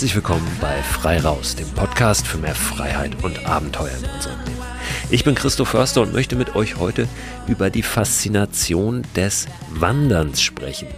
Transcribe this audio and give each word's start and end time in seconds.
Herzlich 0.00 0.14
willkommen 0.14 0.56
bei 0.62 0.82
Frei 0.82 1.20
Raus, 1.20 1.56
dem 1.56 1.68
Podcast 1.72 2.26
für 2.26 2.38
mehr 2.38 2.54
Freiheit 2.54 3.22
und 3.22 3.44
Abenteuer 3.44 3.92
in 3.98 4.08
unserem 4.08 4.38
Leben. 4.46 4.62
Ich 5.10 5.24
bin 5.24 5.34
Christoph 5.34 5.68
Förster 5.68 6.00
und 6.00 6.14
möchte 6.14 6.36
mit 6.36 6.56
euch 6.56 6.78
heute 6.78 7.06
über 7.46 7.68
die 7.68 7.82
Faszination 7.82 9.02
des 9.14 9.46
Wanderns 9.74 10.40
sprechen. 10.40 10.88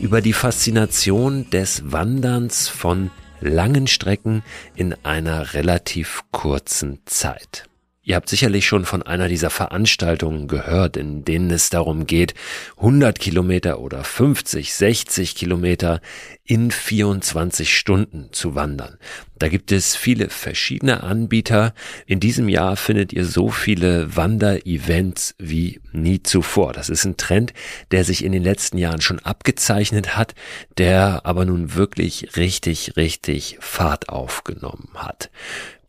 Über 0.00 0.22
die 0.22 0.32
Faszination 0.32 1.50
des 1.50 1.92
Wanderns 1.92 2.66
von 2.66 3.10
langen 3.42 3.88
Strecken 3.88 4.42
in 4.74 4.94
einer 5.04 5.52
relativ 5.52 6.22
kurzen 6.30 7.00
Zeit. 7.04 7.68
Ihr 8.06 8.14
habt 8.14 8.28
sicherlich 8.28 8.64
schon 8.64 8.84
von 8.84 9.02
einer 9.02 9.26
dieser 9.26 9.50
Veranstaltungen 9.50 10.46
gehört, 10.46 10.96
in 10.96 11.24
denen 11.24 11.50
es 11.50 11.70
darum 11.70 12.06
geht, 12.06 12.34
100 12.76 13.18
Kilometer 13.18 13.80
oder 13.80 14.04
50, 14.04 14.72
60 14.74 15.34
Kilometer 15.34 16.00
in 16.44 16.70
24 16.70 17.76
Stunden 17.76 18.28
zu 18.30 18.54
wandern. 18.54 18.96
Da 19.40 19.48
gibt 19.48 19.72
es 19.72 19.96
viele 19.96 20.30
verschiedene 20.30 21.02
Anbieter. 21.02 21.74
In 22.06 22.20
diesem 22.20 22.48
Jahr 22.48 22.76
findet 22.76 23.12
ihr 23.12 23.24
so 23.24 23.50
viele 23.50 24.14
Wanderevents 24.14 25.34
wie 25.38 25.80
nie 25.92 26.22
zuvor. 26.22 26.72
Das 26.72 26.88
ist 26.88 27.04
ein 27.04 27.16
Trend, 27.16 27.54
der 27.90 28.04
sich 28.04 28.24
in 28.24 28.30
den 28.30 28.44
letzten 28.44 28.78
Jahren 28.78 29.00
schon 29.00 29.18
abgezeichnet 29.18 30.16
hat, 30.16 30.36
der 30.78 31.22
aber 31.26 31.44
nun 31.44 31.74
wirklich 31.74 32.36
richtig, 32.36 32.96
richtig 32.96 33.58
Fahrt 33.60 34.08
aufgenommen 34.08 34.90
hat. 34.94 35.28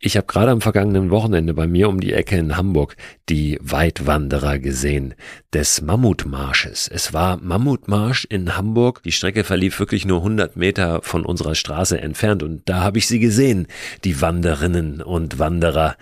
Ich 0.00 0.16
habe 0.16 0.28
gerade 0.28 0.52
am 0.52 0.60
vergangenen 0.60 1.10
Wochenende 1.10 1.54
bei 1.54 1.66
mir 1.66 1.88
um 1.88 1.98
die 1.98 2.12
Ecke 2.12 2.36
in 2.36 2.56
Hamburg 2.56 2.96
die 3.28 3.58
Weitwanderer 3.60 4.60
gesehen 4.60 5.14
des 5.52 5.82
Mammutmarsches. 5.82 6.86
Es 6.86 7.12
war 7.12 7.38
Mammutmarsch 7.38 8.24
in 8.30 8.56
Hamburg. 8.56 9.02
Die 9.02 9.10
Strecke 9.10 9.42
verlief 9.42 9.80
wirklich 9.80 10.06
nur 10.06 10.18
100 10.18 10.56
Meter 10.56 11.00
von 11.02 11.26
unserer 11.26 11.56
Straße 11.56 12.00
entfernt 12.00 12.44
und 12.44 12.62
da 12.68 12.80
habe 12.80 12.98
ich 12.98 13.08
sie 13.08 13.18
gesehen, 13.18 13.66
die 14.04 14.20
Wanderinnen 14.20 15.02
und 15.02 15.40
Wanderer, 15.40 15.96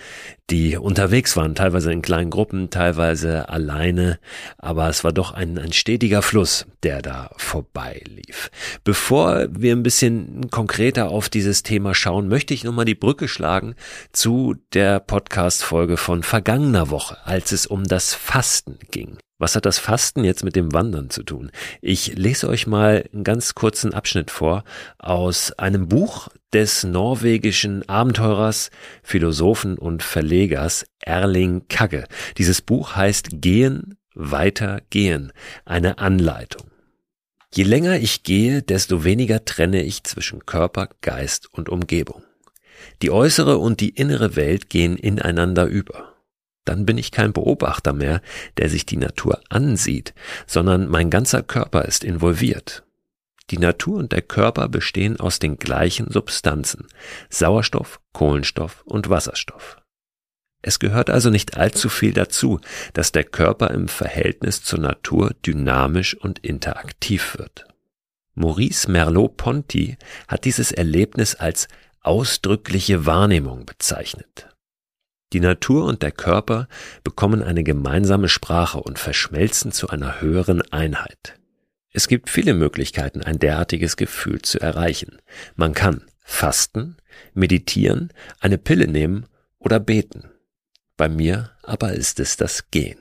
die 0.51 0.77
unterwegs 0.77 1.37
waren, 1.37 1.55
teilweise 1.55 1.93
in 1.93 2.03
kleinen 2.03 2.31
Gruppen, 2.31 2.71
teilweise 2.71 3.49
alleine, 3.49 4.21
aber 4.59 4.89
es 4.89 5.03
war 5.03 5.13
doch 5.13 5.33
ein, 5.33 5.59
ein 5.59 5.73
stetiger 5.73 6.23
Fluss, 6.23 6.67
der 6.83 7.03
da 7.03 7.31
vorbeilief. 7.37 8.51
Bevor 8.85 9.49
wir 9.51 9.75
ein 9.75 9.83
bisschen 9.83 10.49
konkreter 10.51 11.09
auf 11.09 11.29
dieses 11.29 11.65
Thema 11.65 11.95
schauen, 11.95 12.29
möchte 12.29 12.55
ich 12.55 12.63
nochmal 12.63 12.85
die 12.85 12.95
Brücke 12.95 13.27
schlagen 13.27 13.75
zu 14.13 14.55
der 14.73 15.01
Podcast-Folge 15.01 15.97
von 15.97 16.23
vergangener 16.23 16.91
Woche, 16.91 17.19
als 17.25 17.51
es 17.51 17.67
um 17.67 17.85
das 17.85 18.15
Fasten 18.15 18.79
ging. 18.91 19.19
Was 19.39 19.55
hat 19.55 19.67
das 19.67 19.79
Fasten 19.79 20.25
jetzt 20.25 20.45
mit 20.45 20.57
dem 20.57 20.73
Wandern 20.73 21.11
zu 21.11 21.23
tun? 21.23 21.51
Ich 21.83 22.17
lese 22.17 22.49
euch 22.49 22.67
mal 22.67 23.05
einen 23.13 23.23
ganz 23.23 23.55
kurzen 23.55 23.93
Abschnitt 23.93 24.31
vor 24.31 24.65
aus 24.99 25.53
einem 25.53 25.89
Buch 25.89 26.29
des 26.55 26.85
norwegischen 26.85 27.87
Abenteurers, 27.87 28.71
Philosophen 29.03 29.77
und 29.77 30.03
Verlegers 30.03 30.87
Erling 31.01 31.69
Kagge. 31.69 32.05
Dieses 32.39 32.63
Buch 32.63 32.97
heißt 32.97 33.43
Gehen, 33.43 33.99
weiter 34.15 34.81
gehen, 34.89 35.33
eine 35.67 35.99
Anleitung. 35.99 36.71
Je 37.55 37.65
länger 37.65 37.99
ich 37.99 38.23
gehe, 38.23 38.63
desto 38.63 39.05
weniger 39.05 39.45
trenne 39.45 39.83
ich 39.83 40.03
zwischen 40.05 40.47
Körper, 40.47 40.89
Geist 41.03 41.53
und 41.53 41.69
Umgebung. 41.69 42.23
Die 43.03 43.11
äußere 43.11 43.59
und 43.59 43.81
die 43.81 43.91
innere 43.91 44.35
Welt 44.35 44.71
gehen 44.71 44.97
ineinander 44.97 45.67
über 45.67 46.16
dann 46.67 46.85
bin 46.85 46.99
ich 46.99 47.11
kein 47.11 47.33
Beobachter 47.33 47.93
mehr, 47.93 48.21
der 48.59 48.69
sich 48.69 48.85
die 48.85 48.99
Natur 48.99 49.41
ansieht, 49.49 50.15
sondern 50.47 50.89
mein 50.89 51.09
ganzer 51.09 51.43
Körper 51.43 51.87
ist 51.87 52.05
involviert. 52.05 52.85
Die 53.51 53.59
Natur 53.59 53.99
und 53.99 54.13
der 54.13 54.23
Körper 54.23 54.69
bestehen 54.69 55.21
aus 55.21 55.39
den 55.39 55.57
gleichen 55.57 56.11
Substanzen 56.11 56.87
Sauerstoff, 57.31 58.01
Kohlenstoff 58.13 58.83
und 58.85 59.09
Wasserstoff. 59.09 59.79
Es 60.63 60.81
gehört 60.81 61.11
also 61.11 61.31
nicht 61.31 61.57
allzu 61.57 61.89
viel 61.89 62.13
dazu, 62.13 62.61
dass 62.93 63.13
der 63.13 63.23
Körper 63.23 63.71
im 63.71 63.87
Verhältnis 63.87 64.65
zur 64.65 64.81
Natur 64.81 65.33
dynamisch 65.47 66.17
und 66.17 66.41
interaktiv 66.41 67.39
wird. 67.39 67.67
Maurice 68.35 68.91
Merleau-Ponty 68.91 69.97
hat 70.27 70.45
dieses 70.45 70.73
Erlebnis 70.73 71.37
als 71.37 71.69
ausdrückliche 72.01 73.07
Wahrnehmung 73.07 73.65
bezeichnet. 73.65 74.49
Die 75.33 75.41
Natur 75.41 75.85
und 75.85 76.03
der 76.03 76.13
Körper 76.13 76.69
bekommen 77.03 77.43
eine 77.43 77.65
gemeinsame 77.65 78.29
Sprache 78.29 78.79
und 78.79 78.99
verschmelzen 78.99 79.73
zu 79.73 79.89
einer 79.89 80.21
höheren 80.21 80.63
Einheit. 80.73 81.35
Es 81.91 82.09
gibt 82.09 82.31
viele 82.31 82.55
Möglichkeiten, 82.55 83.23
ein 83.23 83.39
derartiges 83.39 83.97
Gefühl 83.97 84.43
zu 84.43 84.61
erreichen. 84.61 85.19
Man 85.55 85.73
kann 85.73 86.05
fasten, 86.23 86.97
meditieren, 87.35 88.13
eine 88.41 88.59
Pille 88.59 88.87
nehmen 88.87 89.27
oder 89.59 89.81
beten. 89.81 90.31
Bei 90.97 91.09
mir 91.09 91.53
aber 91.63 91.93
ist 91.95 92.21
es 92.21 92.37
das 92.37 92.71
Gehen. 92.71 92.99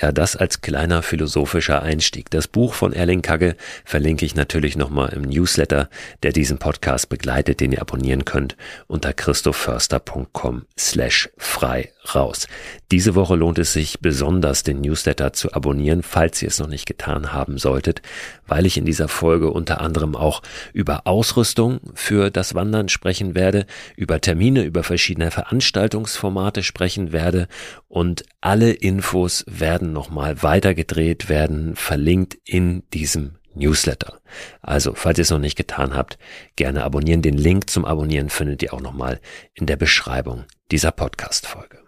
Ja, 0.00 0.12
das 0.12 0.36
als 0.36 0.60
kleiner 0.60 1.02
philosophischer 1.02 1.82
Einstieg. 1.82 2.30
Das 2.30 2.46
Buch 2.46 2.74
von 2.74 2.92
Erling 2.92 3.20
Kagge 3.20 3.56
verlinke 3.84 4.24
ich 4.24 4.36
natürlich 4.36 4.76
nochmal 4.76 5.12
im 5.12 5.22
Newsletter, 5.22 5.88
der 6.22 6.32
diesen 6.32 6.58
Podcast 6.58 7.08
begleitet, 7.08 7.58
den 7.58 7.72
ihr 7.72 7.80
abonnieren 7.80 8.24
könnt 8.24 8.56
unter 8.86 9.12
christophörster.com 9.12 10.66
slash 10.78 11.30
frei 11.36 11.92
raus. 12.14 12.46
Diese 12.90 13.14
Woche 13.14 13.36
lohnt 13.36 13.58
es 13.58 13.72
sich 13.72 14.00
besonders, 14.00 14.62
den 14.62 14.80
Newsletter 14.80 15.32
zu 15.32 15.52
abonnieren, 15.52 16.02
falls 16.02 16.40
ihr 16.42 16.48
es 16.48 16.58
noch 16.58 16.68
nicht 16.68 16.86
getan 16.86 17.32
haben 17.32 17.58
solltet, 17.58 18.02
weil 18.46 18.66
ich 18.66 18.78
in 18.78 18.84
dieser 18.84 19.08
Folge 19.08 19.50
unter 19.50 19.80
anderem 19.80 20.16
auch 20.16 20.42
über 20.72 21.06
Ausrüstung 21.06 21.80
für 21.94 22.30
das 22.30 22.54
Wandern 22.54 22.88
sprechen 22.88 23.34
werde, 23.34 23.66
über 23.96 24.20
Termine, 24.20 24.62
über 24.62 24.82
verschiedene 24.82 25.30
Veranstaltungsformate 25.30 26.62
sprechen 26.62 27.12
werde 27.12 27.48
und 27.88 28.24
alle 28.40 28.72
Infos 28.72 29.44
werden 29.46 29.92
nochmal 29.92 30.42
weitergedreht, 30.42 31.28
werden 31.28 31.76
verlinkt 31.76 32.38
in 32.44 32.82
diesem 32.92 33.38
Newsletter. 33.58 34.20
Also, 34.62 34.94
falls 34.94 35.18
ihr 35.18 35.22
es 35.22 35.30
noch 35.30 35.38
nicht 35.38 35.56
getan 35.56 35.94
habt, 35.94 36.18
gerne 36.56 36.84
abonnieren. 36.84 37.22
Den 37.22 37.36
Link 37.36 37.68
zum 37.68 37.84
Abonnieren 37.84 38.30
findet 38.30 38.62
ihr 38.62 38.72
auch 38.72 38.80
nochmal 38.80 39.20
in 39.54 39.66
der 39.66 39.76
Beschreibung 39.76 40.44
dieser 40.70 40.92
Podcast-Folge. 40.92 41.87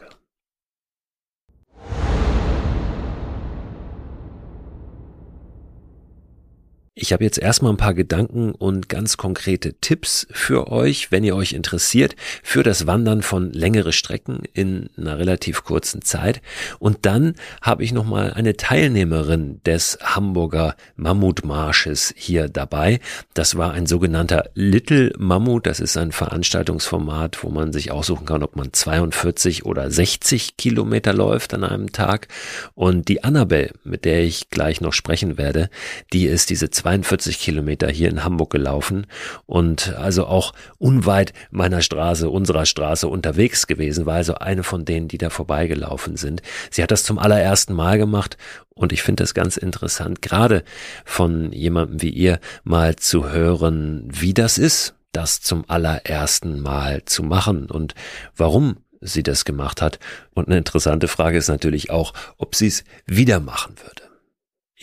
Ich 7.01 7.13
habe 7.13 7.23
jetzt 7.23 7.39
erstmal 7.39 7.73
ein 7.73 7.77
paar 7.77 7.95
Gedanken 7.95 8.51
und 8.51 8.87
ganz 8.87 9.17
konkrete 9.17 9.73
Tipps 9.73 10.27
für 10.29 10.71
euch, 10.71 11.11
wenn 11.11 11.23
ihr 11.23 11.35
euch 11.35 11.53
interessiert, 11.53 12.15
für 12.43 12.61
das 12.61 12.85
Wandern 12.85 13.23
von 13.23 13.51
längere 13.51 13.91
Strecken 13.91 14.43
in 14.53 14.91
einer 14.95 15.17
relativ 15.17 15.63
kurzen 15.63 16.03
Zeit. 16.03 16.43
Und 16.77 17.07
dann 17.07 17.33
habe 17.59 17.83
ich 17.83 17.91
nochmal 17.91 18.33
eine 18.33 18.55
Teilnehmerin 18.55 19.61
des 19.65 19.97
Hamburger 20.03 20.75
Mammutmarsches 20.95 22.13
hier 22.15 22.49
dabei. 22.49 22.99
Das 23.33 23.57
war 23.57 23.71
ein 23.71 23.87
sogenannter 23.87 24.51
Little 24.53 25.11
Mammut. 25.17 25.65
Das 25.65 25.79
ist 25.79 25.97
ein 25.97 26.11
Veranstaltungsformat, 26.11 27.43
wo 27.43 27.49
man 27.49 27.73
sich 27.73 27.89
aussuchen 27.89 28.27
kann, 28.27 28.43
ob 28.43 28.55
man 28.55 28.73
42 28.73 29.65
oder 29.65 29.89
60 29.89 30.55
Kilometer 30.55 31.13
läuft 31.13 31.55
an 31.55 31.63
einem 31.63 31.91
Tag. 31.91 32.27
Und 32.75 33.07
die 33.07 33.23
Annabelle, 33.23 33.71
mit 33.83 34.05
der 34.05 34.21
ich 34.21 34.51
gleich 34.51 34.81
noch 34.81 34.93
sprechen 34.93 35.39
werde, 35.39 35.71
die 36.13 36.27
ist 36.27 36.51
diese 36.51 36.69
42 36.91 37.39
Kilometer 37.39 37.89
hier 37.89 38.09
in 38.09 38.25
Hamburg 38.25 38.49
gelaufen 38.49 39.07
und 39.45 39.95
also 39.95 40.25
auch 40.25 40.53
unweit 40.77 41.31
meiner 41.49 41.81
Straße, 41.81 42.29
unserer 42.29 42.65
Straße 42.65 43.07
unterwegs 43.07 43.65
gewesen, 43.65 44.05
war 44.05 44.15
also 44.15 44.35
eine 44.35 44.63
von 44.63 44.83
denen, 44.83 45.07
die 45.07 45.17
da 45.17 45.29
vorbeigelaufen 45.29 46.17
sind. 46.17 46.41
Sie 46.69 46.83
hat 46.83 46.91
das 46.91 47.03
zum 47.03 47.17
allerersten 47.17 47.73
Mal 47.73 47.97
gemacht 47.97 48.37
und 48.73 48.91
ich 48.91 49.03
finde 49.03 49.23
das 49.23 49.33
ganz 49.33 49.55
interessant, 49.55 50.21
gerade 50.21 50.63
von 51.05 51.53
jemandem 51.53 52.01
wie 52.01 52.09
ihr 52.09 52.39
mal 52.65 52.97
zu 52.97 53.29
hören, 53.29 54.09
wie 54.11 54.33
das 54.33 54.57
ist, 54.57 54.93
das 55.13 55.39
zum 55.41 55.63
allerersten 55.69 56.59
Mal 56.59 57.05
zu 57.05 57.23
machen 57.23 57.71
und 57.71 57.95
warum 58.35 58.77
sie 58.99 59.23
das 59.23 59.45
gemacht 59.45 59.81
hat. 59.81 59.97
Und 60.33 60.47
eine 60.47 60.57
interessante 60.57 61.07
Frage 61.07 61.37
ist 61.37 61.47
natürlich 61.47 61.89
auch, 61.89 62.13
ob 62.37 62.55
sie 62.55 62.67
es 62.67 62.83
wieder 63.05 63.39
machen 63.39 63.75
würde. 63.81 64.10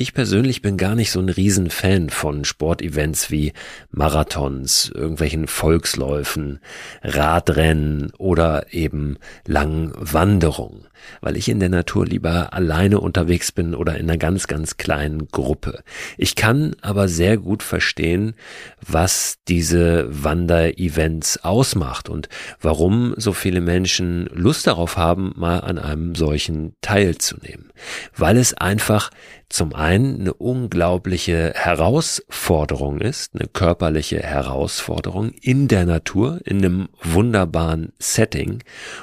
Ich 0.01 0.15
persönlich 0.15 0.63
bin 0.63 0.77
gar 0.77 0.95
nicht 0.95 1.11
so 1.11 1.19
ein 1.19 1.29
Riesenfan 1.29 2.09
von 2.09 2.45
Sportevents 2.45 3.33
wie 3.33 3.53
Marathons, 3.91 4.93
irgendwelchen 4.95 5.49
Volksläufen, 5.49 6.61
Radrennen 7.03 8.13
oder 8.17 8.73
eben 8.73 9.19
langen 9.45 9.93
Wanderungen 9.97 10.87
weil 11.21 11.37
ich 11.37 11.49
in 11.49 11.61
der 11.61 11.69
Natur 11.69 12.07
lieber 12.07 12.53
alleine 12.53 13.01
unterwegs 13.01 13.53
bin 13.53 13.75
oder 13.75 13.97
in 13.97 14.09
einer 14.09 14.19
ganz, 14.19 14.47
ganz 14.47 14.77
kleinen 14.77 15.29
Gruppe. 15.29 15.83
Ich 16.17 16.35
kann 16.35 16.75
aber 16.81 17.09
sehr 17.09 17.37
gut 17.37 17.63
verstehen, 17.63 18.35
was 18.87 19.39
diese 19.49 20.07
Wanderevents 20.11 21.45
ausmacht 21.45 22.09
und 22.09 22.29
warum 22.61 23.15
so 23.17 23.33
viele 23.33 23.61
Menschen 23.61 24.27
Lust 24.33 24.67
darauf 24.67 24.97
haben, 24.97 25.33
mal 25.37 25.61
an 25.61 25.79
einem 25.79 26.15
solchen 26.15 26.75
teilzunehmen. 26.81 27.73
Weil 28.17 28.37
es 28.37 28.55
einfach 28.55 29.11
zum 29.49 29.75
einen 29.75 30.21
eine 30.21 30.35
unglaubliche 30.35 31.53
Herausforderung 31.55 33.01
ist, 33.01 33.35
eine 33.35 33.49
körperliche 33.49 34.23
Herausforderung 34.23 35.31
in 35.41 35.69
der 35.69 35.87
Natur, 35.87 36.41
in 36.45 36.59
einem 36.59 36.89
wunderbaren 37.03 37.93
Setting. 37.99 38.63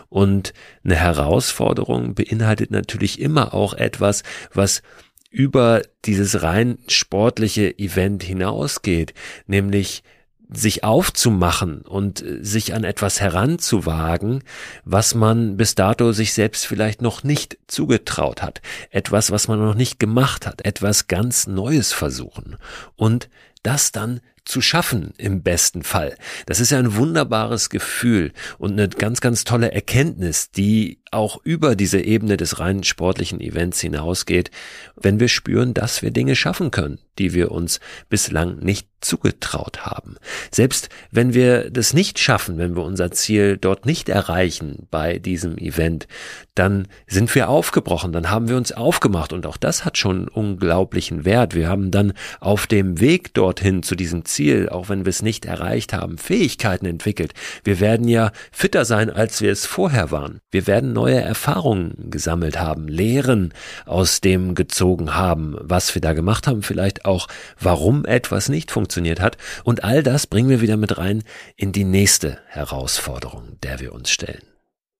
Und 0.09 0.53
eine 0.83 0.95
Herausforderung 0.95 2.13
beinhaltet 2.13 2.69
natürlich 2.69 3.19
immer 3.19 3.53
auch 3.53 3.73
etwas, 3.73 4.23
was 4.53 4.83
über 5.31 5.81
dieses 6.05 6.43
rein 6.43 6.77
sportliche 6.87 7.77
Event 7.77 8.23
hinausgeht, 8.23 9.13
nämlich 9.47 10.03
sich 10.51 10.83
aufzumachen 10.83 11.81
und 11.81 12.23
sich 12.41 12.73
an 12.73 12.83
etwas 12.83 13.19
heranzuwagen, 13.19 14.43
was 14.83 15.15
man 15.15 15.57
bis 15.57 15.75
dato 15.75 16.11
sich 16.11 16.33
selbst 16.33 16.65
vielleicht 16.65 17.01
noch 17.01 17.23
nicht 17.23 17.57
zugetraut 17.67 18.41
hat, 18.41 18.61
etwas, 18.91 19.31
was 19.31 19.47
man 19.47 19.59
noch 19.59 19.75
nicht 19.75 19.99
gemacht 19.99 20.45
hat, 20.45 20.65
etwas 20.65 21.07
ganz 21.07 21.47
Neues 21.47 21.93
versuchen. 21.93 22.57
Und 22.95 23.29
das 23.63 23.91
dann 23.91 24.21
zu 24.45 24.61
schaffen 24.61 25.13
im 25.17 25.41
besten 25.41 25.83
Fall. 25.83 26.15
Das 26.45 26.59
ist 26.59 26.71
ja 26.71 26.79
ein 26.79 26.95
wunderbares 26.95 27.69
Gefühl 27.69 28.31
und 28.57 28.73
eine 28.73 28.87
ganz, 28.87 29.19
ganz 29.19 29.43
tolle 29.43 29.71
Erkenntnis, 29.71 30.51
die 30.51 30.99
auch 31.11 31.39
über 31.43 31.75
diese 31.75 31.99
Ebene 31.99 32.37
des 32.37 32.59
rein 32.59 32.83
sportlichen 32.83 33.39
Events 33.39 33.79
hinausgeht, 33.79 34.51
wenn 34.95 35.19
wir 35.19 35.29
spüren, 35.29 35.73
dass 35.73 36.01
wir 36.01 36.11
Dinge 36.11 36.35
schaffen 36.35 36.71
können, 36.71 36.99
die 37.17 37.33
wir 37.33 37.51
uns 37.51 37.79
bislang 38.09 38.59
nicht 38.59 38.87
zugetraut 38.99 39.85
haben. 39.85 40.17
Selbst 40.51 40.89
wenn 41.11 41.33
wir 41.33 41.69
das 41.69 41.93
nicht 41.93 42.19
schaffen, 42.19 42.57
wenn 42.57 42.75
wir 42.75 42.83
unser 42.83 43.11
Ziel 43.11 43.57
dort 43.57 43.85
nicht 43.85 44.09
erreichen 44.09 44.87
bei 44.91 45.19
diesem 45.19 45.57
Event, 45.57 46.07
dann 46.55 46.87
sind 47.07 47.33
wir 47.35 47.49
aufgebrochen, 47.49 48.11
dann 48.11 48.29
haben 48.29 48.49
wir 48.49 48.57
uns 48.57 48.71
aufgemacht 48.71 49.31
und 49.31 49.45
auch 49.45 49.57
das 49.57 49.85
hat 49.85 49.97
schon 49.97 50.27
unglaublichen 50.27 51.23
Wert. 51.23 51.55
Wir 51.55 51.69
haben 51.69 51.91
dann 51.91 52.13
auf 52.39 52.67
dem 52.67 52.99
Weg 52.99 53.33
dorthin 53.33 53.83
zu 53.83 53.95
diesem 53.95 54.25
auch 54.69 54.89
wenn 54.89 55.05
wir 55.05 55.09
es 55.09 55.21
nicht 55.21 55.45
erreicht 55.45 55.93
haben, 55.93 56.17
Fähigkeiten 56.17 56.85
entwickelt. 56.85 57.33
Wir 57.63 57.79
werden 57.79 58.07
ja 58.07 58.31
fitter 58.51 58.85
sein, 58.85 59.09
als 59.09 59.41
wir 59.41 59.51
es 59.51 59.65
vorher 59.65 60.11
waren. 60.11 60.39
Wir 60.51 60.67
werden 60.67 60.93
neue 60.93 61.19
Erfahrungen 61.19 62.09
gesammelt 62.09 62.59
haben, 62.59 62.87
Lehren 62.87 63.53
aus 63.85 64.21
dem 64.21 64.55
gezogen 64.55 65.15
haben, 65.15 65.55
was 65.59 65.93
wir 65.95 66.01
da 66.01 66.13
gemacht 66.13 66.47
haben, 66.47 66.63
vielleicht 66.63 67.05
auch, 67.05 67.27
warum 67.59 68.05
etwas 68.05 68.49
nicht 68.49 68.71
funktioniert 68.71 69.19
hat. 69.19 69.37
Und 69.63 69.83
all 69.83 70.03
das 70.03 70.27
bringen 70.27 70.49
wir 70.49 70.61
wieder 70.61 70.77
mit 70.77 70.97
rein 70.97 71.23
in 71.55 71.71
die 71.71 71.83
nächste 71.83 72.37
Herausforderung, 72.47 73.57
der 73.63 73.79
wir 73.79 73.93
uns 73.93 74.09
stellen. 74.09 74.54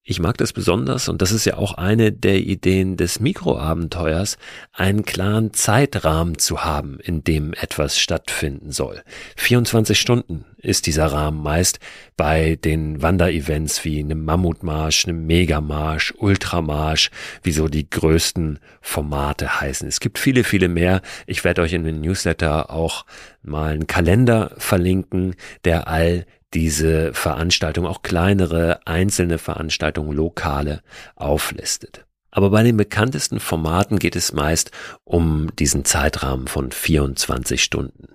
Ich 0.08 0.20
mag 0.20 0.38
das 0.38 0.54
besonders, 0.54 1.10
und 1.10 1.24
das 1.24 1.32
ist 1.32 1.46
ja 1.46 1.58
auch 1.58 1.74
eine 1.74 2.12
der 2.12 2.38
Ideen 2.38 2.96
des 2.96 3.20
Mikroabenteuers, 3.20 4.38
einen 4.72 5.04
klaren 5.04 5.52
Zeitrahmen 5.52 6.38
zu 6.38 6.64
haben, 6.64 7.00
in 7.00 7.24
dem 7.24 7.56
etwas 7.56 7.98
stattfinden 7.98 8.72
soll. 8.72 9.02
24 9.36 10.00
Stunden 10.00 10.46
ist 10.60 10.86
dieser 10.86 11.08
Rahmen 11.08 11.42
meist 11.42 11.80
bei 12.18 12.56
den 12.56 13.02
Wanderevents 13.02 13.84
wie 13.84 14.00
einem 14.00 14.24
Mammutmarsch, 14.26 15.08
einem 15.08 15.26
Megamarsch, 15.26 16.14
Ultramarsch, 16.16 17.10
wie 17.42 17.52
so 17.52 17.68
die 17.68 17.90
größten 17.90 18.60
Formate 18.82 19.60
heißen. 19.60 19.88
Es 19.88 20.00
gibt 20.00 20.20
viele, 20.20 20.44
viele 20.44 20.68
mehr. 20.68 21.02
Ich 21.26 21.44
werde 21.44 21.64
euch 21.64 21.74
in 21.74 21.84
den 21.84 22.02
Newsletter 22.02 22.70
auch 22.70 23.08
mal 23.42 23.74
einen 23.74 23.88
Kalender 23.88 24.54
verlinken, 24.60 25.34
der 25.64 25.88
all 25.88 26.28
diese 26.56 27.14
Veranstaltung, 27.14 27.86
auch 27.86 28.02
kleinere 28.02 28.80
einzelne 28.86 29.38
Veranstaltungen, 29.38 30.14
lokale 30.14 30.82
auflistet. 31.16 32.05
Aber 32.36 32.50
bei 32.50 32.64
den 32.64 32.76
bekanntesten 32.76 33.40
Formaten 33.40 33.98
geht 33.98 34.18
es 34.18 34.34
meist 34.34 34.72
um 35.06 35.56
diesen 35.56 35.86
Zeitrahmen 35.86 36.50
von 36.50 36.70
24 36.70 37.64
Stunden. 37.64 38.10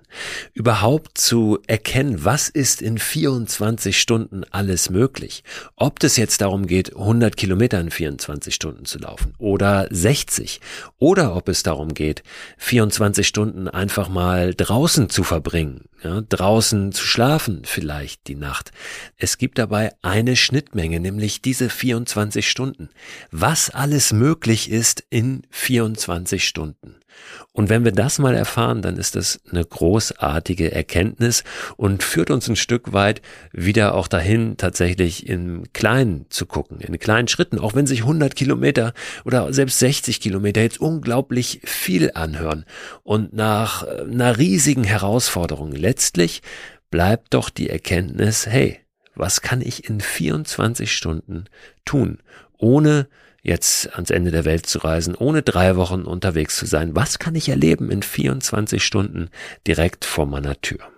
Überhaupt 0.53 1.17
zu 1.17 1.59
erkennen, 1.67 2.23
was 2.25 2.49
ist 2.49 2.81
in 2.81 2.97
24 2.97 3.99
Stunden 3.99 4.43
alles 4.51 4.89
möglich. 4.89 5.43
Ob 5.75 5.99
das 5.99 6.17
jetzt 6.17 6.41
darum 6.41 6.67
geht, 6.67 6.95
100 6.95 7.37
Kilometer 7.37 7.79
in 7.79 7.91
24 7.91 8.53
Stunden 8.53 8.85
zu 8.85 8.99
laufen 8.99 9.33
oder 9.37 9.87
60 9.89 10.59
oder 10.99 11.35
ob 11.35 11.47
es 11.47 11.63
darum 11.63 11.93
geht, 11.93 12.23
24 12.57 13.25
Stunden 13.25 13.67
einfach 13.67 14.09
mal 14.09 14.53
draußen 14.53 15.09
zu 15.09 15.23
verbringen, 15.23 15.85
ja, 16.03 16.21
draußen 16.21 16.91
zu 16.91 17.05
schlafen 17.05 17.61
vielleicht 17.63 18.27
die 18.27 18.35
Nacht. 18.35 18.71
Es 19.17 19.37
gibt 19.37 19.57
dabei 19.57 19.93
eine 20.01 20.35
Schnittmenge, 20.35 20.99
nämlich 20.99 21.41
diese 21.41 21.69
24 21.69 22.49
Stunden. 22.49 22.89
Was 23.31 23.69
alles 23.69 24.10
möglich 24.11 24.69
ist 24.71 25.03
in 25.09 25.43
24 25.49 26.47
Stunden. 26.47 26.95
Und 27.53 27.69
wenn 27.69 27.83
wir 27.83 27.91
das 27.91 28.19
mal 28.19 28.35
erfahren, 28.35 28.81
dann 28.81 28.97
ist 28.97 29.15
das 29.15 29.41
eine 29.49 29.63
großartige 29.63 30.71
Erkenntnis 30.71 31.43
und 31.75 32.03
führt 32.03 32.31
uns 32.31 32.47
ein 32.47 32.55
Stück 32.55 32.93
weit 32.93 33.21
wieder 33.51 33.93
auch 33.95 34.07
dahin, 34.07 34.55
tatsächlich 34.57 35.27
im 35.27 35.63
Kleinen 35.73 36.25
zu 36.29 36.45
gucken, 36.45 36.79
in 36.79 36.97
kleinen 36.99 37.27
Schritten, 37.27 37.59
auch 37.59 37.75
wenn 37.75 37.87
sich 37.87 38.01
100 38.01 38.35
Kilometer 38.35 38.93
oder 39.25 39.53
selbst 39.53 39.79
60 39.79 40.21
Kilometer 40.21 40.61
jetzt 40.61 40.79
unglaublich 40.79 41.61
viel 41.63 42.11
anhören 42.13 42.65
und 43.03 43.33
nach 43.33 43.83
einer 43.83 44.37
riesigen 44.37 44.85
Herausforderung. 44.85 45.73
Letztlich 45.73 46.41
bleibt 46.89 47.33
doch 47.33 47.49
die 47.49 47.69
Erkenntnis, 47.69 48.47
hey, 48.47 48.79
was 49.15 49.41
kann 49.41 49.61
ich 49.61 49.89
in 49.89 49.99
24 49.99 50.91
Stunden 50.91 51.45
tun, 51.83 52.19
ohne 52.57 53.07
jetzt 53.41 53.93
ans 53.93 54.09
Ende 54.09 54.31
der 54.31 54.45
Welt 54.45 54.65
zu 54.65 54.79
reisen, 54.79 55.15
ohne 55.15 55.41
drei 55.41 55.75
Wochen 55.75 56.01
unterwegs 56.03 56.55
zu 56.57 56.65
sein? 56.65 56.95
Was 56.95 57.19
kann 57.19 57.35
ich 57.35 57.49
erleben 57.49 57.89
in 57.89 58.03
24 58.03 58.83
Stunden 58.83 59.29
direkt 59.67 60.05
vor 60.05 60.25
meiner 60.25 60.59
Tür? 60.61 60.90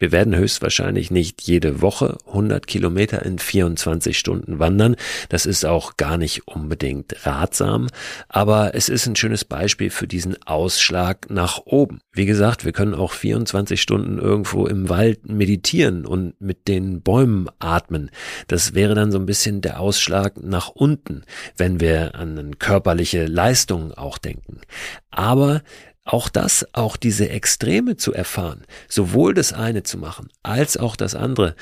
Wir 0.00 0.12
werden 0.12 0.34
höchstwahrscheinlich 0.34 1.10
nicht 1.10 1.42
jede 1.42 1.82
Woche 1.82 2.16
100 2.26 2.66
Kilometer 2.66 3.22
in 3.22 3.38
24 3.38 4.18
Stunden 4.18 4.58
wandern. 4.58 4.96
Das 5.28 5.44
ist 5.44 5.66
auch 5.66 5.98
gar 5.98 6.16
nicht 6.16 6.48
unbedingt 6.48 7.26
ratsam, 7.26 7.88
aber 8.28 8.74
es 8.74 8.88
ist 8.88 9.06
ein 9.06 9.14
schönes 9.14 9.44
Beispiel 9.44 9.90
für 9.90 10.08
diesen 10.08 10.42
Ausschlag 10.46 11.28
nach 11.28 11.58
oben. 11.66 12.00
Wie 12.12 12.24
gesagt, 12.24 12.64
wir 12.64 12.72
können 12.72 12.94
auch 12.94 13.12
24 13.12 13.80
Stunden 13.80 14.18
irgendwo 14.18 14.66
im 14.66 14.88
Wald 14.88 15.28
meditieren 15.28 16.06
und 16.06 16.40
mit 16.40 16.66
den 16.66 17.02
Bäumen 17.02 17.48
atmen. 17.58 18.10
Das 18.48 18.74
wäre 18.74 18.94
dann 18.94 19.12
so 19.12 19.18
ein 19.18 19.26
bisschen 19.26 19.60
der 19.60 19.80
Ausschlag 19.80 20.42
nach 20.42 20.68
unten, 20.68 21.24
wenn 21.58 21.78
wir 21.78 22.14
an 22.14 22.58
körperliche 22.58 23.26
Leistungen 23.26 23.92
auch 23.92 24.16
denken. 24.16 24.62
Aber 25.10 25.60
auch 26.04 26.28
das, 26.28 26.66
auch 26.72 26.96
diese 26.96 27.28
Extreme 27.28 27.96
zu 27.96 28.12
erfahren, 28.12 28.64
sowohl 28.88 29.34
das 29.34 29.52
eine 29.52 29.82
zu 29.82 29.98
machen 29.98 30.28
als 30.42 30.76
auch 30.76 30.96
das 30.96 31.14
andere, 31.14 31.54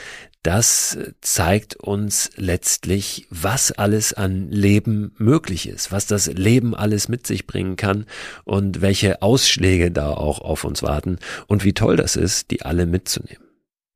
das 0.42 0.96
zeigt 1.20 1.76
uns 1.76 2.30
letztlich, 2.36 3.26
was 3.28 3.72
alles 3.72 4.14
an 4.14 4.50
Leben 4.50 5.12
möglich 5.18 5.68
ist, 5.68 5.90
was 5.90 6.06
das 6.06 6.26
Leben 6.26 6.74
alles 6.74 7.08
mit 7.08 7.26
sich 7.26 7.46
bringen 7.46 7.76
kann 7.76 8.06
und 8.44 8.80
welche 8.80 9.20
Ausschläge 9.20 9.90
da 9.90 10.10
auch 10.10 10.40
auf 10.40 10.64
uns 10.64 10.82
warten 10.82 11.18
und 11.48 11.64
wie 11.64 11.74
toll 11.74 11.96
das 11.96 12.16
ist, 12.16 12.50
die 12.50 12.62
alle 12.62 12.86
mitzunehmen. 12.86 13.47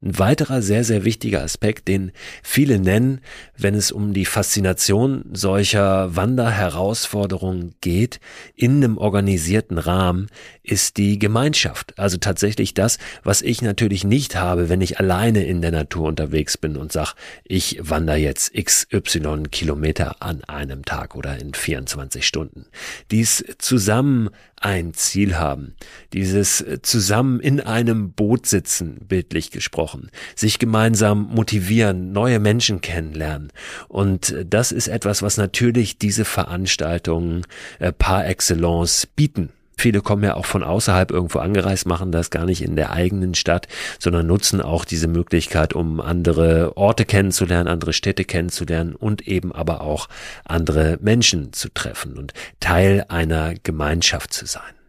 Ein 0.03 0.19
weiterer 0.19 0.63
sehr, 0.63 0.83
sehr 0.83 1.05
wichtiger 1.05 1.43
Aspekt, 1.43 1.87
den 1.87 2.11
viele 2.43 2.81
nennen, 2.81 3.21
wenn 3.57 3.77
es 3.77 3.93
um 3.93 4.13
die 4.13 4.25
Faszination 4.25 5.25
solcher 5.33 6.17
Wanderherausforderungen 6.17 7.75
geht, 7.81 8.19
in 8.57 8.79
einem 8.83 8.99
organisierten 8.99 9.79
Rahmen, 9.79 10.27
ist 10.65 10.97
die 10.97 11.21
Gemeinschaft. 11.21 11.97
Also 12.01 12.17
tatsächlich 12.17 12.75
das, 12.75 12.99
was 13.23 13.43
ich 13.43 13.63
natürlich 13.63 14.03
nicht 14.03 14.35
habe, 14.35 14.69
wenn 14.69 14.81
ich 14.81 14.99
alleine 14.99 15.45
in 15.45 15.63
der 15.63 15.71
Natur 15.71 16.09
unterwegs 16.09 16.59
bin 16.59 16.77
und 16.77 16.91
sag, 16.91 17.15
ich 17.45 17.79
wandere 17.81 18.17
jetzt 18.17 18.55
XY 18.55 19.45
Kilometer 19.53 20.17
an 20.21 20.43
einem 20.45 20.85
Tag 20.85 21.15
oder 21.15 21.39
in 21.39 21.55
24 21.55 22.27
Stunden. 22.27 22.67
Dies 23.13 23.45
zusammen 23.59 24.31
ein 24.65 24.95
Ziel 24.95 25.39
haben, 25.39 25.75
dieses 26.13 26.65
zusammen 26.83 27.41
in 27.41 27.61
einem 27.61 28.13
Boot 28.13 28.47
sitzen, 28.47 29.01
bildlich 29.07 29.51
gesprochen, 29.51 30.11
sich 30.35 30.59
gemeinsam 30.59 31.29
motivieren, 31.35 32.13
neue 32.13 32.39
Menschen 32.39 32.81
kennenlernen. 32.81 33.53
Und 33.89 34.35
das 34.47 34.73
ist 34.73 34.89
etwas, 34.89 35.23
was 35.23 35.37
natürlich 35.37 35.99
diese 35.99 36.25
Veranstaltungen 36.25 37.45
äh, 37.79 37.93
par 37.93 38.27
excellence 38.27 39.07
bieten. 39.07 39.51
Viele 39.77 40.01
kommen 40.01 40.23
ja 40.23 40.35
auch 40.35 40.47
von 40.47 40.63
außerhalb 40.63 41.11
irgendwo 41.11 41.39
angereist, 41.39 41.87
machen 41.87 42.13
das 42.13 42.31
gar 42.31 42.45
nicht 42.45 42.63
in 42.63 42.77
der 42.77 42.93
eigenen 42.93 43.35
Stadt, 43.35 43.69
sondern 43.99 44.27
nutzen 44.27 44.61
auch 44.61 44.85
diese 44.85 45.09
Möglichkeit, 45.09 45.75
um 45.75 46.01
andere 46.01 46.77
Orte 46.77 47.05
kennenzulernen, 47.05 47.69
andere 47.69 47.93
Städte 47.93 48.25
kennenzulernen 48.25 48.95
und 48.95 49.27
eben 49.27 49.53
aber 49.53 49.81
auch 49.81 50.09
andere 50.45 50.99
Menschen 51.01 51.53
zu 51.53 51.69
treffen 51.69 52.17
und 52.17 52.33
Teil 52.61 53.05
einer 53.09 53.55
Gemeinschaft 53.63 54.33
zu 54.33 54.47
sein. 54.47 54.82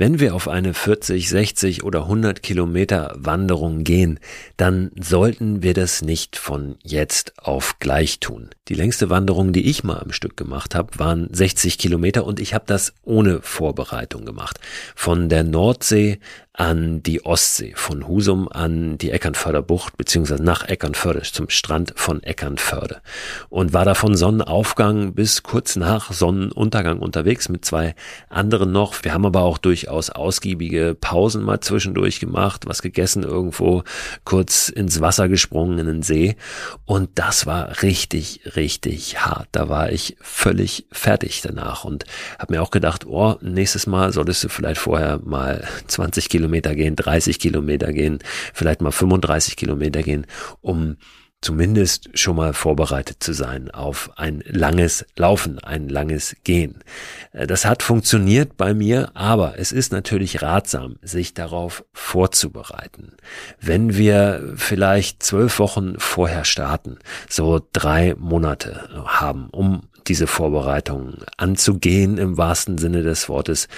Wenn 0.00 0.18
wir 0.18 0.34
auf 0.34 0.48
eine 0.48 0.72
40, 0.72 1.28
60 1.28 1.84
oder 1.84 2.04
100 2.04 2.42
Kilometer 2.42 3.14
Wanderung 3.18 3.84
gehen, 3.84 4.18
dann 4.56 4.92
sollten 4.98 5.62
wir 5.62 5.74
das 5.74 6.00
nicht 6.00 6.38
von 6.38 6.76
jetzt 6.82 7.34
auf 7.36 7.78
gleich 7.80 8.18
tun. 8.18 8.48
Die 8.68 8.74
längste 8.74 9.10
Wanderung, 9.10 9.52
die 9.52 9.68
ich 9.68 9.84
mal 9.84 9.98
am 9.98 10.12
Stück 10.12 10.38
gemacht 10.38 10.74
habe, 10.74 10.98
waren 10.98 11.28
60 11.30 11.76
Kilometer 11.76 12.24
und 12.24 12.40
ich 12.40 12.54
habe 12.54 12.64
das 12.66 12.94
ohne 13.02 13.42
Vorbereitung 13.42 14.24
gemacht. 14.24 14.58
Von 14.96 15.28
der 15.28 15.44
Nordsee 15.44 16.18
an 16.60 17.02
die 17.02 17.24
Ostsee, 17.24 17.72
von 17.74 18.06
Husum 18.06 18.46
an 18.46 18.98
die 18.98 19.12
Eckernförder 19.12 19.62
Bucht, 19.62 19.96
beziehungsweise 19.96 20.42
nach 20.42 20.68
Eckernförde, 20.68 21.22
zum 21.22 21.48
Strand 21.48 21.94
von 21.96 22.22
Eckernförde. 22.22 23.00
Und 23.48 23.72
war 23.72 23.86
da 23.86 23.94
von 23.94 24.14
Sonnenaufgang 24.14 25.14
bis 25.14 25.42
kurz 25.42 25.76
nach 25.76 26.12
Sonnenuntergang 26.12 26.98
unterwegs 26.98 27.48
mit 27.48 27.64
zwei 27.64 27.94
anderen 28.28 28.72
noch. 28.72 29.02
Wir 29.02 29.14
haben 29.14 29.24
aber 29.24 29.40
auch 29.40 29.56
durchaus 29.56 30.10
ausgiebige 30.10 30.94
Pausen 31.00 31.42
mal 31.42 31.60
zwischendurch 31.60 32.20
gemacht, 32.20 32.66
was 32.66 32.82
gegessen 32.82 33.22
irgendwo, 33.22 33.82
kurz 34.24 34.68
ins 34.68 35.00
Wasser 35.00 35.30
gesprungen 35.30 35.78
in 35.78 35.86
den 35.86 36.02
See. 36.02 36.36
Und 36.84 37.08
das 37.14 37.46
war 37.46 37.80
richtig, 37.80 38.42
richtig 38.54 39.24
hart. 39.24 39.48
Da 39.52 39.70
war 39.70 39.92
ich 39.92 40.18
völlig 40.20 40.86
fertig 40.92 41.40
danach 41.40 41.84
und 41.84 42.04
habe 42.38 42.52
mir 42.52 42.62
auch 42.62 42.70
gedacht, 42.70 43.06
oh, 43.06 43.36
nächstes 43.40 43.86
Mal 43.86 44.12
solltest 44.12 44.44
du 44.44 44.50
vielleicht 44.50 44.82
vorher 44.82 45.20
mal 45.24 45.66
20 45.86 46.28
Kilometer 46.28 46.49
Kilometer 46.50 46.74
gehen, 46.74 46.96
30 46.96 47.38
Kilometer 47.38 47.92
gehen, 47.92 48.18
vielleicht 48.52 48.82
mal 48.82 48.90
35 48.90 49.56
Kilometer 49.56 50.02
gehen, 50.02 50.26
um 50.60 50.96
zumindest 51.40 52.10
schon 52.18 52.36
mal 52.36 52.52
vorbereitet 52.52 53.22
zu 53.22 53.32
sein 53.32 53.70
auf 53.70 54.10
ein 54.16 54.42
langes 54.46 55.06
Laufen, 55.16 55.58
ein 55.58 55.88
langes 55.88 56.36
Gehen. 56.44 56.84
Äh, 57.32 57.46
das 57.46 57.64
hat 57.64 57.82
funktioniert 57.82 58.56
bei 58.58 58.74
mir, 58.74 59.12
aber 59.14 59.58
es 59.58 59.72
ist 59.72 59.92
natürlich 59.92 60.42
ratsam, 60.42 60.96
sich 61.02 61.32
darauf 61.32 61.84
vorzubereiten. 61.94 63.16
Wenn 63.58 63.96
wir 63.96 64.52
vielleicht 64.56 65.22
zwölf 65.22 65.58
Wochen 65.60 65.94
vorher 65.98 66.44
starten, 66.44 66.98
so 67.28 67.60
drei 67.72 68.14
Monate 68.18 68.90
haben, 69.06 69.48
um 69.50 69.82
diese 70.08 70.26
Vorbereitung 70.26 71.18
anzugehen 71.38 72.18
im 72.18 72.36
wahrsten 72.36 72.76
Sinne 72.76 73.02
des 73.02 73.28
Wortes, 73.28 73.68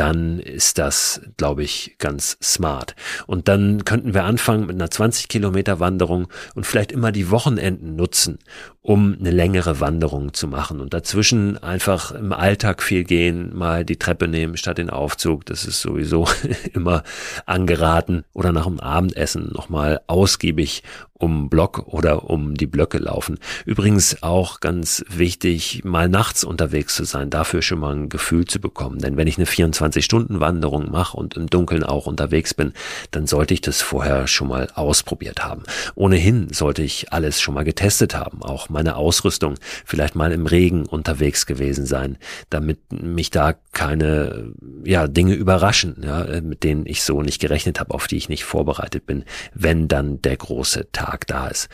dann 0.00 0.38
ist 0.38 0.78
das, 0.78 1.20
glaube 1.36 1.62
ich, 1.62 1.96
ganz 1.98 2.38
smart. 2.42 2.96
Und 3.26 3.48
dann 3.48 3.84
könnten 3.84 4.14
wir 4.14 4.24
anfangen 4.24 4.66
mit 4.66 4.76
einer 4.76 4.90
20 4.90 5.28
Kilometer 5.28 5.78
Wanderung 5.78 6.28
und 6.54 6.64
vielleicht 6.64 6.90
immer 6.90 7.12
die 7.12 7.30
Wochenenden 7.30 7.96
nutzen, 7.96 8.38
um 8.80 9.14
eine 9.20 9.30
längere 9.30 9.78
Wanderung 9.78 10.32
zu 10.32 10.48
machen 10.48 10.80
und 10.80 10.94
dazwischen 10.94 11.62
einfach 11.62 12.12
im 12.12 12.32
Alltag 12.32 12.82
viel 12.82 13.04
gehen, 13.04 13.54
mal 13.54 13.84
die 13.84 13.98
Treppe 13.98 14.26
nehmen 14.26 14.56
statt 14.56 14.78
den 14.78 14.88
Aufzug. 14.88 15.44
Das 15.44 15.66
ist 15.66 15.82
sowieso 15.82 16.26
immer 16.72 17.02
angeraten 17.44 18.24
oder 18.32 18.52
nach 18.52 18.64
dem 18.64 18.80
Abendessen 18.80 19.52
nochmal 19.52 20.00
ausgiebig 20.06 20.82
um 21.20 21.48
Block 21.50 21.84
oder 21.86 22.28
um 22.28 22.54
die 22.54 22.66
Blöcke 22.66 22.98
laufen. 22.98 23.38
Übrigens 23.66 24.22
auch 24.22 24.60
ganz 24.60 25.04
wichtig, 25.08 25.84
mal 25.84 26.08
nachts 26.08 26.44
unterwegs 26.44 26.94
zu 26.94 27.04
sein, 27.04 27.30
dafür 27.30 27.62
schon 27.62 27.78
mal 27.78 27.94
ein 27.94 28.08
Gefühl 28.08 28.46
zu 28.46 28.60
bekommen. 28.60 28.98
Denn 28.98 29.16
wenn 29.16 29.28
ich 29.28 29.36
eine 29.36 29.46
24-Stunden-Wanderung 29.46 30.90
mache 30.90 31.16
und 31.16 31.36
im 31.36 31.48
Dunkeln 31.48 31.84
auch 31.84 32.06
unterwegs 32.06 32.54
bin, 32.54 32.72
dann 33.10 33.26
sollte 33.26 33.54
ich 33.54 33.60
das 33.60 33.82
vorher 33.82 34.26
schon 34.26 34.48
mal 34.48 34.68
ausprobiert 34.74 35.44
haben. 35.44 35.62
Ohnehin 35.94 36.48
sollte 36.52 36.82
ich 36.82 37.12
alles 37.12 37.40
schon 37.40 37.54
mal 37.54 37.64
getestet 37.64 38.14
haben, 38.14 38.42
auch 38.42 38.70
meine 38.70 38.96
Ausrüstung, 38.96 39.56
vielleicht 39.84 40.14
mal 40.14 40.32
im 40.32 40.46
Regen 40.46 40.86
unterwegs 40.86 41.44
gewesen 41.44 41.84
sein, 41.84 42.16
damit 42.48 42.78
mich 42.90 43.30
da 43.30 43.54
keine 43.72 44.52
ja, 44.84 45.06
Dinge 45.06 45.34
überraschen, 45.34 45.96
ja, 46.02 46.40
mit 46.40 46.64
denen 46.64 46.86
ich 46.86 47.02
so 47.02 47.20
nicht 47.20 47.40
gerechnet 47.40 47.78
habe, 47.78 47.92
auf 47.92 48.06
die 48.06 48.16
ich 48.16 48.28
nicht 48.30 48.44
vorbereitet 48.44 49.06
bin, 49.06 49.24
wenn 49.52 49.86
dann 49.86 50.22
der 50.22 50.36
große 50.36 50.88
Tag 50.92 51.09
da 51.18 51.48
ist. 51.48 51.68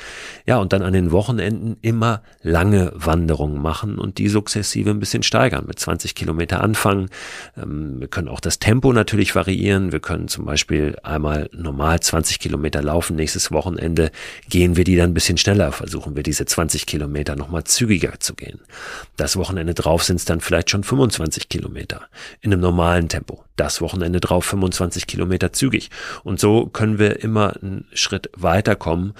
Ja, 0.46 0.58
und 0.58 0.72
dann 0.72 0.82
an 0.82 0.92
den 0.92 1.10
Wochenenden 1.12 1.76
immer 1.82 2.22
lange 2.42 2.92
Wanderungen 2.94 3.60
machen 3.60 3.98
und 3.98 4.18
die 4.18 4.28
sukzessive 4.28 4.90
ein 4.90 5.00
bisschen 5.00 5.22
steigern, 5.22 5.64
mit 5.66 5.78
20 5.78 6.14
Kilometer 6.14 6.62
anfangen. 6.62 7.08
Ähm, 7.56 8.00
wir 8.00 8.08
können 8.08 8.28
auch 8.28 8.40
das 8.40 8.58
Tempo 8.58 8.92
natürlich 8.92 9.34
variieren. 9.34 9.92
Wir 9.92 10.00
können 10.00 10.28
zum 10.28 10.44
Beispiel 10.44 10.96
einmal 11.02 11.48
normal 11.52 12.00
20 12.00 12.38
Kilometer 12.38 12.82
laufen. 12.82 13.16
Nächstes 13.16 13.50
Wochenende 13.52 14.10
gehen 14.48 14.76
wir 14.76 14.84
die 14.84 14.96
dann 14.96 15.10
ein 15.10 15.14
bisschen 15.14 15.38
schneller, 15.38 15.72
versuchen 15.72 16.16
wir 16.16 16.22
diese 16.22 16.44
20 16.44 16.86
Kilometer 16.86 17.36
nochmal 17.36 17.64
zügiger 17.64 18.20
zu 18.20 18.34
gehen. 18.34 18.60
Das 19.16 19.36
Wochenende 19.36 19.74
drauf 19.74 20.04
sind 20.04 20.16
es 20.16 20.24
dann 20.24 20.40
vielleicht 20.40 20.70
schon 20.70 20.84
25 20.84 21.48
Kilometer 21.48 22.08
in 22.40 22.52
einem 22.52 22.62
normalen 22.62 23.08
Tempo. 23.08 23.44
Das 23.56 23.80
Wochenende 23.80 24.20
drauf 24.20 24.44
25 24.44 25.06
Kilometer 25.06 25.52
zügig. 25.52 25.90
Und 26.24 26.38
so 26.38 26.66
können 26.66 26.98
wir 26.98 27.22
immer 27.22 27.54
einen 27.56 27.86
Schritt 27.92 28.30
weiterkommen 28.36 29.14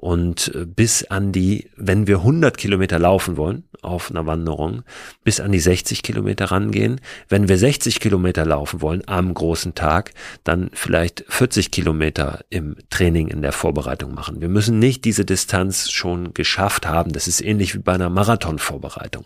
und 0.00 0.54
äh, 0.54 0.64
bis 0.64 1.04
an 1.04 1.32
die, 1.32 1.70
wenn 1.76 2.06
wir 2.06 2.18
100 2.18 2.56
Kilometer 2.56 3.00
laufen 3.00 3.36
wollen 3.36 3.64
auf 3.82 4.10
einer 4.10 4.26
Wanderung, 4.26 4.82
bis 5.24 5.40
an 5.40 5.50
die 5.50 5.58
60 5.58 6.02
Kilometer 6.02 6.46
rangehen. 6.46 7.00
Wenn 7.28 7.48
wir 7.48 7.58
60 7.58 7.98
Kilometer 8.00 8.44
laufen 8.44 8.80
wollen 8.80 9.02
am 9.06 9.34
großen 9.34 9.74
Tag, 9.74 10.12
dann 10.44 10.70
vielleicht 10.72 11.24
40 11.28 11.70
Kilometer 11.70 12.44
im 12.48 12.76
Training 12.90 13.28
in 13.28 13.42
der 13.42 13.52
Vorbereitung 13.52 14.14
machen. 14.14 14.40
Wir 14.40 14.48
müssen 14.48 14.78
nicht 14.78 15.04
diese 15.04 15.24
Distanz 15.24 15.90
schon 15.90 16.32
geschafft 16.32 16.86
haben. 16.86 17.12
Das 17.12 17.26
ist 17.26 17.40
ähnlich 17.40 17.74
wie 17.74 17.80
bei 17.80 17.94
einer 17.94 18.10
Marathonvorbereitung. 18.10 19.24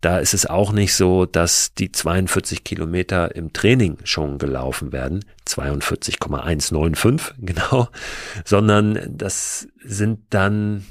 Da 0.00 0.18
ist 0.18 0.34
es 0.34 0.46
auch 0.46 0.72
nicht 0.72 0.94
so, 0.94 1.26
dass 1.26 1.74
die 1.74 1.90
42 1.90 2.62
Kilometer 2.62 3.34
im 3.34 3.52
Training 3.52 3.98
schon 4.04 4.38
gelaufen 4.38 4.92
werden. 4.92 5.24
42,195 5.44 7.34
genau, 7.38 7.88
sondern 8.44 8.98
das 9.08 9.68
sind 9.84 10.03
dann 10.30 10.84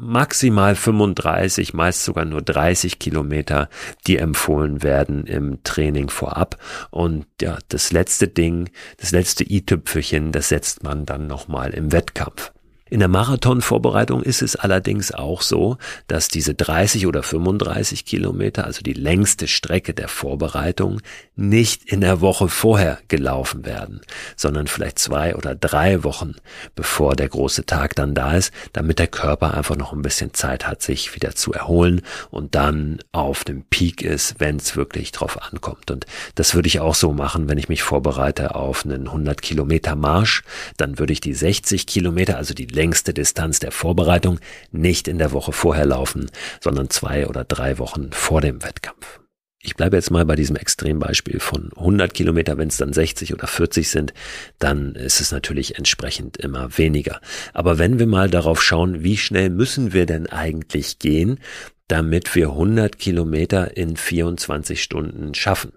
maximal 0.00 0.74
35, 0.74 1.74
meist 1.74 2.04
sogar 2.04 2.24
nur 2.24 2.42
30 2.42 2.98
Kilometer, 2.98 3.68
die 4.06 4.16
empfohlen 4.16 4.82
werden 4.82 5.26
im 5.26 5.62
Training 5.62 6.08
vorab. 6.08 6.56
Und 6.90 7.26
ja, 7.40 7.58
das 7.68 7.92
letzte 7.92 8.26
Ding, 8.26 8.70
das 8.96 9.12
letzte 9.12 9.44
i-Tüpfelchen, 9.44 10.32
das 10.32 10.48
setzt 10.48 10.82
man 10.82 11.04
dann 11.04 11.26
nochmal 11.26 11.70
im 11.70 11.92
Wettkampf. 11.92 12.52
In 12.90 12.98
der 12.98 13.08
Marathonvorbereitung 13.08 14.20
ist 14.22 14.42
es 14.42 14.56
allerdings 14.56 15.12
auch 15.12 15.42
so, 15.42 15.78
dass 16.08 16.26
diese 16.26 16.54
30 16.54 17.06
oder 17.06 17.22
35 17.22 18.04
Kilometer, 18.04 18.64
also 18.64 18.82
die 18.82 18.92
längste 18.92 19.46
Strecke 19.46 19.94
der 19.94 20.08
Vorbereitung, 20.08 21.00
nicht 21.36 21.84
in 21.84 22.00
der 22.00 22.20
Woche 22.20 22.48
vorher 22.48 22.98
gelaufen 23.06 23.64
werden, 23.64 24.00
sondern 24.36 24.66
vielleicht 24.66 24.98
zwei 24.98 25.36
oder 25.36 25.54
drei 25.54 26.02
Wochen 26.02 26.34
bevor 26.74 27.14
der 27.14 27.28
große 27.28 27.64
Tag 27.64 27.94
dann 27.94 28.14
da 28.14 28.34
ist, 28.34 28.52
damit 28.72 28.98
der 28.98 29.06
Körper 29.06 29.54
einfach 29.54 29.76
noch 29.76 29.92
ein 29.92 30.02
bisschen 30.02 30.34
Zeit 30.34 30.66
hat, 30.66 30.82
sich 30.82 31.14
wieder 31.14 31.36
zu 31.36 31.52
erholen 31.52 32.02
und 32.30 32.56
dann 32.56 32.98
auf 33.12 33.44
dem 33.44 33.62
Peak 33.70 34.02
ist, 34.02 34.34
wenn 34.38 34.56
es 34.56 34.74
wirklich 34.74 35.12
drauf 35.12 35.40
ankommt. 35.40 35.92
Und 35.92 36.06
das 36.34 36.56
würde 36.56 36.66
ich 36.66 36.80
auch 36.80 36.96
so 36.96 37.12
machen, 37.12 37.48
wenn 37.48 37.58
ich 37.58 37.68
mich 37.68 37.84
vorbereite 37.84 38.56
auf 38.56 38.84
einen 38.84 39.06
100 39.06 39.40
Kilometer 39.40 39.94
Marsch, 39.94 40.42
dann 40.76 40.98
würde 40.98 41.12
ich 41.12 41.20
die 41.20 41.34
60 41.34 41.86
Kilometer, 41.86 42.36
also 42.36 42.52
die 42.52 42.66
längste 42.80 43.12
Distanz 43.12 43.58
der 43.58 43.72
Vorbereitung 43.72 44.40
nicht 44.72 45.06
in 45.06 45.18
der 45.18 45.32
Woche 45.32 45.52
vorher 45.52 45.84
laufen, 45.84 46.30
sondern 46.62 46.88
zwei 46.88 47.26
oder 47.26 47.44
drei 47.44 47.76
Wochen 47.78 48.10
vor 48.10 48.40
dem 48.40 48.62
Wettkampf. 48.62 49.20
Ich 49.62 49.76
bleibe 49.76 49.96
jetzt 49.96 50.10
mal 50.10 50.24
bei 50.24 50.34
diesem 50.34 50.56
Extrembeispiel 50.56 51.40
von 51.40 51.68
100 51.76 52.14
Kilometer, 52.14 52.56
wenn 52.56 52.68
es 52.68 52.78
dann 52.78 52.94
60 52.94 53.34
oder 53.34 53.46
40 53.46 53.90
sind, 53.90 54.14
dann 54.58 54.94
ist 54.94 55.20
es 55.20 55.30
natürlich 55.30 55.76
entsprechend 55.76 56.38
immer 56.38 56.78
weniger. 56.78 57.20
Aber 57.52 57.76
wenn 57.76 57.98
wir 57.98 58.06
mal 58.06 58.30
darauf 58.30 58.62
schauen, 58.62 59.02
wie 59.04 59.18
schnell 59.18 59.50
müssen 59.50 59.92
wir 59.92 60.06
denn 60.06 60.26
eigentlich 60.26 60.98
gehen, 60.98 61.38
damit 61.86 62.34
wir 62.34 62.48
100 62.48 62.98
Kilometer 62.98 63.76
in 63.76 63.98
24 63.98 64.82
Stunden 64.82 65.34
schaffen? 65.34 65.74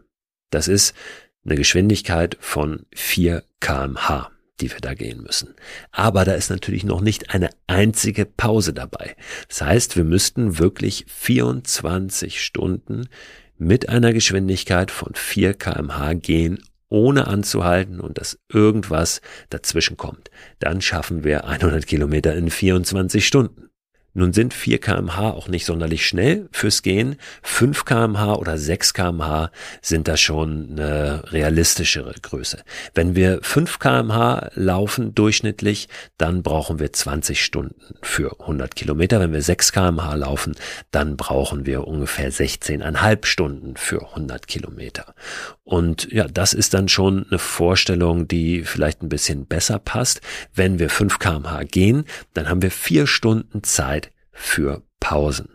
Das 0.51 0.69
ist 0.69 0.95
eine 1.43 1.55
Geschwindigkeit 1.55 2.38
von 2.39 2.86
4 2.95 3.43
kmh 3.60 4.32
die 4.62 4.72
wir 4.72 4.79
da 4.79 4.93
gehen 4.93 5.22
müssen. 5.22 5.55
Aber 5.91 6.25
da 6.25 6.33
ist 6.33 6.50
natürlich 6.50 6.83
noch 6.83 7.01
nicht 7.01 7.31
eine 7.31 7.50
einzige 7.67 8.25
Pause 8.25 8.74
dabei. 8.74 9.15
Das 9.48 9.62
heißt, 9.62 9.98
wir 9.98 10.03
müssten 10.03 10.60
wirklich 10.60 11.05
24 11.07 12.43
Stunden 12.43 13.07
mit 13.57 13.89
einer 13.89 14.13
Geschwindigkeit 14.13 14.91
von 14.91 15.15
4 15.15 15.53
kmh 15.53 16.13
gehen, 16.15 16.60
ohne 16.89 17.27
anzuhalten 17.27 18.00
und 18.00 18.19
dass 18.19 18.38
irgendwas 18.51 19.22
dazwischen 19.50 19.98
kommt. 19.98 20.29
Dann 20.59 20.81
schaffen 20.81 21.24
wir 21.24 21.46
100 21.46 21.87
Kilometer 21.87 22.35
in 22.35 22.50
24 22.50 23.25
Stunden. 23.25 23.70
Nun 24.13 24.31
sind 24.31 24.53
4 24.53 24.79
kmh 24.79 25.31
auch 25.31 25.47
nicht 25.47 25.65
sonderlich 25.65 26.07
schnell 26.07 26.47
fürs 26.51 26.83
Gehen. 26.83 27.15
5 27.41 27.85
kmh 27.85 28.35
oder 28.35 28.57
6 28.57 28.93
kmh 28.93 29.49
sind 29.81 30.07
da 30.07 30.17
schon 30.17 30.69
eine 30.71 31.23
realistischere 31.31 32.13
Größe. 32.21 32.63
Wenn 32.93 33.15
wir 33.15 33.39
5 33.41 33.79
kmh 33.79 34.51
laufen 34.53 35.15
durchschnittlich, 35.15 35.89
dann 36.17 36.43
brauchen 36.43 36.79
wir 36.79 36.93
20 36.93 37.43
Stunden 37.43 37.95
für 38.01 38.39
100 38.39 38.75
Kilometer. 38.75 39.19
Wenn 39.19 39.33
wir 39.33 39.41
6 39.41 39.71
kmh 39.71 40.13
laufen, 40.13 40.55
dann 40.91 41.17
brauchen 41.17 41.65
wir 41.65 41.87
ungefähr 41.87 42.31
16,5 42.31 43.25
Stunden 43.25 43.77
für 43.77 44.09
100 44.09 44.47
Kilometer. 44.47 45.15
Und 45.63 46.11
ja, 46.11 46.27
das 46.27 46.53
ist 46.53 46.73
dann 46.73 46.87
schon 46.87 47.25
eine 47.29 47.39
Vorstellung, 47.39 48.27
die 48.27 48.63
vielleicht 48.63 49.01
ein 49.01 49.09
bisschen 49.09 49.45
besser 49.47 49.79
passt. 49.79 50.21
Wenn 50.53 50.77
wir 50.77 50.89
5 50.89 51.17
kmh 51.17 51.63
gehen, 51.63 52.05
dann 52.33 52.49
haben 52.49 52.61
wir 52.61 52.71
4 52.71 53.07
Stunden 53.07 53.63
Zeit 53.63 54.02
für 54.33 54.83
Pausen. 55.00 55.52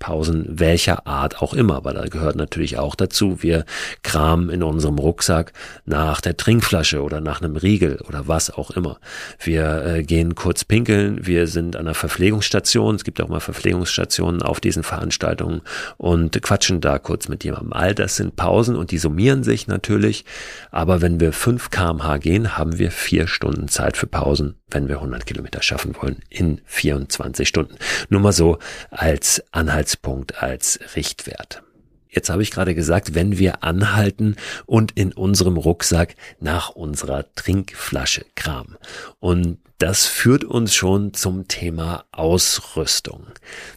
Pausen 0.00 0.46
welcher 0.48 1.06
Art 1.06 1.42
auch 1.42 1.54
immer, 1.54 1.84
weil 1.84 1.94
da 1.94 2.06
gehört 2.06 2.34
natürlich 2.34 2.76
auch 2.76 2.96
dazu, 2.96 3.40
wir 3.40 3.64
kramen 4.02 4.50
in 4.50 4.64
unserem 4.64 4.98
Rucksack 4.98 5.52
nach 5.84 6.20
der 6.20 6.36
Trinkflasche 6.36 7.02
oder 7.02 7.20
nach 7.20 7.40
einem 7.40 7.54
Riegel 7.54 8.00
oder 8.08 8.26
was 8.26 8.50
auch 8.50 8.72
immer. 8.72 8.98
Wir 9.38 9.84
äh, 9.84 10.02
gehen 10.02 10.34
kurz 10.34 10.64
pinkeln, 10.64 11.24
wir 11.24 11.46
sind 11.46 11.76
an 11.76 11.86
einer 11.86 11.94
Verpflegungsstation, 11.94 12.96
es 12.96 13.04
gibt 13.04 13.20
auch 13.20 13.28
mal 13.28 13.38
Verpflegungsstationen 13.38 14.42
auf 14.42 14.58
diesen 14.58 14.82
Veranstaltungen 14.82 15.62
und 15.98 16.42
quatschen 16.42 16.80
da 16.80 16.98
kurz 16.98 17.28
mit 17.28 17.44
jemandem. 17.44 17.72
All 17.72 17.94
das 17.94 18.16
sind 18.16 18.34
Pausen 18.34 18.74
und 18.74 18.90
die 18.90 18.98
summieren 18.98 19.44
sich 19.44 19.68
natürlich, 19.68 20.24
aber 20.72 21.00
wenn 21.00 21.20
wir 21.20 21.32
5 21.32 21.70
kmh 21.70 22.18
gehen, 22.18 22.58
haben 22.58 22.78
wir 22.78 22.90
vier 22.90 23.28
Stunden 23.28 23.68
Zeit 23.68 23.96
für 23.96 24.08
Pausen, 24.08 24.56
wenn 24.68 24.88
wir 24.88 24.96
100 24.96 25.26
Kilometer 25.26 25.62
schaffen 25.62 25.94
wollen 26.00 26.22
in 26.28 26.60
24 26.64 27.46
Stunden. 27.46 27.76
Nur 28.08 28.20
mal 28.20 28.32
so 28.32 28.58
als 28.90 29.44
Anhaltspunkt, 29.60 30.42
als 30.42 30.80
Richtwert. 30.96 31.62
Jetzt 32.08 32.30
habe 32.30 32.42
ich 32.42 32.50
gerade 32.50 32.74
gesagt, 32.74 33.14
wenn 33.14 33.38
wir 33.38 33.62
anhalten 33.62 34.36
und 34.64 34.92
in 34.92 35.12
unserem 35.12 35.58
Rucksack 35.58 36.16
nach 36.40 36.70
unserer 36.70 37.26
Trinkflasche 37.34 38.24
kramen. 38.34 38.78
Und 39.20 39.58
das 39.76 40.06
führt 40.06 40.44
uns 40.44 40.74
schon 40.74 41.12
zum 41.12 41.46
Thema 41.46 42.04
Ausrüstung. 42.10 43.26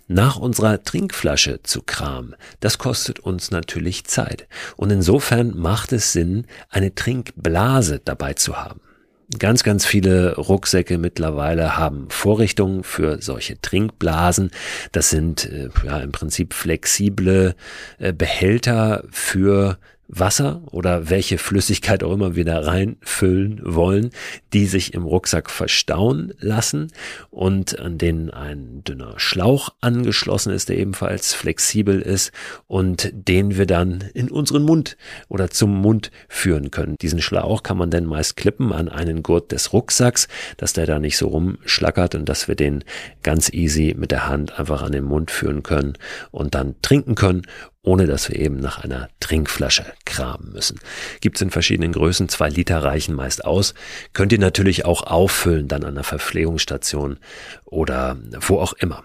Nach 0.07 0.37
unserer 0.37 0.83
Trinkflasche 0.83 1.63
zu 1.63 1.81
kramen, 1.81 2.35
das 2.61 2.77
kostet 2.77 3.19
uns 3.19 3.51
natürlich 3.51 4.05
Zeit. 4.05 4.47
Und 4.77 4.89
insofern 4.89 5.57
macht 5.57 5.91
es 5.91 6.13
Sinn, 6.13 6.47
eine 6.69 6.95
Trinkblase 6.95 8.01
dabei 8.03 8.33
zu 8.33 8.57
haben. 8.57 8.81
Ganz, 9.39 9.63
ganz 9.63 9.85
viele 9.85 10.35
Rucksäcke 10.35 10.97
mittlerweile 10.97 11.77
haben 11.77 12.07
Vorrichtungen 12.09 12.83
für 12.83 13.21
solche 13.21 13.59
Trinkblasen. 13.59 14.51
Das 14.91 15.09
sind 15.09 15.45
äh, 15.45 15.69
ja 15.85 15.99
im 15.99 16.11
Prinzip 16.11 16.53
flexible 16.53 17.55
äh, 17.99 18.13
Behälter 18.13 19.03
für 19.09 19.77
Wasser 20.19 20.61
oder 20.71 21.09
welche 21.09 21.37
Flüssigkeit 21.37 22.03
auch 22.03 22.13
immer 22.13 22.35
wir 22.35 22.45
da 22.45 22.59
reinfüllen 22.59 23.61
wollen, 23.63 24.11
die 24.53 24.65
sich 24.65 24.93
im 24.93 25.03
Rucksack 25.03 25.49
verstauen 25.49 26.33
lassen 26.39 26.91
und 27.31 27.79
an 27.79 27.97
denen 27.97 28.29
ein 28.29 28.83
dünner 28.83 29.15
Schlauch 29.17 29.69
angeschlossen 29.81 30.53
ist, 30.53 30.69
der 30.69 30.77
ebenfalls 30.77 31.33
flexibel 31.33 32.01
ist 32.01 32.31
und 32.67 33.11
den 33.13 33.57
wir 33.57 33.65
dann 33.65 34.03
in 34.13 34.29
unseren 34.29 34.63
Mund 34.63 34.97
oder 35.29 35.49
zum 35.49 35.81
Mund 35.81 36.11
führen 36.27 36.71
können. 36.71 36.95
Diesen 37.01 37.21
Schlauch 37.21 37.63
kann 37.63 37.77
man 37.77 37.89
dann 37.89 38.05
meist 38.05 38.35
klippen 38.35 38.71
an 38.71 38.89
einen 38.89 39.23
Gurt 39.23 39.51
des 39.51 39.73
Rucksacks, 39.73 40.27
dass 40.57 40.73
der 40.73 40.85
da 40.85 40.99
nicht 40.99 41.17
so 41.17 41.27
rumschlackert 41.27 42.15
und 42.15 42.29
dass 42.29 42.47
wir 42.47 42.55
den 42.55 42.83
ganz 43.23 43.49
easy 43.49 43.95
mit 43.97 44.11
der 44.11 44.27
Hand 44.27 44.59
einfach 44.59 44.83
an 44.83 44.91
den 44.91 45.03
Mund 45.03 45.31
führen 45.31 45.63
können 45.63 45.93
und 46.31 46.55
dann 46.55 46.75
trinken 46.81 47.15
können 47.15 47.43
ohne 47.83 48.07
dass 48.07 48.29
wir 48.29 48.39
eben 48.39 48.59
nach 48.59 48.83
einer 48.83 49.09
Trinkflasche 49.19 49.85
kramen 50.05 50.53
müssen. 50.53 50.79
Gibt's 51.19 51.41
in 51.41 51.51
verschiedenen 51.51 51.91
Größen, 51.91 52.29
zwei 52.29 52.49
Liter 52.49 52.81
reichen 52.81 53.13
meist 53.13 53.43
aus. 53.43 53.73
Könnt 54.13 54.31
ihr 54.31 54.39
natürlich 54.39 54.85
auch 54.85 55.03
auffüllen 55.03 55.67
dann 55.67 55.83
an 55.83 55.95
der 55.95 56.05
Verpflegungsstation 56.05 57.19
oder 57.65 58.17
wo 58.39 58.59
auch 58.59 58.73
immer. 58.73 59.03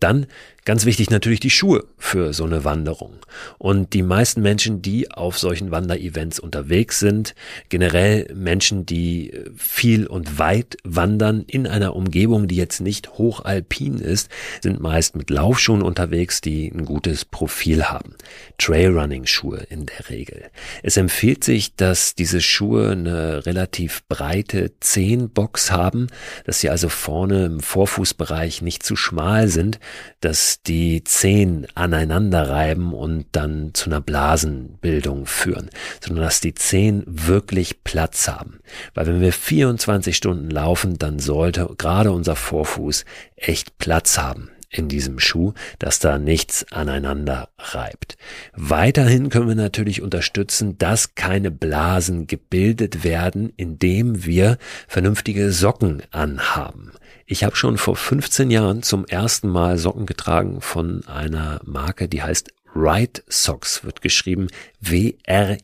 Dann 0.00 0.26
Ganz 0.68 0.84
wichtig 0.84 1.08
natürlich 1.08 1.40
die 1.40 1.48
Schuhe 1.48 1.86
für 1.96 2.34
so 2.34 2.44
eine 2.44 2.62
Wanderung. 2.62 3.14
Und 3.56 3.94
die 3.94 4.02
meisten 4.02 4.42
Menschen, 4.42 4.82
die 4.82 5.10
auf 5.10 5.38
solchen 5.38 5.70
Wanderevents 5.70 6.38
unterwegs 6.38 6.98
sind, 6.98 7.34
generell 7.70 8.30
Menschen, 8.34 8.84
die 8.84 9.32
viel 9.56 10.06
und 10.06 10.38
weit 10.38 10.76
wandern 10.84 11.42
in 11.46 11.66
einer 11.66 11.96
Umgebung, 11.96 12.48
die 12.48 12.56
jetzt 12.56 12.82
nicht 12.82 13.14
hochalpin 13.14 13.96
ist, 13.96 14.30
sind 14.60 14.78
meist 14.78 15.16
mit 15.16 15.30
Laufschuhen 15.30 15.80
unterwegs, 15.80 16.42
die 16.42 16.68
ein 16.70 16.84
gutes 16.84 17.24
Profil 17.24 17.84
haben. 17.84 18.14
Trailrunning-Schuhe 18.58 19.64
in 19.70 19.86
der 19.86 20.10
Regel. 20.10 20.50
Es 20.82 20.98
empfiehlt 20.98 21.44
sich, 21.44 21.76
dass 21.76 22.14
diese 22.14 22.42
Schuhe 22.42 22.90
eine 22.90 23.46
relativ 23.46 24.06
breite 24.06 24.72
Zehenbox 24.80 25.72
haben, 25.72 26.08
dass 26.44 26.60
sie 26.60 26.68
also 26.68 26.90
vorne 26.90 27.46
im 27.46 27.60
Vorfußbereich 27.60 28.60
nicht 28.60 28.82
zu 28.82 28.96
schmal 28.96 29.48
sind, 29.48 29.80
dass 30.20 30.57
die 30.66 31.02
Zehen 31.04 31.66
aneinander 31.74 32.48
reiben 32.48 32.92
und 32.92 33.26
dann 33.32 33.70
zu 33.72 33.86
einer 33.86 34.00
Blasenbildung 34.00 35.26
führen, 35.26 35.70
sondern 36.00 36.24
dass 36.24 36.40
die 36.40 36.54
Zehen 36.54 37.04
wirklich 37.06 37.84
Platz 37.84 38.28
haben. 38.28 38.60
Weil 38.94 39.06
wenn 39.06 39.20
wir 39.20 39.32
24 39.32 40.16
Stunden 40.16 40.50
laufen, 40.50 40.98
dann 40.98 41.18
sollte 41.18 41.74
gerade 41.78 42.12
unser 42.12 42.36
Vorfuß 42.36 43.04
echt 43.36 43.78
Platz 43.78 44.18
haben 44.18 44.50
in 44.70 44.88
diesem 44.88 45.18
Schuh, 45.18 45.54
dass 45.78 45.98
da 45.98 46.18
nichts 46.18 46.66
aneinander 46.72 47.48
reibt. 47.58 48.18
Weiterhin 48.54 49.30
können 49.30 49.48
wir 49.48 49.54
natürlich 49.54 50.02
unterstützen, 50.02 50.76
dass 50.78 51.14
keine 51.14 51.50
Blasen 51.50 52.26
gebildet 52.26 53.02
werden, 53.02 53.52
indem 53.56 54.26
wir 54.26 54.58
vernünftige 54.86 55.52
Socken 55.52 56.02
anhaben. 56.10 56.92
Ich 57.30 57.44
habe 57.44 57.54
schon 57.56 57.76
vor 57.76 57.94
15 57.94 58.50
Jahren 58.50 58.82
zum 58.82 59.04
ersten 59.04 59.48
Mal 59.48 59.76
Socken 59.76 60.06
getragen 60.06 60.62
von 60.62 61.06
einer 61.06 61.60
Marke, 61.62 62.08
die 62.08 62.22
heißt 62.22 62.54
Right 62.74 63.22
Socks, 63.28 63.84
wird 63.84 64.00
geschrieben 64.00 64.46
W-R-I-G-H-T 64.80 65.54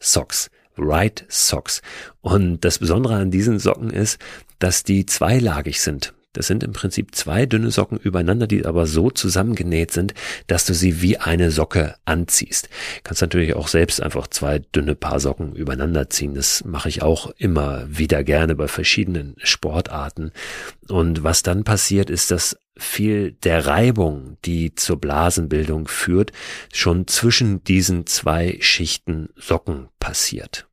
Socks. 0.00 0.50
Right 0.76 1.24
Socks. 1.28 1.82
Und 2.20 2.64
das 2.64 2.80
Besondere 2.80 3.14
an 3.14 3.30
diesen 3.30 3.60
Socken 3.60 3.90
ist, 3.90 4.18
dass 4.58 4.82
die 4.82 5.06
zweilagig 5.06 5.80
sind. 5.80 6.15
Das 6.36 6.46
sind 6.46 6.62
im 6.62 6.72
Prinzip 6.72 7.14
zwei 7.14 7.46
dünne 7.46 7.70
Socken 7.70 7.98
übereinander, 7.98 8.46
die 8.46 8.66
aber 8.66 8.86
so 8.86 9.10
zusammengenäht 9.10 9.90
sind, 9.90 10.14
dass 10.46 10.66
du 10.66 10.74
sie 10.74 11.00
wie 11.00 11.16
eine 11.16 11.50
Socke 11.50 11.96
anziehst. 12.04 12.68
Kannst 13.04 13.22
natürlich 13.22 13.54
auch 13.54 13.68
selbst 13.68 14.02
einfach 14.02 14.26
zwei 14.26 14.58
dünne 14.58 14.94
Paar 14.94 15.18
Socken 15.18 15.54
übereinander 15.54 16.10
ziehen. 16.10 16.34
Das 16.34 16.64
mache 16.64 16.88
ich 16.88 17.02
auch 17.02 17.30
immer 17.38 17.86
wieder 17.88 18.22
gerne 18.22 18.54
bei 18.54 18.68
verschiedenen 18.68 19.34
Sportarten. 19.42 20.32
Und 20.88 21.24
was 21.24 21.42
dann 21.42 21.64
passiert, 21.64 22.10
ist, 22.10 22.30
dass 22.30 22.58
viel 22.76 23.32
der 23.32 23.66
Reibung, 23.66 24.36
die 24.44 24.74
zur 24.74 25.00
Blasenbildung 25.00 25.88
führt, 25.88 26.32
schon 26.72 27.06
zwischen 27.06 27.64
diesen 27.64 28.06
zwei 28.06 28.58
Schichten 28.60 29.30
Socken 29.36 29.88
passiert. 29.98 30.66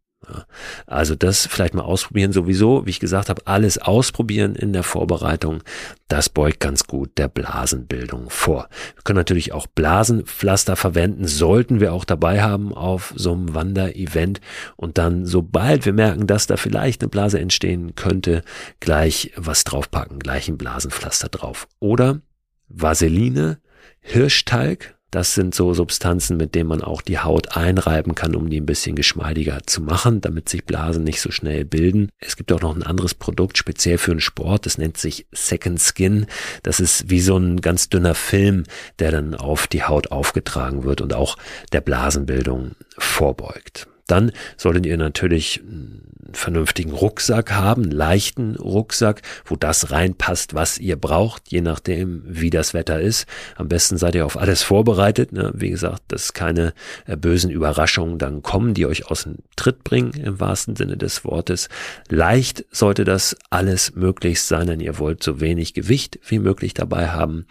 Also 0.86 1.16
das 1.16 1.46
vielleicht 1.46 1.74
mal 1.74 1.84
ausprobieren 1.84 2.32
sowieso, 2.32 2.86
wie 2.86 2.92
ich 2.92 3.00
gesagt 3.00 3.30
habe, 3.30 3.42
alles 3.46 3.78
ausprobieren 3.78 4.56
in 4.56 4.74
der 4.74 4.84
Vorbereitung. 4.84 5.64
Das 6.08 6.30
beugt 6.30 6.60
ganz 6.60 6.86
gut 6.86 7.18
der 7.18 7.28
Blasenbildung 7.28 8.30
vor. 8.30 8.70
Wir 8.96 9.04
können 9.04 9.18
natürlich 9.18 9.52
auch 9.54 9.68
Blasenpflaster 9.68 10.76
verwenden, 10.76 11.28
sollten 11.28 11.80
wir 11.80 11.94
auch 11.94 12.06
dabei 12.06 12.42
haben 12.42 12.74
auf 12.74 13.14
so 13.16 13.34
einem 13.34 13.54
Wanderevent 13.54 14.42
und 14.76 14.98
dann, 14.98 15.26
sobald 15.26 15.86
wir 15.86 15.94
merken, 15.94 16.28
dass 16.28 16.48
da 16.48 16.58
vielleicht 16.58 17.02
eine 17.02 17.10
Blase 17.10 17.40
entstehen 17.40 17.96
könnte, 17.96 18.44
gleich 18.80 19.32
was 19.36 19.64
draufpacken, 19.64 20.20
gleich 20.20 20.48
ein 20.50 20.58
Blasenpflaster 20.58 21.30
drauf. 21.30 21.68
Oder 21.80 22.22
Vaseline, 22.68 23.60
Hirschtalg, 24.00 24.93
das 25.14 25.36
sind 25.36 25.54
so 25.54 25.76
Substanzen, 25.76 26.38
mit 26.38 26.56
denen 26.56 26.70
man 26.70 26.82
auch 26.82 27.04
die 27.04 27.20
Haut 27.20 27.56
einreiben 27.56 28.16
kann, 28.16 28.36
um 28.36 28.50
die 28.50 28.60
ein 28.60 28.66
bisschen 28.66 28.96
geschmeidiger 28.96 29.60
zu 29.68 29.84
machen, 29.84 30.22
damit 30.22 30.50
sich 30.50 30.66
Blasen 30.66 31.04
nicht 31.04 31.22
so 31.22 31.30
schnell 31.30 31.66
bilden. 31.66 32.10
Es 32.20 32.36
gibt 32.36 32.52
auch 32.52 32.62
noch 32.62 32.76
ein 32.76 32.82
anderes 32.82 33.14
Produkt 33.14 33.60
speziell 33.60 34.00
für 34.00 34.10
den 34.10 34.20
Sport, 34.20 34.66
das 34.66 34.80
nennt 34.80 34.98
sich 34.98 35.28
Second 35.32 35.80
Skin. 35.80 36.26
Das 36.64 36.80
ist 36.80 37.12
wie 37.12 37.22
so 37.22 37.38
ein 37.38 37.62
ganz 37.62 37.90
dünner 37.90 38.16
Film, 38.16 38.64
der 38.98 39.12
dann 39.12 39.36
auf 39.36 39.68
die 39.68 39.84
Haut 39.84 40.12
aufgetragen 40.12 40.84
wird 40.84 41.00
und 41.00 41.14
auch 41.14 41.38
der 41.72 41.82
Blasenbildung 41.82 42.72
vorbeugt. 42.98 43.88
Dann 44.14 44.32
solltet 44.58 44.86
ihr 44.86 44.98
natürlich 44.98 45.60
einen 45.68 46.04
vernünftigen 46.34 46.92
Rucksack 46.92 47.52
haben, 47.52 47.82
einen 47.82 47.92
leichten 47.92 48.56
Rucksack, 48.58 49.24
wo 49.44 49.56
das 49.56 49.90
reinpasst, 49.90 50.54
was 50.54 50.78
ihr 50.78 50.98
braucht, 50.98 51.52
je 51.52 51.62
nachdem, 51.62 52.22
wie 52.28 52.52
das 52.52 52.76
Wetter 52.76 53.02
ist. 53.02 53.26
Am 53.56 53.70
besten 53.70 53.98
seid 53.98 54.14
ihr 54.14 54.28
auf 54.28 54.38
alles 54.38 54.62
vorbereitet. 54.62 55.32
Ne? 55.32 55.52
Wie 55.56 55.72
gesagt, 55.72 56.04
dass 56.10 56.34
keine 56.34 56.76
äh, 57.08 57.18
bösen 57.18 57.50
Überraschungen 57.50 58.20
dann 58.20 58.44
kommen, 58.44 58.76
die 58.76 58.86
euch 58.86 59.08
aus 59.10 59.24
dem 59.24 59.38
Tritt 59.56 59.84
bringen, 59.84 60.12
im 60.14 60.40
wahrsten 60.40 60.76
Sinne 60.76 60.96
des 60.96 61.26
Wortes. 61.26 61.68
Leicht 62.08 62.66
sollte 62.70 63.06
das 63.06 63.36
alles 63.50 63.96
möglichst 63.96 64.48
sein, 64.48 64.68
denn 64.68 64.80
ihr 64.80 65.00
wollt 65.00 65.24
so 65.24 65.42
wenig 65.42 65.74
Gewicht 65.74 66.20
wie 66.28 66.38
möglich 66.38 66.76
dabei 66.76 67.08
haben. 67.08 67.48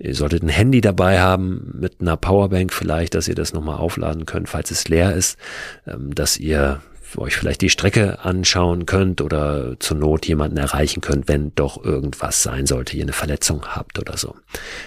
Ihr 0.00 0.14
solltet 0.14 0.42
ein 0.42 0.48
Handy 0.48 0.80
dabei 0.80 1.20
haben 1.20 1.72
mit 1.78 2.00
einer 2.00 2.16
Powerbank 2.16 2.72
vielleicht, 2.72 3.14
dass 3.14 3.28
ihr 3.28 3.34
das 3.34 3.52
nochmal 3.52 3.76
aufladen 3.76 4.24
könnt, 4.24 4.48
falls 4.48 4.70
es 4.70 4.88
leer 4.88 5.14
ist, 5.14 5.38
ähm, 5.86 6.14
dass 6.14 6.38
ihr 6.38 6.80
euch 7.18 7.36
vielleicht 7.36 7.60
die 7.60 7.70
Strecke 7.70 8.20
anschauen 8.24 8.86
könnt 8.86 9.20
oder 9.20 9.78
zur 9.78 9.96
Not 9.96 10.26
jemanden 10.26 10.56
erreichen 10.56 11.00
könnt, 11.00 11.28
wenn 11.28 11.54
doch 11.54 11.84
irgendwas 11.84 12.42
sein 12.42 12.66
sollte, 12.66 12.96
ihr 12.96 13.02
eine 13.02 13.12
Verletzung 13.12 13.66
habt 13.66 13.98
oder 13.98 14.16
so. 14.16 14.36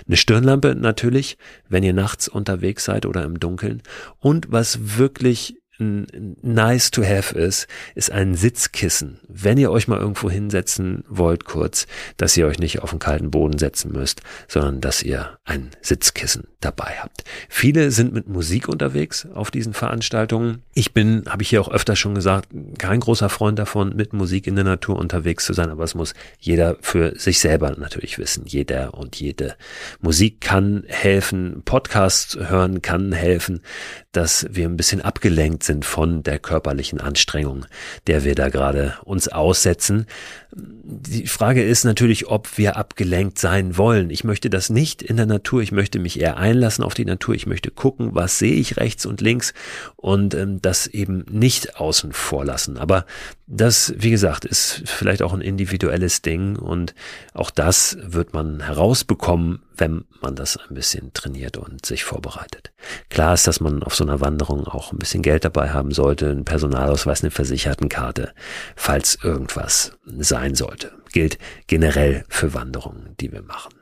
Eine 0.08 0.18
Stirnlampe 0.18 0.74
natürlich, 0.76 1.38
wenn 1.70 1.84
ihr 1.84 1.94
nachts 1.94 2.28
unterwegs 2.28 2.86
seid 2.86 3.06
oder 3.06 3.24
im 3.24 3.40
Dunkeln. 3.40 3.82
Und 4.20 4.52
was 4.52 4.98
wirklich 4.98 5.58
nice 6.42 6.92
to 6.92 7.04
have 7.04 7.38
ist, 7.38 7.68
ist 7.96 8.12
ein 8.12 8.36
Sitzkissen. 8.36 9.20
Wenn 9.28 9.58
ihr 9.58 9.72
euch 9.72 9.88
mal 9.88 10.00
irgendwo 10.00 10.30
hinsetzen 10.30 11.04
wollt, 11.08 11.46
kurz, 11.46 11.88
dass 12.18 12.36
ihr 12.38 12.48
euch 12.48 12.60
nicht 12.60 12.82
auf 12.82 12.92
den 12.92 13.00
kalten 13.00 13.32
Boden 13.32 13.58
setzen 13.58 13.92
müsst, 13.92 14.22
sondern 14.48 14.82
dass 14.82 15.04
ihr 15.04 15.38
ein 15.46 15.72
Sitzkissen 15.82 16.48
dabei 16.62 16.98
habt. 17.00 17.24
Viele 17.50 17.92
sind 17.92 18.14
mit 18.14 18.28
Musik 18.28 18.68
unterwegs 18.68 19.28
auf 19.34 19.52
diesen 19.52 19.74
Veranstaltungen. 19.74 20.62
Ich 20.74 20.94
bin, 20.94 21.24
habe 21.28 21.44
ich 21.44 21.50
hier 21.50 21.62
auch 21.62 21.72
öfter 21.72 21.96
schon 21.96 22.16
gesagt, 22.16 22.50
kein 22.78 23.00
großer 23.00 23.30
Freund 23.30 23.60
davon, 23.60 23.96
mit 23.96 24.14
Musik 24.14 24.48
in 24.48 24.56
der 24.56 24.64
Natur 24.64 24.98
unterwegs 24.98 25.46
zu 25.46 25.54
sein, 25.54 25.70
aber 25.70 25.84
es 25.84 25.96
muss 25.96 26.14
jeder 26.40 26.78
für 26.82 27.18
sich 27.20 27.40
selber 27.40 27.72
natürlich 27.78 28.18
wissen. 28.18 28.46
Jeder 28.46 28.94
und 28.94 29.16
jede. 29.16 29.56
Musik 30.02 30.42
kann 30.42 30.84
helfen, 30.88 31.62
Podcasts 31.66 32.38
hören 32.38 32.82
kann 32.82 33.12
helfen, 33.12 33.62
dass 34.12 34.48
wir 34.50 34.68
ein 34.68 34.78
bisschen 34.78 35.02
abgelenkt 35.02 35.64
sind 35.64 35.73
von 35.82 36.22
der 36.22 36.38
körperlichen 36.38 37.02
Anstrengung, 37.02 37.66
der 38.06 38.24
wir 38.24 38.36
da 38.36 38.50
gerade 38.50 38.96
uns 39.04 39.28
aussetzen. 39.28 40.06
Die 40.56 41.26
Frage 41.26 41.64
ist 41.64 41.84
natürlich, 41.84 42.28
ob 42.28 42.58
wir 42.58 42.78
abgelenkt 42.78 43.40
sein 43.40 43.78
wollen. 43.78 44.12
Ich 44.12 44.24
möchte 44.24 44.52
das 44.52 44.70
nicht 44.70 45.02
in 45.02 45.18
der 45.18 45.26
Natur. 45.26 45.64
Ich 45.64 45.72
möchte 45.72 45.98
mich 45.98 46.20
eher 46.20 46.38
einlassen 46.38 46.84
auf 46.84 46.94
die 46.94 47.06
Natur. 47.06 47.34
Ich 47.34 47.48
möchte 47.48 47.72
gucken, 47.72 48.10
was 48.14 48.38
sehe 48.38 48.54
ich 48.54 48.78
rechts 48.78 49.06
und 49.08 49.22
links 49.22 49.54
und 49.96 50.36
ähm, 50.36 50.62
das 50.62 50.86
eben 50.86 51.26
nicht 51.32 51.78
außen 51.78 52.14
vor 52.14 52.46
lassen. 52.46 52.78
Aber 52.78 53.06
das, 53.48 53.94
wie 53.98 54.12
gesagt, 54.12 54.46
ist 54.46 54.84
vielleicht 54.86 55.22
auch 55.22 55.34
ein 55.34 55.42
individuelles 55.42 56.22
Ding 56.22 56.56
und 56.56 56.94
auch 57.34 57.50
das 57.50 57.98
wird 58.02 58.34
man 58.34 58.62
herausbekommen, 58.62 59.64
wenn 59.78 60.06
man 60.22 60.36
das 60.36 60.58
ein 60.58 60.76
bisschen 60.76 61.14
trainiert 61.14 61.58
und 61.58 61.86
sich 61.86 62.04
vorbereitet. 62.04 62.72
Klar 63.10 63.34
ist, 63.34 63.48
dass 63.48 63.60
man 63.60 63.84
auf 63.84 63.96
so 63.96 64.04
einer 64.04 64.22
Wanderung 64.22 64.68
auch 64.68 64.92
ein 64.92 65.00
bisschen 65.00 65.22
Geld 65.22 65.46
dabei 65.46 65.70
haben 65.72 65.92
sollte, 65.92 66.30
einen 66.30 66.46
Personalausweis, 66.46 67.24
eine 67.24 67.32
Versichertenkarte, 67.32 68.34
falls 68.76 69.18
irgendwas 69.24 69.98
sein 70.06 70.56
sollte. 70.56 70.92
Gilt 71.12 71.38
generell 71.68 72.26
für 72.30 72.54
Wanderungen, 72.54 73.16
die 73.20 73.32
wir 73.32 73.42
machen. 73.44 73.74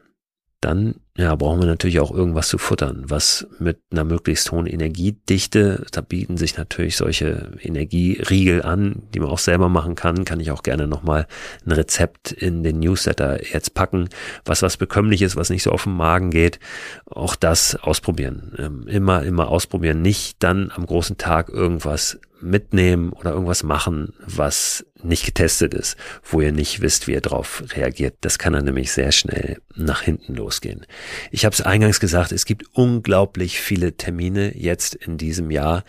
Dann 0.61 0.95
ja, 1.17 1.35
brauchen 1.35 1.59
wir 1.59 1.67
natürlich 1.67 1.99
auch 1.99 2.11
irgendwas 2.11 2.47
zu 2.47 2.57
futtern, 2.57 3.03
was 3.07 3.45
mit 3.59 3.81
einer 3.91 4.05
möglichst 4.05 4.49
hohen 4.51 4.65
Energiedichte, 4.65 5.85
da 5.91 5.99
bieten 5.99 6.37
sich 6.37 6.57
natürlich 6.57 6.95
solche 6.95 7.51
Energieriegel 7.59 8.61
an, 8.61 9.03
die 9.13 9.19
man 9.19 9.29
auch 9.29 9.37
selber 9.37 9.67
machen 9.67 9.95
kann, 9.95 10.23
kann 10.23 10.39
ich 10.39 10.51
auch 10.51 10.63
gerne 10.63 10.87
nochmal 10.87 11.27
ein 11.65 11.73
Rezept 11.73 12.31
in 12.31 12.63
den 12.63 12.79
Newsletter 12.79 13.45
jetzt 13.45 13.73
packen, 13.73 14.07
was 14.45 14.61
was 14.61 14.77
bekömmliches, 14.77 15.35
was 15.35 15.49
nicht 15.49 15.63
so 15.63 15.71
auf 15.71 15.83
den 15.83 15.97
Magen 15.97 16.31
geht, 16.31 16.59
auch 17.05 17.35
das 17.35 17.75
ausprobieren, 17.75 18.55
ähm, 18.57 18.87
immer, 18.87 19.23
immer 19.23 19.49
ausprobieren, 19.49 20.01
nicht 20.01 20.37
dann 20.39 20.71
am 20.73 20.85
großen 20.85 21.17
Tag 21.17 21.49
irgendwas 21.49 22.19
mitnehmen 22.41 23.11
oder 23.13 23.31
irgendwas 23.31 23.63
machen, 23.63 24.13
was 24.25 24.85
nicht 25.03 25.25
getestet 25.25 25.73
ist, 25.73 25.97
wo 26.23 26.41
ihr 26.41 26.51
nicht 26.51 26.81
wisst, 26.81 27.07
wie 27.07 27.13
ihr 27.13 27.21
drauf 27.21 27.63
reagiert. 27.75 28.15
Das 28.21 28.39
kann 28.39 28.53
dann 28.53 28.65
nämlich 28.65 28.91
sehr 28.91 29.11
schnell 29.11 29.61
nach 29.75 30.01
hinten 30.01 30.35
losgehen. 30.35 30.85
Ich 31.31 31.45
habe 31.45 31.53
es 31.53 31.61
eingangs 31.61 31.99
gesagt, 31.99 32.31
es 32.31 32.45
gibt 32.45 32.65
unglaublich 32.73 33.59
viele 33.59 33.97
Termine 33.97 34.57
jetzt 34.57 34.95
in 34.95 35.17
diesem 35.17 35.51
Jahr, 35.51 35.83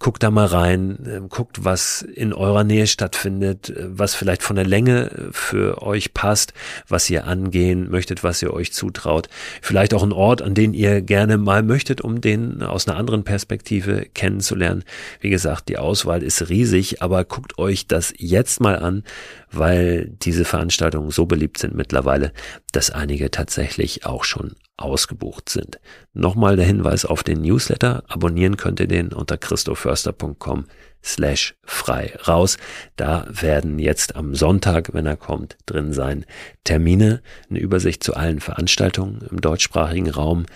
guckt 0.00 0.22
da 0.22 0.30
mal 0.30 0.46
rein, 0.46 0.98
ähm, 1.06 1.28
guckt, 1.28 1.64
was 1.64 2.02
in 2.02 2.32
eurer 2.32 2.64
Nähe 2.64 2.86
stattfindet, 2.86 3.68
äh, 3.68 3.86
was 3.86 4.14
vielleicht 4.14 4.42
von 4.42 4.56
der 4.56 4.66
Länge 4.66 5.10
äh, 5.10 5.28
für 5.30 5.82
euch 5.82 6.14
passt, 6.14 6.54
was 6.88 7.08
ihr 7.10 7.26
angehen 7.26 7.90
möchtet, 7.90 8.24
was 8.24 8.42
ihr 8.42 8.52
euch 8.52 8.72
zutraut. 8.72 9.28
Vielleicht 9.60 9.94
auch 9.94 10.02
ein 10.02 10.12
Ort, 10.12 10.42
an 10.42 10.54
den 10.54 10.72
ihr 10.72 11.02
gerne 11.02 11.36
mal 11.36 11.62
möchtet, 11.62 12.00
um 12.00 12.20
den 12.20 12.62
aus 12.62 12.88
einer 12.88 12.96
anderen 12.96 13.22
Perspektive 13.22 14.06
kennenzulernen. 14.14 14.84
Wie 15.20 15.30
gesagt, 15.30 15.68
die 15.68 15.78
Auswahl 15.78 16.22
ist 16.22 16.48
riesig, 16.48 17.02
aber 17.02 17.24
guckt 17.24 17.58
euch 17.58 17.86
das 17.86 18.14
jetzt 18.16 18.60
mal 18.60 18.78
an, 18.78 19.04
weil 19.52 20.10
diese 20.22 20.46
Veranstaltungen 20.46 21.10
so 21.10 21.26
beliebt 21.26 21.58
sind 21.58 21.74
mittlerweile, 21.74 22.32
dass 22.72 22.90
einige 22.90 23.30
tatsächlich 23.30 24.06
auch 24.06 24.24
schon 24.24 24.54
ausgebucht 24.80 25.48
sind. 25.48 25.80
Nochmal 26.12 26.56
der 26.56 26.66
Hinweis 26.66 27.04
auf 27.04 27.22
den 27.22 27.42
Newsletter. 27.42 28.04
Abonnieren 28.08 28.56
könnt 28.56 28.80
ihr 28.80 28.88
den 28.88 29.12
unter 29.12 29.36
christoförster.com 29.36 30.66
slash 31.02 31.54
frei 31.62 32.14
raus. 32.26 32.56
Da 32.96 33.26
werden 33.28 33.78
jetzt 33.78 34.16
am 34.16 34.34
Sonntag, 34.34 34.92
wenn 34.92 35.06
er 35.06 35.16
kommt, 35.16 35.56
drin 35.66 35.92
sein 35.92 36.26
Termine, 36.64 37.22
eine 37.48 37.58
Übersicht 37.58 38.02
zu 38.02 38.14
allen 38.14 38.40
Veranstaltungen 38.40 39.26
im 39.30 39.40
deutschsprachigen 39.40 40.10
Raum, 40.10 40.46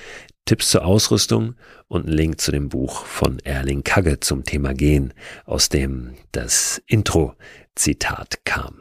Tipps 0.44 0.70
zur 0.70 0.84
Ausrüstung 0.84 1.54
und 1.88 2.06
ein 2.06 2.12
Link 2.12 2.40
zu 2.40 2.52
dem 2.52 2.68
Buch 2.68 3.06
von 3.06 3.38
Erling 3.40 3.82
Kagge 3.82 4.20
zum 4.20 4.44
Thema 4.44 4.74
Gehen, 4.74 5.14
aus 5.46 5.70
dem 5.70 6.14
das 6.32 6.82
Intro-Zitat 6.86 8.44
kam. 8.44 8.80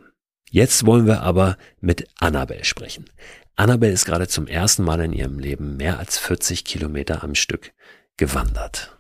Jetzt 0.50 0.86
wollen 0.86 1.08
wir 1.08 1.22
aber 1.22 1.58
mit 1.80 2.08
Annabel 2.20 2.64
sprechen. 2.64 3.06
Annabel 3.56 3.92
ist 3.92 4.06
gerade 4.06 4.28
zum 4.28 4.48
ersten 4.48 4.84
Mal 4.84 5.00
in 5.02 5.14
ihrem 5.14 5.38
Leben 5.38 5.78
mehr 5.78 6.00
als 6.00 6.18
40 6.18 6.66
Kilometer 6.66 7.24
am 7.24 7.36
Stück 7.36 7.72
gewandert. 8.18 8.98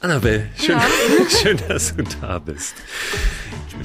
Annabelle, 0.00 0.48
schön, 0.56 0.78
ja. 0.78 0.82
schön, 1.28 1.58
dass 1.68 1.94
du 1.94 2.02
da 2.20 2.38
bist. 2.38 2.74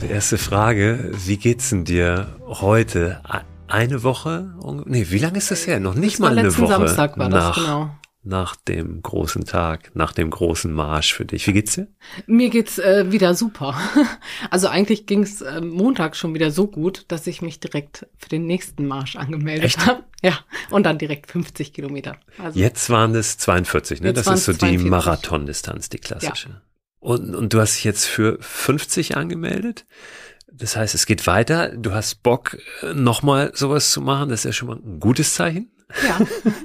Die 0.02 0.08
erste 0.08 0.38
Frage, 0.38 1.12
wie 1.26 1.38
geht's 1.38 1.70
denn 1.70 1.84
dir 1.84 2.38
heute? 2.46 3.22
Eine 3.68 4.04
Woche? 4.04 4.56
Nee, 4.86 5.08
wie 5.10 5.20
lange 5.20 5.38
ist 5.38 5.52
das 5.52 5.68
her? 5.68 5.82
Noch 5.82 5.96
nicht 5.96 6.14
das 6.14 6.20
mal 6.22 6.38
eine 6.38 6.58
Woche. 6.58 6.68
Samstag 6.68 7.18
war 7.18 7.28
nach, 7.30 7.56
das, 7.56 7.66
genau 7.66 7.92
nach 8.28 8.56
dem 8.56 9.02
großen 9.02 9.46
Tag, 9.46 9.92
nach 9.96 10.14
dem 10.14 10.30
großen 10.30 10.72
Marsch 10.72 11.14
für 11.14 11.26
dich. 11.26 11.48
Wie 11.48 11.54
geht's 11.54 11.74
dir? 11.74 11.88
Mir 12.26 12.50
geht's 12.50 12.78
äh, 12.78 13.12
wieder 13.12 13.34
super. 13.34 13.80
Also 14.50 14.68
eigentlich 14.68 15.06
ging's 15.06 15.42
äh, 15.42 15.62
Montag 15.62 16.16
schon 16.16 16.34
wieder 16.34 16.52
so 16.52 16.68
gut, 16.68 17.06
dass 17.08 17.28
ich 17.28 17.42
mich 17.42 17.60
direkt 17.60 18.06
für 18.18 18.30
den 18.30 18.46
nächsten 18.46 18.88
Marsch 18.88 19.16
angemeldet 19.16 19.78
habe. 19.86 20.04
Ja, 20.22 20.40
und 20.70 20.86
dann 20.86 20.98
direkt 20.98 21.32
50 21.32 21.74
Kilometer. 21.74 22.18
Also 22.38 22.60
Jetzt 22.60 22.90
waren 22.90 23.14
es 23.16 23.38
42, 23.38 24.02
ne? 24.02 24.14
Das 24.14 24.28
ist 24.28 24.46
so 24.46 24.54
42. 24.54 24.70
die 24.84 24.90
Marathondistanz, 24.90 25.90
die 25.90 25.98
klassische. 25.98 26.50
Ja. 26.50 26.62
Und, 27.00 27.36
und 27.36 27.54
du 27.54 27.60
hast 27.60 27.76
dich 27.76 27.84
jetzt 27.84 28.06
für 28.06 28.38
50 28.42 29.18
angemeldet? 29.18 29.86
Das 30.52 30.76
heißt, 30.76 30.96
es 30.96 31.06
geht 31.06 31.28
weiter. 31.28 31.70
Du 31.70 31.94
hast 31.94 32.24
Bock, 32.24 32.58
äh, 32.82 32.94
nochmal 32.94 33.52
sowas 33.54 33.92
zu 33.92 34.02
machen. 34.02 34.30
Das 34.30 34.42
ist 34.42 34.46
ja 34.46 34.54
schon 34.54 34.68
mal 34.70 34.78
ein 34.78 35.00
gutes 35.00 35.36
Zeichen. 35.36 35.72
Ja. 36.04 36.20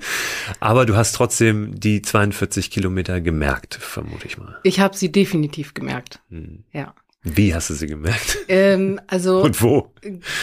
Aber 0.60 0.86
du 0.86 0.96
hast 0.96 1.12
trotzdem 1.12 1.78
die 1.78 2.02
42 2.02 2.70
Kilometer 2.70 3.20
gemerkt, 3.20 3.74
vermute 3.74 4.26
ich 4.26 4.38
mal. 4.38 4.58
Ich 4.64 4.80
habe 4.80 4.96
sie 4.96 5.12
definitiv 5.12 5.74
gemerkt. 5.74 6.20
Hm. 6.28 6.64
Ja. 6.72 6.94
Wie 7.22 7.54
hast 7.54 7.70
du 7.70 7.74
sie 7.74 7.86
gemerkt? 7.86 8.38
Ähm, 8.48 9.00
also 9.06 9.42
und 9.42 9.62
wo? 9.62 9.92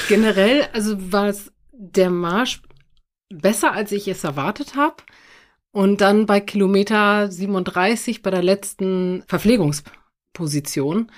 Generell, 0.07 0.67
also 0.73 1.11
war 1.11 1.27
es 1.27 1.51
der 1.71 2.09
Marsch 2.09 2.61
besser, 3.29 3.73
als 3.73 3.91
ich 3.91 4.07
es 4.07 4.23
erwartet 4.23 4.75
habe. 4.75 4.95
Und 5.71 6.01
dann 6.01 6.25
bei 6.25 6.39
Kilometer 6.39 7.29
37 7.29 8.21
bei 8.23 8.31
der 8.31 8.41
letzten 8.41 9.23
Verpflegungsposition, 9.27 11.11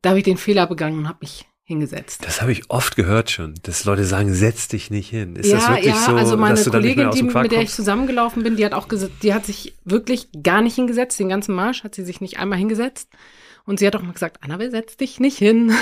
da 0.00 0.10
habe 0.10 0.18
ich 0.18 0.24
den 0.24 0.38
Fehler 0.38 0.66
begangen 0.66 0.98
und 0.98 1.08
habe 1.08 1.18
mich 1.20 1.46
hingesetzt. 1.72 2.24
Das 2.24 2.40
habe 2.40 2.52
ich 2.52 2.70
oft 2.70 2.96
gehört 2.96 3.30
schon, 3.30 3.54
dass 3.62 3.84
Leute 3.84 4.04
sagen, 4.04 4.32
setz 4.32 4.68
dich 4.68 4.90
nicht 4.90 5.08
hin. 5.08 5.36
Ist 5.36 5.50
ja, 5.50 5.56
das 5.56 5.68
wirklich 5.68 5.86
ja, 5.86 6.06
so, 6.06 6.14
also 6.14 6.36
meine 6.36 6.54
dass 6.54 6.64
du 6.64 6.70
Kollegin, 6.70 7.10
die, 7.10 7.22
mit 7.22 7.52
der 7.52 7.62
ich 7.62 7.70
zusammengelaufen 7.70 8.42
bin, 8.42 8.56
die 8.56 8.64
hat 8.64 8.72
auch 8.72 8.88
gesagt, 8.88 9.22
die 9.22 9.34
hat 9.34 9.46
sich 9.46 9.74
wirklich 9.84 10.28
gar 10.42 10.62
nicht 10.62 10.74
hingesetzt. 10.74 11.18
Den 11.18 11.28
ganzen 11.28 11.54
Marsch 11.54 11.84
hat 11.84 11.94
sie 11.94 12.04
sich 12.04 12.20
nicht 12.20 12.38
einmal 12.38 12.58
hingesetzt. 12.58 13.08
Und 13.64 13.78
sie 13.78 13.86
hat 13.86 13.96
auch 13.96 14.02
mal 14.02 14.12
gesagt, 14.12 14.42
Annabel, 14.42 14.70
setz 14.70 14.96
dich 14.96 15.20
nicht 15.20 15.38
hin. 15.38 15.72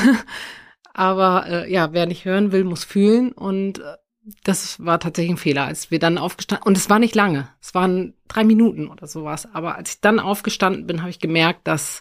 Aber 0.93 1.47
äh, 1.47 1.73
ja, 1.73 1.93
wer 1.93 2.07
nicht 2.07 2.25
hören 2.25 2.53
will, 2.53 2.65
muss 2.65 2.85
fühlen. 2.85 3.33
Und 3.33 3.79
äh, 3.79 3.97
das 4.45 4.85
war 4.85 5.01
tatsächlich 5.01 5.35
ein 5.35 5.39
Fehler, 5.39 5.65
als 5.65 5.91
wir 5.91 5.99
dann 5.99 6.19
aufgestanden 6.19 6.67
und 6.67 6.77
es 6.77 6.91
war 6.91 6.99
nicht 6.99 7.15
lange, 7.15 7.49
es 7.61 7.75
waren 7.75 8.15
drei 8.29 8.45
Minuten 8.45 8.89
oder 8.89 9.07
sowas. 9.07 9.49
Aber 9.53 9.77
als 9.77 9.95
ich 9.95 10.01
dann 10.01 10.21
aufgestanden 10.21 10.87
bin, 10.87 11.01
habe 11.01 11.11
ich 11.11 11.21
gemerkt, 11.21 11.67
dass 11.67 12.01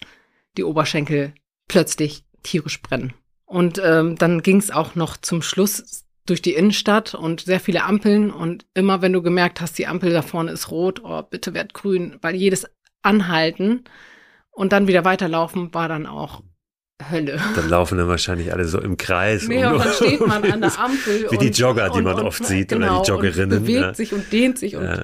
die 0.57 0.63
Oberschenkel 0.63 1.33
plötzlich 1.67 2.23
tierisch 2.43 2.81
brennen. 2.81 3.13
Und 3.49 3.81
ähm, 3.83 4.15
dann 4.15 4.43
ging 4.43 4.57
es 4.57 4.69
auch 4.69 4.93
noch 4.93 5.17
zum 5.17 5.41
Schluss 5.41 6.05
durch 6.27 6.43
die 6.43 6.53
Innenstadt 6.53 7.15
und 7.15 7.41
sehr 7.41 7.59
viele 7.59 7.83
Ampeln. 7.83 8.29
Und 8.29 8.67
immer 8.75 9.01
wenn 9.01 9.11
du 9.11 9.23
gemerkt 9.23 9.59
hast, 9.59 9.79
die 9.79 9.87
Ampel 9.87 10.13
da 10.13 10.21
vorne 10.21 10.51
ist 10.51 10.69
rot, 10.69 11.01
oh, 11.03 11.23
bitte 11.23 11.55
werd 11.55 11.73
grün, 11.73 12.17
weil 12.21 12.35
jedes 12.35 12.67
Anhalten 13.01 13.85
und 14.51 14.71
dann 14.71 14.87
wieder 14.87 15.03
weiterlaufen 15.03 15.73
war 15.73 15.89
dann 15.89 16.05
auch 16.05 16.43
Hölle. 17.09 17.39
Dann 17.55 17.69
laufen 17.69 17.97
dann 17.97 18.07
wahrscheinlich 18.07 18.53
alle 18.53 18.65
so 18.65 18.79
im 18.79 18.97
Kreis. 18.97 19.47
Nee, 19.47 19.65
und 19.65 19.79
dann 19.79 19.93
steht 19.93 20.19
man 20.27 20.43
an 20.43 20.61
der 20.61 20.79
Ampel. 20.83 21.27
Wie 21.31 21.37
und, 21.37 21.41
die 21.41 21.59
Jogger, 21.59 21.89
die 21.89 22.01
man 22.01 22.19
und, 22.19 22.25
oft 22.25 22.45
sieht, 22.45 22.69
genau, 22.69 22.85
oder 22.85 23.01
die 23.01 23.11
genau, 23.11 23.17
Joggerinnen. 23.17 23.57
Und 23.57 23.65
bewegt 23.65 23.81
ja. 23.81 23.93
sich 23.95 24.13
und 24.13 24.31
dehnt 24.31 24.59
sich 24.59 24.75
und 24.75 24.83
ja, 24.83 25.03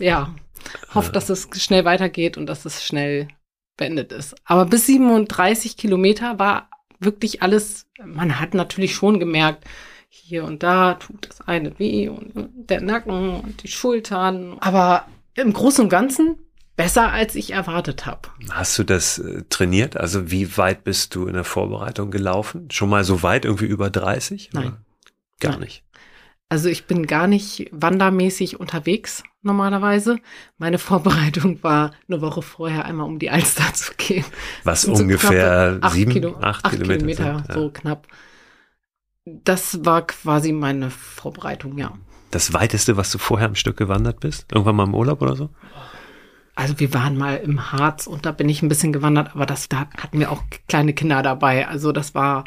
ja 0.00 0.34
hofft, 0.92 1.14
dass 1.14 1.28
es 1.28 1.48
schnell 1.62 1.84
weitergeht 1.84 2.36
und 2.36 2.46
dass 2.46 2.64
es 2.64 2.84
schnell 2.84 3.28
beendet 3.76 4.10
ist. 4.10 4.34
Aber 4.44 4.64
bis 4.64 4.86
37 4.86 5.76
Kilometer 5.76 6.38
war 6.40 6.68
wirklich 7.00 7.42
alles, 7.42 7.86
man 8.04 8.40
hat 8.40 8.54
natürlich 8.54 8.94
schon 8.94 9.18
gemerkt, 9.20 9.64
hier 10.08 10.44
und 10.44 10.62
da 10.62 10.94
tut 10.94 11.28
das 11.28 11.40
eine 11.42 11.78
weh 11.78 12.08
und 12.08 12.32
der 12.54 12.80
Nacken 12.80 13.40
und 13.40 13.62
die 13.62 13.68
Schultern. 13.68 14.56
Aber 14.60 15.06
im 15.34 15.52
Großen 15.52 15.84
und 15.84 15.90
Ganzen 15.90 16.38
besser, 16.76 17.12
als 17.12 17.34
ich 17.34 17.52
erwartet 17.52 18.06
habe. 18.06 18.28
Hast 18.50 18.78
du 18.78 18.84
das 18.84 19.18
äh, 19.18 19.42
trainiert? 19.48 19.96
Also 19.96 20.30
wie 20.30 20.56
weit 20.56 20.84
bist 20.84 21.14
du 21.14 21.26
in 21.26 21.34
der 21.34 21.44
Vorbereitung 21.44 22.10
gelaufen? 22.10 22.70
Schon 22.70 22.90
mal 22.90 23.04
so 23.04 23.22
weit, 23.22 23.44
irgendwie 23.44 23.66
über 23.66 23.90
30? 23.90 24.50
Nein. 24.52 24.76
Gar 25.40 25.52
Nein. 25.52 25.60
nicht. 25.60 25.84
Also 26.48 26.68
ich 26.68 26.86
bin 26.86 27.06
gar 27.06 27.26
nicht 27.26 27.68
wandermäßig 27.72 28.60
unterwegs 28.60 29.24
normalerweise. 29.42 30.18
Meine 30.58 30.78
Vorbereitung 30.78 31.62
war 31.62 31.92
eine 32.08 32.20
Woche 32.20 32.42
vorher 32.42 32.84
einmal 32.84 33.06
um 33.06 33.18
die 33.18 33.30
Alster 33.30 33.72
zu 33.74 33.92
gehen. 33.96 34.24
Was 34.64 34.84
ungefähr 34.84 35.78
acht 35.80 35.94
sieben, 35.94 36.12
Kilo, 36.12 36.36
acht, 36.40 36.64
acht 36.64 36.72
Kilometer, 36.72 36.98
Kilometer 36.98 37.38
sind, 37.38 37.52
so 37.52 37.64
ja. 37.64 37.70
knapp. 37.70 38.06
Das 39.24 39.84
war 39.84 40.06
quasi 40.06 40.52
meine 40.52 40.90
Vorbereitung, 40.90 41.78
ja. 41.78 41.92
Das 42.30 42.52
weiteste, 42.52 42.96
was 42.96 43.10
du 43.10 43.18
vorher 43.18 43.48
am 43.48 43.56
Stück 43.56 43.76
gewandert 43.76 44.20
bist? 44.20 44.46
Irgendwann 44.52 44.76
mal 44.76 44.84
im 44.84 44.94
Urlaub 44.94 45.22
oder 45.22 45.34
so? 45.34 45.50
Also 46.54 46.78
wir 46.78 46.94
waren 46.94 47.16
mal 47.18 47.36
im 47.36 47.72
Harz 47.72 48.06
und 48.06 48.24
da 48.24 48.32
bin 48.32 48.48
ich 48.48 48.62
ein 48.62 48.68
bisschen 48.68 48.92
gewandert, 48.92 49.34
aber 49.34 49.46
das 49.46 49.68
da 49.68 49.88
hatten 49.98 50.20
wir 50.20 50.30
auch 50.30 50.42
kleine 50.68 50.94
Kinder 50.94 51.22
dabei. 51.22 51.66
Also 51.68 51.92
das 51.92 52.14
war 52.14 52.44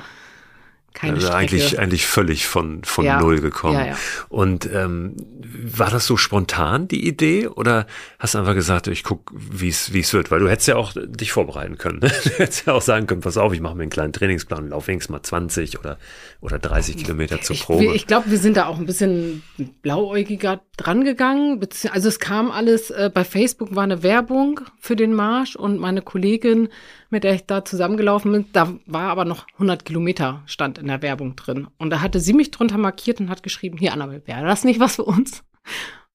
keine 0.93 1.15
also 1.15 1.27
Strecke. 1.27 1.39
eigentlich 1.39 1.79
eigentlich 1.79 2.07
völlig 2.07 2.47
von 2.47 2.83
von 2.83 3.05
ja, 3.05 3.19
null 3.19 3.39
gekommen. 3.41 3.79
Ja, 3.79 3.85
ja. 3.87 3.97
Und 4.29 4.69
ähm, 4.73 5.15
war 5.41 5.89
das 5.89 6.05
so 6.05 6.17
spontan 6.17 6.87
die 6.87 7.07
Idee 7.07 7.47
oder 7.47 7.87
hast 8.17 8.33
du 8.33 8.39
einfach 8.39 8.53
gesagt, 8.53 8.87
ich 8.87 9.03
guck, 9.03 9.31
wie 9.33 9.69
es 9.69 9.93
wie 9.93 9.99
es 9.99 10.13
wird, 10.13 10.31
weil 10.31 10.39
du 10.39 10.49
hättest 10.49 10.67
ja 10.67 10.75
auch 10.75 10.93
dich 10.95 11.31
vorbereiten 11.31 11.77
können. 11.77 11.99
Ne? 11.99 12.11
Du 12.23 12.29
hättest 12.31 12.67
ja 12.67 12.73
auch 12.73 12.81
sagen 12.81 13.07
können, 13.07 13.21
pass 13.21 13.37
auf, 13.37 13.53
ich 13.53 13.61
mache 13.61 13.75
mir 13.75 13.83
einen 13.83 13.89
kleinen 13.89 14.13
Trainingsplan 14.13 14.65
und 14.65 14.69
laufe 14.69 14.87
wenigstens 14.87 15.11
mal 15.11 15.23
20 15.23 15.79
oder 15.79 15.97
oder 16.41 16.59
30 16.59 16.97
Kilometer 16.97 17.41
zur 17.41 17.55
Probe. 17.57 17.85
Ich, 17.85 17.95
ich 17.95 18.07
glaube, 18.07 18.31
wir 18.31 18.37
sind 18.37 18.57
da 18.57 18.67
auch 18.67 18.77
ein 18.77 18.85
bisschen 18.85 19.43
blauäugiger 19.81 20.61
drangegangen. 20.77 21.59
Also 21.91 22.07
es 22.07 22.19
kam 22.19 22.51
alles 22.51 22.89
äh, 22.91 23.09
bei 23.13 23.23
Facebook 23.23 23.75
war 23.75 23.83
eine 23.83 24.03
Werbung 24.03 24.61
für 24.79 24.95
den 24.95 25.13
Marsch 25.13 25.55
und 25.55 25.79
meine 25.79 26.01
Kollegin 26.01 26.69
mit 27.09 27.23
der 27.23 27.33
ich 27.33 27.45
da 27.45 27.65
zusammengelaufen 27.65 28.31
bin, 28.31 28.45
da 28.53 28.73
war 28.85 29.09
aber 29.09 29.25
noch 29.25 29.47
100 29.53 29.85
Kilometer 29.85 30.43
stand 30.45 30.77
in 30.77 30.87
der 30.87 31.01
Werbung 31.01 31.35
drin. 31.35 31.67
Und 31.77 31.89
da 31.89 32.01
hatte 32.01 32.19
sie 32.19 32.33
mich 32.33 32.51
drunter 32.51 32.77
markiert 32.77 33.19
und 33.19 33.29
hat 33.29 33.43
geschrieben, 33.43 33.77
hier 33.77 33.93
Annabelle, 33.93 34.25
wäre 34.25 34.45
das 34.45 34.63
nicht 34.63 34.79
was 34.79 34.95
für 34.97 35.03
uns? 35.03 35.43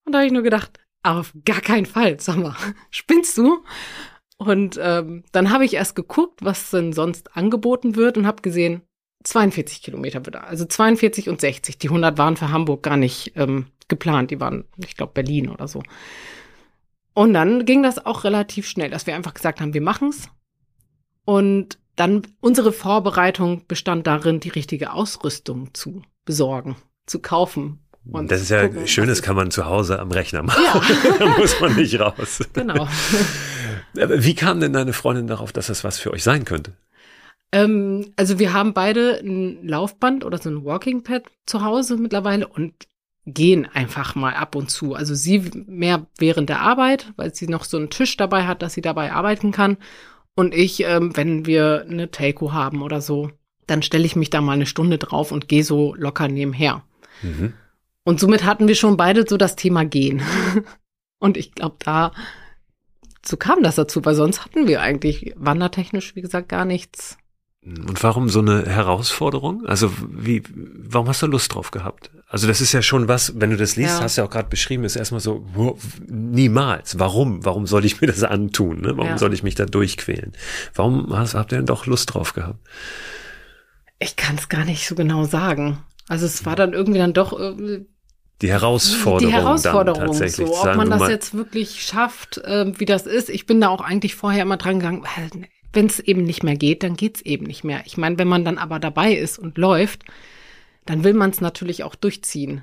Und 0.05 0.13
da 0.13 0.19
habe 0.19 0.27
ich 0.27 0.33
nur 0.33 0.43
gedacht, 0.43 0.79
auf 1.03 1.33
gar 1.45 1.61
keinen 1.61 1.87
Fall, 1.87 2.19
sag 2.21 2.37
mal, 2.37 2.57
spinnst 2.91 3.37
du? 3.37 3.65
Und 4.37 4.79
ähm, 4.83 5.25
dann 5.33 5.51
habe 5.51 5.65
ich 5.65 5.75
erst 5.75 5.95
geguckt, 5.95 6.41
was 6.43 6.71
denn 6.71 6.93
sonst 6.93 7.37
angeboten 7.37 7.97
wird 7.97 8.19
und 8.19 8.27
habe 8.27 8.43
gesehen, 8.43 8.83
42 9.25 9.83
Kilometer 9.83 10.25
wird 10.27 10.37
also 10.37 10.65
42 10.65 11.29
und 11.29 11.41
60. 11.41 11.79
Die 11.79 11.89
100 11.89 12.19
waren 12.19 12.37
für 12.37 12.51
Hamburg 12.51 12.83
gar 12.83 12.97
nicht 12.97 13.33
ähm, 13.37 13.67
geplant, 13.89 14.31
die 14.31 14.41
waren, 14.41 14.65
ich 14.77 14.97
glaube, 14.97 15.13
Berlin 15.15 15.49
oder 15.49 15.67
so. 15.67 15.83
Und 17.15 17.33
dann 17.33 17.65
ging 17.65 17.83
das 17.83 18.05
auch 18.05 18.25
relativ 18.25 18.67
schnell, 18.67 18.91
dass 18.91 19.07
wir 19.07 19.15
einfach 19.15 19.35
gesagt 19.35 19.61
haben, 19.61 19.73
wir 19.73 19.83
machen's. 19.83 20.29
Und 21.25 21.79
dann 21.97 22.23
unsere 22.41 22.73
Vorbereitung 22.73 23.67
bestand 23.67 24.07
darin, 24.07 24.41
die 24.41 24.49
richtige 24.49 24.93
Ausrüstung 24.93 25.73
zu 25.75 26.03
besorgen, 26.25 26.77
zu 27.07 27.21
kaufen. 27.21 27.81
Und 28.11 28.31
das 28.31 28.43
ist 28.43 28.51
ja 28.51 28.69
gucken, 28.69 28.87
schön, 28.87 29.09
das 29.09 29.23
kann 29.23 29.37
man 29.37 29.51
zu 29.51 29.65
Hause 29.65 29.99
am 29.99 30.11
Rechner 30.11 30.43
machen. 30.43 30.63
Ja. 30.63 30.81
da 31.19 31.39
muss 31.39 31.59
man 31.61 31.75
nicht 31.77 31.99
raus. 31.99 32.41
Genau. 32.53 32.87
Wie 33.95 34.35
kam 34.35 34.61
denn 34.61 34.73
deine 34.73 34.93
Freundin 34.93 35.27
darauf, 35.27 35.53
dass 35.53 35.69
das 35.69 35.85
was 35.85 35.99
für 35.99 36.13
euch 36.13 36.23
sein 36.23 36.45
könnte? 36.45 36.73
Ähm, 37.53 38.13
also 38.17 38.39
wir 38.39 38.53
haben 38.53 38.75
beide 38.75 39.21
ein 39.21 39.67
Laufband 39.67 40.25
oder 40.25 40.39
so 40.39 40.51
ein 40.51 40.65
Walking 40.65 41.03
Pad 41.03 41.23
zu 41.47 41.63
Hause 41.63 41.97
mittlerweile 41.97 42.49
und 42.49 42.75
gehen 43.27 43.67
einfach 43.73 44.15
mal 44.17 44.35
ab 44.35 44.55
und 44.55 44.71
zu. 44.71 44.95
Also 44.95 45.15
sie 45.15 45.51
mehr 45.67 46.07
während 46.19 46.51
der 46.51 46.61
Arbeit, 46.61 47.13
weil 47.17 47.35
sie 47.35 47.49
noch 47.49 47.65
so 47.65 47.79
einen 47.79 47.91
Tisch 47.91 48.17
dabei 48.17 48.47
hat, 48.47 48.61
dass 48.61 48.75
sie 48.75 48.83
dabei 48.83 49.13
arbeiten 49.13 49.51
kann. 49.51 49.79
Und 50.35 50.55
ich, 50.55 50.81
ähm, 50.85 51.17
wenn 51.17 51.47
wir 51.47 51.87
eine 51.89 52.11
Telco 52.11 52.53
haben 52.53 52.83
oder 52.83 53.01
so, 53.01 53.31
dann 53.67 53.83
stelle 53.83 54.05
ich 54.05 54.17
mich 54.17 54.31
da 54.31 54.41
mal 54.41 54.53
eine 54.53 54.67
Stunde 54.67 54.99
drauf 54.99 55.33
und 55.33 55.49
gehe 55.49 55.65
so 55.65 55.95
locker 55.95 56.29
nebenher. 56.29 56.85
Mhm. 57.23 57.55
Und 58.05 58.21
somit 58.21 58.45
hatten 58.45 58.69
wir 58.69 58.75
schon 58.75 58.97
beide 58.97 59.25
so 59.27 59.37
das 59.37 59.57
Thema 59.57 59.85
Gehen. 59.85 60.23
und 61.19 61.37
ich 61.37 61.53
glaube, 61.53 61.77
da 61.79 62.13
so 63.25 63.37
kam 63.37 63.63
das 63.63 63.77
dazu, 63.77 64.05
weil 64.05 64.15
sonst 64.15 64.45
hatten 64.45 64.69
wir 64.69 64.83
eigentlich 64.83 65.33
wandertechnisch, 65.37 66.15
wie 66.15 66.21
gesagt, 66.21 66.49
gar 66.49 66.65
nichts. 66.65 67.17
Und 67.67 68.03
warum 68.03 68.29
so 68.29 68.41
eine 68.41 68.67
Herausforderung? 68.67 69.65
Also 69.65 69.91
wie, 70.11 70.43
warum 70.55 71.09
hast 71.09 71.23
du 71.23 71.27
Lust 71.27 71.55
drauf 71.55 71.71
gehabt? 71.71 72.11
Also 72.29 72.47
das 72.47 72.61
ist 72.61 72.73
ja 72.73 72.83
schon 72.83 73.09
was, 73.09 73.41
wenn 73.41 73.51
du 73.51 73.57
das 73.57 73.77
liest, 73.77 73.99
ja. 73.99 74.01
hast 74.03 74.17
du 74.17 74.21
ja 74.21 74.27
auch 74.27 74.31
gerade 74.31 74.51
beschrieben, 74.51 74.85
ist 74.85 74.97
erstmal 74.97 75.21
so, 75.21 75.47
wo, 75.55 75.79
niemals. 76.07 76.99
Warum? 76.99 77.45
Warum 77.45 77.67
soll 77.67 77.87
ich 77.87 78.01
mir 78.03 78.07
das 78.07 78.23
antun? 78.23 78.83
Ne? 78.83 78.97
Warum 78.97 79.13
ja. 79.13 79.19
soll 79.19 79.33
ich 79.33 79.43
mich 79.43 79.55
da 79.55 79.65
durchquälen? 79.65 80.33
Warum 80.75 81.17
hast, 81.17 81.35
habt 81.35 81.53
ihr 81.53 81.59
denn 81.59 81.67
doch 81.67 81.87
Lust 81.87 82.13
drauf 82.13 82.35
gehabt? 82.35 82.59
Ich 83.99 84.17
kann 84.17 84.37
es 84.37 84.51
gar 84.51 84.67
nicht 84.67 84.87
so 84.87 84.95
genau 84.95 85.25
sagen. 85.25 85.79
Also 86.07 86.27
es 86.27 86.45
war 86.45 86.57
dann 86.57 86.75
irgendwie 86.75 86.99
dann 86.99 87.15
doch 87.15 87.39
äh, 87.39 87.87
die 88.43 88.51
Herausforderung. 88.51 89.31
Die 89.31 89.33
Herausforderung, 89.33 90.07
tatsächlich. 90.07 90.49
So, 90.49 90.69
ob 90.69 90.77
man 90.77 90.91
das 90.91 91.09
jetzt 91.09 91.35
wirklich 91.35 91.83
schafft, 91.83 92.39
äh, 92.39 92.79
wie 92.79 92.85
das 92.85 93.07
ist. 93.07 93.31
Ich 93.31 93.47
bin 93.47 93.61
da 93.61 93.69
auch 93.69 93.81
eigentlich 93.81 94.17
vorher 94.17 94.43
immer 94.43 94.59
dran 94.59 94.81
gegangen, 94.81 95.07
wenn 95.75 95.87
es 95.87 96.01
eben 96.01 96.25
nicht 96.25 96.43
mehr 96.43 96.57
geht, 96.57 96.83
dann 96.83 96.97
geht's 96.97 97.21
eben 97.23 97.47
nicht 97.47 97.65
mehr. 97.65 97.83
Ich 97.85 97.97
meine, 97.97 98.19
wenn 98.19 98.29
man 98.29 98.45
dann 98.45 98.59
aber 98.59 98.79
dabei 98.79 99.15
ist 99.15 99.39
und 99.39 99.59
läuft, 99.59 100.05
dann 100.87 101.05
will 101.05 101.15
man 101.15 101.31
es 101.31 101.41
natürlich 101.41 101.85
auch 101.85 101.95
durchziehen. 101.95 102.63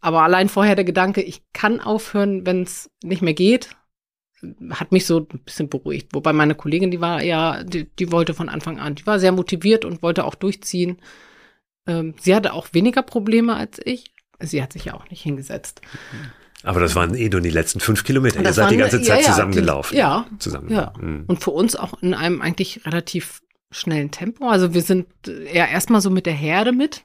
Aber 0.00 0.22
allein 0.22 0.48
vorher 0.48 0.74
der 0.74 0.84
Gedanke, 0.84 1.22
ich 1.22 1.42
kann 1.52 1.80
aufhören, 1.80 2.44
wenn 2.44 2.62
es 2.62 2.90
nicht 3.02 3.22
mehr 3.22 3.34
geht, 3.34 3.70
hat 4.70 4.90
mich 4.90 5.06
so 5.06 5.20
ein 5.20 5.40
bisschen 5.44 5.68
beruhigt. 5.68 6.08
Wobei 6.12 6.32
meine 6.32 6.56
Kollegin, 6.56 6.90
die 6.90 7.00
war 7.00 7.22
ja, 7.22 7.62
die, 7.62 7.84
die 7.84 8.10
wollte 8.10 8.34
von 8.34 8.48
Anfang 8.48 8.80
an, 8.80 8.96
die 8.96 9.06
war 9.06 9.20
sehr 9.20 9.30
motiviert 9.30 9.84
und 9.84 10.02
wollte 10.02 10.24
auch 10.24 10.34
durchziehen. 10.34 11.00
Ähm, 11.86 12.14
sie 12.20 12.34
hatte 12.34 12.52
auch 12.52 12.68
weniger 12.72 13.02
Probleme 13.02 13.54
als 13.54 13.80
ich. 13.84 14.12
Sie 14.40 14.60
hat 14.60 14.72
sich 14.72 14.86
ja 14.86 14.94
auch 14.94 15.08
nicht 15.08 15.22
hingesetzt. 15.22 15.82
Mhm. 16.12 16.41
Aber 16.62 16.80
das 16.80 16.94
waren 16.94 17.14
eh 17.14 17.28
nur 17.28 17.40
die 17.40 17.50
letzten 17.50 17.80
fünf 17.80 18.04
Kilometer. 18.04 18.42
Ihr 18.42 18.52
seid 18.52 18.70
die 18.70 18.76
ganze 18.76 19.02
Zeit 19.02 19.20
ja, 19.20 19.26
ja, 19.26 19.32
zusammengelaufen. 19.32 19.96
ja. 19.96 20.26
Zusammen. 20.38 20.72
Ja. 20.72 20.92
Mhm. 21.00 21.24
Und 21.26 21.42
für 21.42 21.50
uns 21.50 21.76
auch 21.76 22.00
in 22.02 22.14
einem 22.14 22.40
eigentlich 22.40 22.86
relativ 22.86 23.42
schnellen 23.70 24.10
Tempo. 24.10 24.48
Also 24.48 24.74
wir 24.74 24.82
sind 24.82 25.06
eher 25.26 25.68
erstmal 25.68 26.00
so 26.00 26.10
mit 26.10 26.26
der 26.26 26.34
Herde 26.34 26.72
mit 26.72 27.04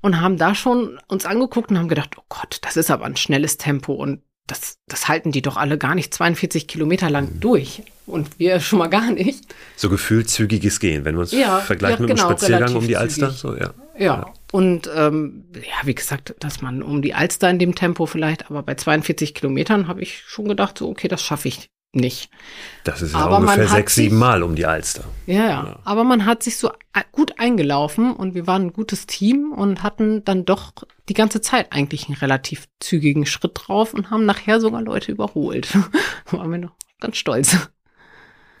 und 0.00 0.20
haben 0.20 0.38
da 0.38 0.54
schon 0.54 0.98
uns 1.08 1.26
angeguckt 1.26 1.70
und 1.70 1.78
haben 1.78 1.88
gedacht, 1.88 2.16
oh 2.16 2.24
Gott, 2.28 2.58
das 2.62 2.76
ist 2.76 2.90
aber 2.90 3.04
ein 3.04 3.16
schnelles 3.16 3.58
Tempo 3.58 3.92
und 3.92 4.22
das, 4.46 4.78
das 4.88 5.08
halten 5.08 5.30
die 5.30 5.42
doch 5.42 5.56
alle 5.56 5.78
gar 5.78 5.94
nicht 5.94 6.12
42 6.12 6.66
Kilometer 6.66 7.08
lang 7.08 7.34
mhm. 7.34 7.40
durch. 7.40 7.82
Und 8.06 8.40
wir 8.40 8.58
schon 8.58 8.80
mal 8.80 8.88
gar 8.88 9.12
nicht. 9.12 9.44
So 9.76 9.88
gefühlt 9.88 10.28
zügiges 10.28 10.80
Gehen, 10.80 11.04
wenn 11.04 11.14
wir 11.14 11.20
uns 11.20 11.30
ja, 11.30 11.60
vergleichen 11.60 11.98
ja, 11.98 12.08
mit 12.08 12.16
genau, 12.16 12.28
einem 12.28 12.38
Spaziergang 12.38 12.74
um 12.74 12.86
die 12.86 12.96
Alster. 12.96 13.30
So, 13.30 13.56
ja. 13.56 13.72
ja. 13.96 14.26
Und 14.52 14.90
ähm, 14.94 15.44
ja, 15.54 15.86
wie 15.86 15.94
gesagt, 15.94 16.34
dass 16.40 16.60
man 16.60 16.82
um 16.82 17.02
die 17.02 17.14
Alster 17.14 17.48
in 17.50 17.58
dem 17.58 17.74
Tempo 17.74 18.06
vielleicht, 18.06 18.50
aber 18.50 18.62
bei 18.62 18.74
42 18.74 19.34
Kilometern 19.34 19.86
habe 19.86 20.02
ich 20.02 20.22
schon 20.26 20.48
gedacht, 20.48 20.78
so, 20.78 20.88
okay, 20.88 21.08
das 21.08 21.22
schaffe 21.22 21.48
ich 21.48 21.70
nicht. 21.92 22.30
Das 22.84 23.02
ist 23.02 23.14
ja 23.14 23.20
aber 23.20 23.38
ungefähr 23.38 23.68
sechs, 23.68 23.94
sieben 23.94 24.16
Mal 24.16 24.42
um 24.42 24.54
die 24.54 24.66
Alster. 24.66 25.04
Ja, 25.26 25.34
ja, 25.34 25.48
ja, 25.48 25.78
aber 25.84 26.04
man 26.04 26.24
hat 26.24 26.42
sich 26.42 26.56
so 26.56 26.70
gut 27.12 27.38
eingelaufen 27.38 28.12
und 28.12 28.34
wir 28.34 28.46
waren 28.46 28.66
ein 28.66 28.72
gutes 28.72 29.06
Team 29.06 29.52
und 29.52 29.82
hatten 29.82 30.24
dann 30.24 30.44
doch 30.44 30.72
die 31.08 31.14
ganze 31.14 31.40
Zeit 31.40 31.72
eigentlich 31.72 32.08
einen 32.08 32.16
relativ 32.16 32.68
zügigen 32.78 33.26
Schritt 33.26 33.52
drauf 33.54 33.92
und 33.94 34.10
haben 34.10 34.24
nachher 34.24 34.60
sogar 34.60 34.82
Leute 34.82 35.12
überholt. 35.12 35.76
waren 36.30 36.50
wir 36.50 36.58
noch 36.58 36.74
ganz 37.00 37.16
stolz. 37.16 37.56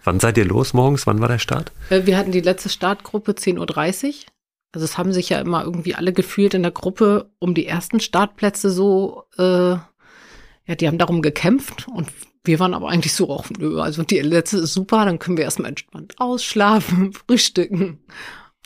Wann 0.02 0.18
seid 0.18 0.38
ihr 0.38 0.46
los 0.46 0.72
morgens? 0.72 1.06
Wann 1.06 1.20
war 1.20 1.28
der 1.28 1.38
Start? 1.38 1.72
Äh, 1.90 2.06
wir 2.06 2.16
hatten 2.16 2.32
die 2.32 2.40
letzte 2.40 2.68
Startgruppe 2.68 3.32
10.30 3.32 4.06
Uhr. 4.06 4.14
Also 4.72 4.84
es 4.84 4.98
haben 4.98 5.12
sich 5.12 5.28
ja 5.30 5.40
immer 5.40 5.64
irgendwie 5.64 5.94
alle 5.94 6.12
gefühlt 6.12 6.54
in 6.54 6.62
der 6.62 6.70
Gruppe 6.70 7.30
um 7.38 7.54
die 7.54 7.66
ersten 7.66 8.00
Startplätze 8.00 8.70
so, 8.70 9.24
äh, 9.36 9.72
ja, 9.72 10.74
die 10.78 10.86
haben 10.86 10.98
darum 10.98 11.22
gekämpft 11.22 11.88
und 11.88 12.08
wir 12.44 12.58
waren 12.60 12.74
aber 12.74 12.88
eigentlich 12.88 13.14
so 13.14 13.28
auch, 13.30 13.46
nö, 13.58 13.80
also 13.80 14.02
die 14.02 14.20
letzte 14.20 14.58
ist 14.58 14.72
super, 14.72 15.04
dann 15.04 15.18
können 15.18 15.36
wir 15.36 15.44
erstmal 15.44 15.70
entspannt 15.70 16.14
ausschlafen, 16.18 17.12
frühstücken. 17.26 18.04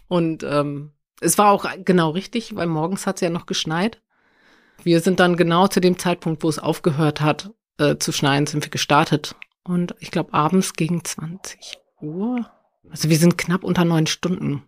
Und 0.06 0.44
ähm, 0.44 0.92
es 1.20 1.38
war 1.38 1.50
auch 1.50 1.66
genau 1.84 2.10
richtig, 2.10 2.54
weil 2.54 2.66
morgens 2.66 3.06
hat 3.06 3.16
es 3.16 3.22
ja 3.22 3.30
noch 3.30 3.46
geschneit. 3.46 4.00
Wir 4.82 5.00
sind 5.00 5.20
dann 5.20 5.36
genau 5.36 5.66
zu 5.68 5.80
dem 5.80 5.98
Zeitpunkt, 5.98 6.42
wo 6.42 6.48
es 6.48 6.58
aufgehört 6.58 7.20
hat 7.20 7.50
äh, 7.78 7.96
zu 7.96 8.12
schneien, 8.12 8.46
sind 8.46 8.64
wir 8.64 8.70
gestartet. 8.70 9.34
Und 9.64 9.94
ich 9.98 10.10
glaube 10.10 10.34
abends 10.34 10.74
gegen 10.74 11.04
20 11.04 11.78
Uhr. 12.00 12.50
Also 12.90 13.08
wir 13.08 13.16
sind 13.16 13.38
knapp 13.38 13.64
unter 13.64 13.84
neun 13.84 14.06
Stunden 14.06 14.62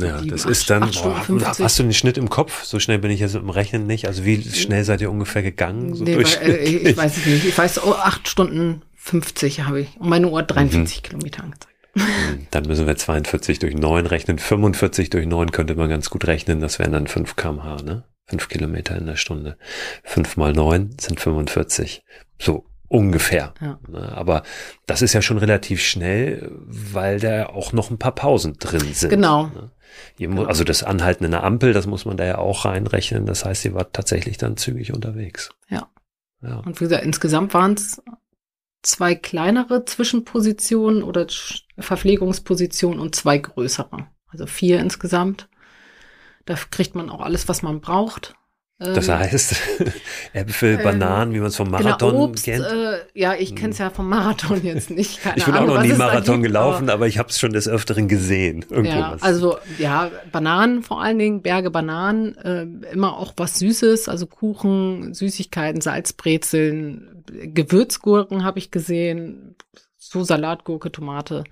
ja, 0.00 0.22
das 0.22 0.44
ist 0.44 0.70
dann, 0.70 0.90
boah, 0.90 1.26
hast 1.58 1.78
du 1.78 1.82
den 1.82 1.92
Schnitt 1.92 2.16
im 2.16 2.30
Kopf? 2.30 2.64
So 2.64 2.80
schnell 2.80 2.98
bin 2.98 3.10
ich 3.10 3.20
jetzt 3.20 3.34
im 3.34 3.50
Rechnen 3.50 3.86
nicht. 3.86 4.06
Also 4.06 4.24
wie 4.24 4.42
schnell 4.42 4.84
seid 4.84 5.00
ihr 5.00 5.10
ungefähr 5.10 5.42
gegangen? 5.42 5.94
So 5.94 6.04
nee, 6.04 6.16
weil, 6.16 6.24
äh, 6.48 6.64
ich 6.90 6.96
weiß 6.96 7.18
es 7.18 7.26
nicht. 7.26 7.44
Ich 7.44 7.56
weiß, 7.56 7.84
oh, 7.84 7.92
acht 7.92 8.26
Stunden 8.26 8.82
50 8.96 9.62
habe 9.62 9.80
ich. 9.80 9.96
Und 9.98 10.08
meine 10.08 10.28
Uhr 10.28 10.42
43 10.42 10.98
mhm. 10.98 11.02
Kilometer 11.02 11.44
angezeigt. 11.44 11.72
Hm, 11.94 12.46
dann 12.50 12.64
müssen 12.64 12.86
wir 12.86 12.96
42 12.96 13.58
durch 13.58 13.74
9 13.74 14.06
rechnen. 14.06 14.38
45 14.38 15.10
durch 15.10 15.26
9 15.26 15.52
könnte 15.52 15.74
man 15.74 15.90
ganz 15.90 16.08
gut 16.08 16.26
rechnen. 16.26 16.60
Das 16.60 16.78
wären 16.78 16.92
dann 16.92 17.06
5 17.06 17.36
kmh, 17.36 17.82
ne? 17.82 18.04
5 18.28 18.48
Kilometer 18.48 18.96
in 18.96 19.06
der 19.06 19.16
Stunde. 19.16 19.58
5 20.04 20.36
mal 20.38 20.54
9 20.54 20.96
sind 20.98 21.20
45. 21.20 22.02
So 22.40 22.64
ungefähr. 22.92 23.54
Ja. 23.60 23.78
Ne, 23.88 24.12
aber 24.14 24.42
das 24.86 25.02
ist 25.02 25.14
ja 25.14 25.22
schon 25.22 25.38
relativ 25.38 25.82
schnell, 25.82 26.50
weil 26.66 27.20
da 27.20 27.46
auch 27.46 27.72
noch 27.72 27.90
ein 27.90 27.98
paar 27.98 28.14
Pausen 28.14 28.58
drin 28.58 28.92
sind. 28.92 29.10
Genau. 29.10 29.50
Ne? 30.18 30.46
Also 30.46 30.64
das 30.64 30.82
Anhalten 30.82 31.24
in 31.24 31.30
der 31.30 31.44
Ampel, 31.44 31.72
das 31.72 31.86
muss 31.86 32.04
man 32.04 32.16
da 32.16 32.24
ja 32.24 32.38
auch 32.38 32.64
reinrechnen. 32.64 33.26
Das 33.26 33.44
heißt, 33.44 33.64
ihr 33.64 33.74
wart 33.74 33.94
tatsächlich 33.94 34.38
dann 34.38 34.56
zügig 34.56 34.92
unterwegs. 34.92 35.50
Ja. 35.68 35.88
ja. 36.42 36.58
Und 36.58 36.80
wie 36.80 36.84
gesagt, 36.84 37.04
insgesamt 37.04 37.54
waren 37.54 37.74
es 37.74 38.02
zwei 38.82 39.14
kleinere 39.14 39.84
Zwischenpositionen 39.84 41.02
oder 41.02 41.26
Verpflegungspositionen 41.78 43.00
und 43.00 43.14
zwei 43.14 43.38
größere. 43.38 44.06
Also 44.28 44.46
vier 44.46 44.80
insgesamt. 44.80 45.48
Da 46.44 46.54
kriegt 46.70 46.94
man 46.94 47.08
auch 47.08 47.20
alles, 47.20 47.48
was 47.48 47.62
man 47.62 47.80
braucht. 47.80 48.34
Das 48.78 49.06
ähm, 49.08 49.18
heißt, 49.18 49.56
Äpfel, 50.32 50.80
äh, 50.80 50.82
Bananen, 50.82 51.32
wie 51.34 51.38
man 51.38 51.48
es 51.48 51.56
vom 51.56 51.66
genau, 51.66 51.78
Marathon 51.82 52.10
genau, 52.12 52.24
Obst, 52.24 52.44
kennt. 52.44 52.64
Äh, 52.64 52.98
ja, 53.14 53.34
ich 53.34 53.54
kenne 53.54 53.70
es 53.70 53.78
ja 53.78 53.90
vom 53.90 54.08
Marathon 54.08 54.64
jetzt 54.64 54.90
nicht. 54.90 55.22
Keine 55.22 55.36
ich 55.36 55.44
bin 55.44 55.54
Ahnung, 55.54 55.70
auch 55.70 55.74
noch 55.76 55.82
nie 55.82 55.92
Marathon 55.92 56.42
gelaufen, 56.42 56.84
aber, 56.84 56.94
aber 56.94 57.06
ich 57.06 57.18
habe 57.18 57.28
es 57.28 57.38
schon 57.38 57.52
des 57.52 57.68
Öfteren 57.68 58.08
gesehen. 58.08 58.64
ja, 58.82 59.16
also 59.20 59.58
ja, 59.78 60.10
Bananen 60.32 60.82
vor 60.82 61.00
allen 61.00 61.18
Dingen, 61.18 61.42
Berge 61.42 61.70
Bananen, 61.70 62.36
äh, 62.38 62.66
immer 62.92 63.16
auch 63.18 63.34
was 63.36 63.58
Süßes, 63.60 64.08
also 64.08 64.26
Kuchen, 64.26 65.14
Süßigkeiten, 65.14 65.80
Salzbrezeln, 65.80 67.24
Gewürzgurken 67.26 68.42
habe 68.42 68.58
ich 68.58 68.70
gesehen, 68.70 69.54
so 69.96 70.24
Salatgurke, 70.24 70.90
Tomate. 70.90 71.44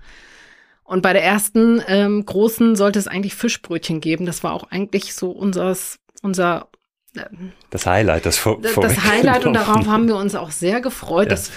Und 0.83 1.01
bei 1.01 1.13
der 1.13 1.23
ersten 1.23 1.81
ähm, 1.87 2.25
großen 2.25 2.75
sollte 2.75 2.99
es 2.99 3.07
eigentlich 3.07 3.35
Fischbrötchen 3.35 4.01
geben. 4.01 4.25
Das 4.25 4.43
war 4.43 4.51
auch 4.51 4.65
eigentlich 4.71 5.15
so 5.15 5.31
unseres, 5.31 5.99
unser 6.21 6.67
das 7.69 7.85
Highlight, 7.85 8.25
das 8.25 8.37
vor, 8.37 8.61
Das, 8.61 8.75
das 8.75 9.03
Highlight 9.03 9.45
und 9.45 9.53
darauf 9.55 9.87
haben 9.87 10.07
wir 10.07 10.15
uns 10.15 10.35
auch 10.35 10.51
sehr 10.51 10.81
gefreut. 10.81 11.25
Ja. 11.25 11.31
Dass 11.31 11.51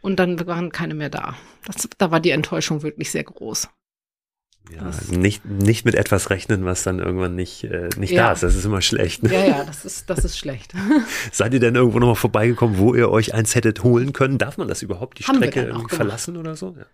und 0.00 0.16
dann 0.18 0.46
waren 0.46 0.72
keine 0.72 0.94
mehr 0.94 1.10
da. 1.10 1.34
Das, 1.64 1.88
da 1.96 2.10
war 2.10 2.20
die 2.20 2.30
Enttäuschung 2.30 2.82
wirklich 2.82 3.10
sehr 3.10 3.24
groß. 3.24 3.68
Ja, 4.70 4.90
nicht, 5.10 5.44
nicht 5.44 5.84
mit 5.84 5.94
etwas 5.94 6.30
rechnen, 6.30 6.64
was 6.64 6.82
dann 6.82 6.98
irgendwann 6.98 7.34
nicht, 7.34 7.64
äh, 7.64 7.88
nicht 7.98 8.12
ja. 8.12 8.26
da 8.26 8.32
ist. 8.32 8.42
Das 8.42 8.54
ist 8.54 8.64
immer 8.64 8.80
schlecht. 8.80 9.22
Ne? 9.22 9.32
Ja, 9.32 9.44
ja, 9.44 9.64
das 9.64 9.84
ist, 9.84 10.08
das 10.08 10.24
ist 10.24 10.38
schlecht. 10.38 10.72
Seid 11.32 11.52
ihr 11.52 11.60
denn 11.60 11.74
irgendwo 11.74 11.98
nochmal 11.98 12.16
vorbeigekommen, 12.16 12.78
wo 12.78 12.94
ihr 12.94 13.10
euch 13.10 13.34
eins 13.34 13.54
hättet 13.54 13.82
holen 13.82 14.12
können? 14.12 14.38
Darf 14.38 14.58
man 14.58 14.68
das 14.68 14.82
überhaupt, 14.82 15.18
die 15.18 15.24
Haben 15.24 15.36
Strecke 15.36 15.74
verlassen 15.88 16.36
oder 16.36 16.56
so? 16.56 16.76
Ja. 16.78 16.86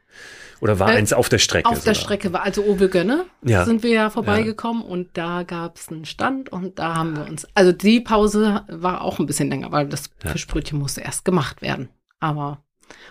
Oder 0.60 0.78
war 0.78 0.92
äh, 0.92 0.96
eins 0.96 1.12
auf 1.12 1.28
der 1.28 1.38
Strecke? 1.38 1.68
Auf 1.68 1.78
sogar? 1.78 1.94
der 1.94 2.00
Strecke 2.00 2.32
war, 2.32 2.42
also 2.42 2.62
Obe-Gönne 2.62 3.26
ja. 3.42 3.64
sind 3.64 3.82
wir 3.82 3.90
ja 3.90 4.10
vorbeigekommen 4.10 4.82
ja. 4.82 4.88
und 4.88 5.16
da 5.16 5.42
gab 5.44 5.76
es 5.76 5.88
einen 5.88 6.04
Stand 6.04 6.50
und 6.50 6.78
da 6.78 6.96
haben 6.96 7.16
wir 7.16 7.26
uns, 7.26 7.46
also 7.54 7.72
die 7.72 8.00
Pause 8.00 8.64
war 8.68 9.02
auch 9.02 9.18
ein 9.18 9.26
bisschen 9.26 9.48
länger, 9.48 9.72
weil 9.72 9.88
das 9.88 10.10
ja. 10.24 10.30
Fischbrötchen 10.30 10.78
musste 10.78 11.00
erst 11.00 11.24
gemacht 11.24 11.62
werden. 11.62 11.88
Aber, 12.20 12.62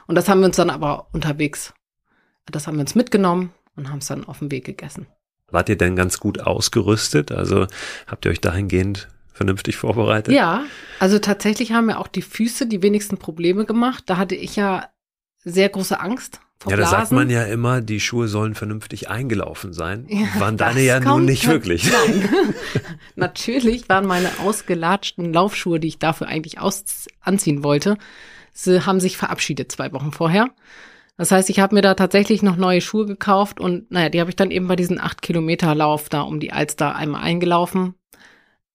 und 0.08 0.16
das 0.16 0.28
haben 0.28 0.40
wir 0.40 0.48
uns 0.48 0.58
dann 0.58 0.70
aber 0.70 1.08
unterwegs, 1.14 1.74
das 2.46 2.68
haben 2.68 2.76
wir 2.76 2.82
uns 2.82 2.96
mitgenommen 2.96 3.54
und 3.76 3.90
haben 3.90 4.00
es 4.00 4.08
dann 4.08 4.26
auf 4.26 4.40
dem 4.40 4.52
Weg 4.52 4.66
gegessen. 4.66 5.08
Wart 5.50 5.70
ihr 5.70 5.78
denn 5.78 5.96
ganz 5.96 6.20
gut 6.20 6.42
ausgerüstet? 6.42 7.32
Also 7.32 7.68
habt 8.06 8.26
ihr 8.26 8.32
euch 8.32 8.42
dahingehend 8.42 9.08
vernünftig 9.32 9.78
vorbereitet? 9.78 10.34
Ja, 10.34 10.64
also 11.00 11.20
tatsächlich 11.20 11.72
haben 11.72 11.86
mir 11.86 12.00
auch 12.00 12.08
die 12.08 12.22
Füße 12.22 12.68
die 12.68 12.82
wenigsten 12.82 13.18
Probleme 13.18 13.66
gemacht. 13.66 14.04
Da 14.08 14.18
hatte 14.18 14.36
ich 14.36 14.58
ja 14.58 14.90
sehr 15.44 15.70
große 15.70 16.00
Angst 16.00 16.42
vor 16.60 16.72
Ja, 16.72 16.78
da 16.78 16.88
sagt 16.88 17.12
man 17.12 17.30
ja 17.30 17.44
immer, 17.44 17.82
die 17.82 18.00
Schuhe 18.00 18.28
sollen 18.28 18.56
vernünftig 18.56 19.10
eingelaufen 19.10 19.74
sein. 19.74 20.06
Ja, 20.10 20.40
waren 20.40 20.58
deine 20.58 20.82
ja 20.82 21.00
nun 21.00 21.26
nicht 21.26 21.48
wirklich. 21.48 21.92
Nein. 21.92 22.30
Natürlich 23.16 23.88
waren 23.90 24.06
meine 24.06 24.30
ausgelatschten 24.44 25.32
Laufschuhe, 25.34 25.80
die 25.80 25.88
ich 25.88 26.00
dafür 26.00 26.28
eigentlich 26.28 26.60
aus 26.60 27.08
anziehen 27.22 27.64
wollte, 27.64 27.98
sie 28.54 28.86
haben 28.86 29.00
sich 29.00 29.18
verabschiedet 29.18 29.72
zwei 29.72 29.94
Wochen 29.94 30.12
vorher. 30.12 30.50
Das 31.18 31.32
heißt, 31.32 31.50
ich 31.50 31.60
habe 31.60 31.76
mir 31.76 31.82
da 31.82 31.96
tatsächlich 31.96 32.44
noch 32.44 32.58
neue 32.58 32.82
Schuhe 32.82 33.06
gekauft 33.06 33.60
und 33.60 33.92
naja, 33.92 34.10
die 34.10 34.20
habe 34.20 34.30
ich 34.30 34.36
dann 34.36 34.52
eben 34.52 34.68
bei 34.68 34.76
diesem 34.76 35.00
8 35.00 35.22
Kilometer 35.22 35.74
Lauf 35.74 36.10
da 36.10 36.22
um 36.22 36.40
die 36.40 36.54
Alster 36.54 36.96
einmal 36.96 37.24
eingelaufen. 37.24 37.96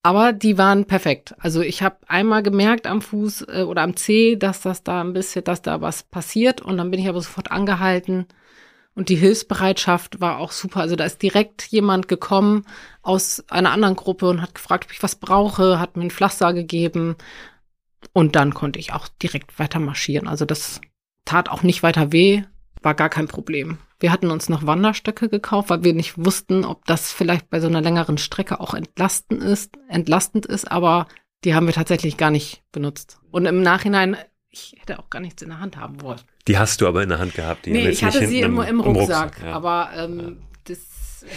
Aber 0.05 0.33
die 0.33 0.59
waren 0.59 0.87
perfekt. 0.87 1.35
Also 1.39 1.61
ich 1.61 1.83
habe 1.83 1.97
einmal 2.09 2.43
gemerkt 2.43 2.87
am 2.87 3.03
Fuß 3.03 3.43
äh, 3.49 3.63
oder 3.63 3.83
am 3.83 3.97
Zeh, 3.97 4.37
dass 4.37 4.61
das 4.61 4.83
da 4.83 5.01
ein 5.01 5.13
bisschen, 5.13 5.45
dass 5.45 5.63
da 5.63 5.81
was 5.81 6.03
passiert 6.03 6.61
und 6.61 6.77
dann 6.77 6.91
bin 6.91 7.01
ich 7.01 7.09
aber 7.09 7.21
sofort 7.21 7.53
angehalten 7.53 8.27
und 8.95 9.09
die 9.09 9.17
Hilfsbereitschaft 9.17 10.21
war 10.21 10.39
auch 10.39 10.53
super. 10.53 10.81
Also 10.81 10.97
da 10.97 11.05
ist 11.05 11.23
direkt 11.23 11.63
jemand 11.69 12.09
gekommen 12.09 12.67
aus 13.03 13.45
einer 13.49 13.71
anderen 13.71 13.97
Gruppe 13.97 14.29
und 14.29 14.43
hat 14.43 14.55
gefragt, 14.55 14.87
ob 14.87 14.93
ich 14.93 15.03
was 15.03 15.17
brauche, 15.17 15.79
hat 15.79 15.97
mir 15.97 16.05
ein 16.05 16.11
Pflaster 16.11 16.53
gegeben 16.53 17.17
und 18.13 18.35
dann 18.37 18.55
konnte 18.55 18.81
ich 18.81 18.93
auch 18.93 19.09
direkt 19.09 19.59
weiter 19.59 19.79
marschieren. 19.79 20.27
Also 20.27 20.45
das 20.45 20.81
tat 21.25 21.49
auch 21.49 21.63
nicht 21.63 21.83
weiter 21.85 22.13
weh, 22.13 22.43
war 22.83 22.95
gar 22.95 23.09
kein 23.09 23.29
Problem. 23.29 23.79
Wir 24.03 24.11
hatten 24.11 24.33
uns 24.33 24.49
noch 24.49 24.67
Wanderstöcke 24.67 25.29
gekauft, 25.29 25.71
weil 25.71 25.85
wir 25.85 25.95
nicht 25.95 26.15
wussten, 26.17 26.65
ob 26.65 26.85
das 26.87 27.13
vielleicht 27.13 27.49
bei 27.51 27.61
so 27.61 27.69
einer 27.69 27.81
längeren 27.81 28.19
Strecke 28.19 28.59
auch 28.59 28.75
entlastend 28.75 29.45
ist, 29.45 29.79
entlastend 29.89 30.45
ist, 30.45 30.69
aber 30.69 31.07
die 31.45 31.55
haben 31.55 31.67
wir 31.67 31.73
tatsächlich 31.73 32.17
gar 32.17 32.33
nicht 32.33 32.65
benutzt. 32.73 33.21
Und 33.31 33.47
im 33.47 33.63
Nachhinein, 33.63 34.17
ich 34.51 34.75
hätte 34.81 34.99
auch 34.99 35.09
gar 35.09 35.21
nichts 35.21 35.41
in 35.43 35.51
der 35.51 35.61
Hand 35.61 35.77
haben 35.77 36.03
wollen. 36.03 36.21
Die 36.49 36.59
hast 36.59 36.81
du 36.81 36.89
aber 36.89 37.05
in 37.05 37.11
der 37.11 37.21
Hand 37.21 37.35
gehabt. 37.35 37.65
Die 37.65 37.71
nee, 37.71 37.91
ich 37.91 38.03
hatte 38.03 38.27
sie 38.27 38.41
im, 38.41 38.61
im, 38.61 38.81
Rucksack, 38.81 39.37
Rucksack 39.37 39.43
ja. 39.47 39.53
aber 39.53 39.91
ähm, 39.95 40.43
das 40.65 40.81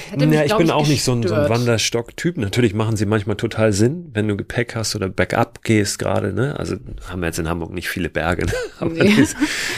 hätte 0.09 0.27
mich, 0.27 0.39
ich 0.39 0.55
bin 0.55 0.67
ich, 0.67 0.71
auch 0.71 0.87
nicht 0.87 1.03
so 1.03 1.13
ein, 1.13 1.23
so 1.23 1.33
ein. 1.33 1.49
Wanderstock-Typ. 1.49 2.37
Natürlich 2.37 2.73
machen 2.73 2.95
sie 2.95 3.05
manchmal 3.05 3.35
total 3.35 3.73
Sinn, 3.73 4.09
wenn 4.13 4.27
du 4.27 4.35
Gepäck 4.37 4.75
hast 4.75 4.95
oder 4.95 5.09
Backup 5.09 5.63
gehst 5.63 5.99
gerade. 5.99 6.33
Ne? 6.33 6.57
Also 6.59 6.75
haben 7.07 7.21
wir 7.21 7.27
jetzt 7.27 7.39
in 7.39 7.49
Hamburg 7.49 7.71
nicht 7.71 7.89
viele 7.89 8.09
Berge, 8.09 8.45
ne? 8.45 8.53
aber 8.79 8.91
Nee. 8.91 9.13
dies, 9.15 9.35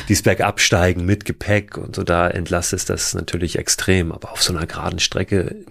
dies 0.10 0.22
Bergab 0.22 0.60
steigen 0.60 1.06
mit 1.06 1.26
Gepäck 1.26 1.78
und 1.78 1.96
so, 1.96 2.04
da 2.04 2.28
entlastest 2.30 2.90
das 2.90 3.14
natürlich 3.14 3.58
extrem. 3.58 4.12
Aber 4.12 4.32
auf 4.32 4.42
so 4.42 4.54
einer 4.56 4.66
geraden 4.68 5.00
Strecke 5.00 5.66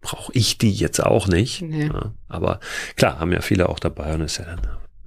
brauche 0.00 0.32
ich 0.34 0.58
die 0.58 0.72
jetzt 0.72 1.00
auch 1.00 1.26
nicht. 1.28 1.62
Nee. 1.62 1.86
Ja, 1.86 2.12
aber 2.28 2.60
klar, 2.96 3.18
haben 3.18 3.32
ja 3.32 3.40
viele 3.40 3.68
auch 3.68 3.78
dabei 3.78 4.14
und 4.14 4.22
ist 4.22 4.38
ja 4.38 4.44
dann 4.44 4.60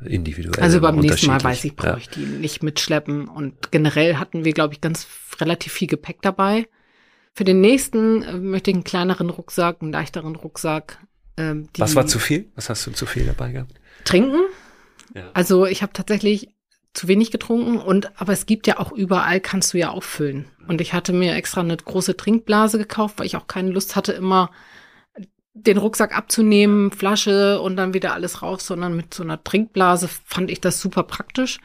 individuell. 0.06 0.64
Also 0.64 0.82
beim 0.82 0.98
nächsten 0.98 1.28
Mal 1.28 1.44
weiß 1.44 1.64
ich, 1.66 1.76
brauche 1.76 2.00
ich 2.00 2.10
die 2.10 2.22
nicht 2.26 2.64
mitschleppen. 2.64 3.28
Und 3.28 3.72
generell 3.72 4.16
hatten 4.16 4.46
wir, 4.46 4.54
glaube 4.54 4.74
ich, 4.74 4.82
ganz 4.82 5.08
relativ 5.40 5.74
viel 5.74 5.88
Gepäck 5.88 6.22
dabei. 6.22 6.68
Für 7.34 7.44
den 7.44 7.62
nächsten 7.62 8.24
äh, 8.24 8.38
möchte 8.38 8.72
ich 8.72 8.76
einen 8.76 8.84
kleineren 8.84 9.30
Rucksack, 9.30 9.82
einen 9.82 9.92
leichteren 9.92 10.36
Rucksack. 10.36 11.00
Ähm, 11.38 11.70
die 11.76 11.82
Was 11.82 11.96
war 11.96 12.08
zu 12.08 12.20
viel? 12.20 12.52
Was 12.56 12.70
hast 12.70 12.86
du 12.86 12.92
zu 12.92 13.06
viel 13.06 13.26
dabei 13.26 13.52
gehabt? 13.52 13.74
Trinken. 14.04 14.42
Ja. 15.14 15.30
Also 15.34 15.66
ich 15.66 15.82
habe 15.82 15.94
tatsächlich 15.94 16.50
zu 16.94 17.08
wenig 17.08 17.32
getrunken 17.32 17.78
und 17.78 18.20
aber 18.20 18.34
es 18.34 18.46
gibt 18.46 18.68
ja 18.68 18.80
auch 18.80 18.92
überall 18.92 19.40
kannst 19.40 19.74
du 19.74 19.78
ja 19.78 19.90
auffüllen. 19.90 20.46
Und 20.68 20.82
ich 20.82 20.94
hatte 20.94 21.14
mir 21.14 21.36
extra 21.36 21.62
eine 21.62 21.78
große 21.78 22.18
Trinkblase 22.18 22.78
gekauft, 22.78 23.18
weil 23.18 23.26
ich 23.26 23.38
auch 23.38 23.48
keine 23.48 23.72
Lust 23.72 23.96
hatte, 23.96 24.12
immer 24.12 24.52
den 25.54 25.78
Rucksack 25.78 26.16
abzunehmen, 26.16 26.92
Flasche 26.92 27.62
und 27.62 27.76
dann 27.76 27.94
wieder 27.94 28.14
alles 28.14 28.42
raus, 28.42 28.66
sondern 28.66 28.96
mit 28.96 29.14
so 29.14 29.24
einer 29.24 29.44
Trinkblase 29.44 30.08
fand 30.08 30.50
ich 30.50 30.62
das 30.62 30.80
super 30.80 31.04
praktisch. 31.04 31.60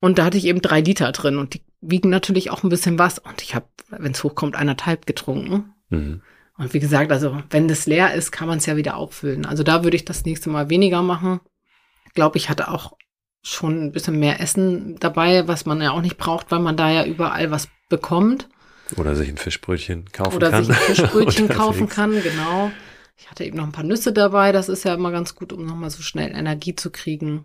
Und 0.00 0.18
da 0.18 0.24
hatte 0.24 0.38
ich 0.38 0.44
eben 0.44 0.60
drei 0.60 0.80
Liter 0.80 1.10
drin 1.12 1.38
und 1.38 1.54
die 1.54 1.62
wiegen 1.80 2.10
natürlich 2.10 2.50
auch 2.50 2.62
ein 2.62 2.68
bisschen 2.68 2.98
was. 2.98 3.18
Und 3.18 3.42
ich 3.42 3.54
habe, 3.54 3.66
wenn 3.88 4.12
es 4.12 4.24
hochkommt, 4.24 4.56
eineinhalb 4.56 5.06
getrunken. 5.06 5.74
Mhm. 5.90 6.22
Und 6.58 6.72
wie 6.72 6.80
gesagt, 6.80 7.12
also 7.12 7.42
wenn 7.50 7.68
das 7.68 7.86
leer 7.86 8.14
ist, 8.14 8.32
kann 8.32 8.48
man 8.48 8.58
es 8.58 8.66
ja 8.66 8.76
wieder 8.76 8.96
auffüllen. 8.96 9.44
Also 9.44 9.62
da 9.62 9.84
würde 9.84 9.96
ich 9.96 10.04
das 10.04 10.24
nächste 10.24 10.48
Mal 10.48 10.70
weniger 10.70 11.02
machen. 11.02 11.40
Ich 12.06 12.14
glaube, 12.14 12.38
ich 12.38 12.48
hatte 12.48 12.68
auch 12.68 12.96
schon 13.42 13.84
ein 13.84 13.92
bisschen 13.92 14.18
mehr 14.18 14.40
Essen 14.40 14.96
dabei, 14.98 15.46
was 15.46 15.66
man 15.66 15.80
ja 15.80 15.92
auch 15.92 16.00
nicht 16.00 16.16
braucht, 16.16 16.50
weil 16.50 16.60
man 16.60 16.76
da 16.76 16.90
ja 16.90 17.04
überall 17.04 17.50
was 17.50 17.68
bekommt. 17.88 18.48
Oder 18.96 19.14
sich 19.14 19.28
ein 19.28 19.36
Fischbrötchen 19.36 20.06
kaufen 20.12 20.36
Oder 20.36 20.50
kann. 20.50 20.64
sich 20.64 20.74
ein 20.74 20.82
Fischbrötchen 20.82 21.48
kaufen 21.50 21.88
kann, 21.88 22.22
genau. 22.22 22.70
Ich 23.16 23.30
hatte 23.30 23.44
eben 23.44 23.56
noch 23.56 23.64
ein 23.64 23.72
paar 23.72 23.84
Nüsse 23.84 24.12
dabei. 24.12 24.52
Das 24.52 24.68
ist 24.68 24.84
ja 24.84 24.94
immer 24.94 25.10
ganz 25.10 25.34
gut, 25.34 25.52
um 25.52 25.64
nochmal 25.64 25.90
so 25.90 26.02
schnell 26.02 26.30
Energie 26.32 26.74
zu 26.74 26.90
kriegen. 26.90 27.44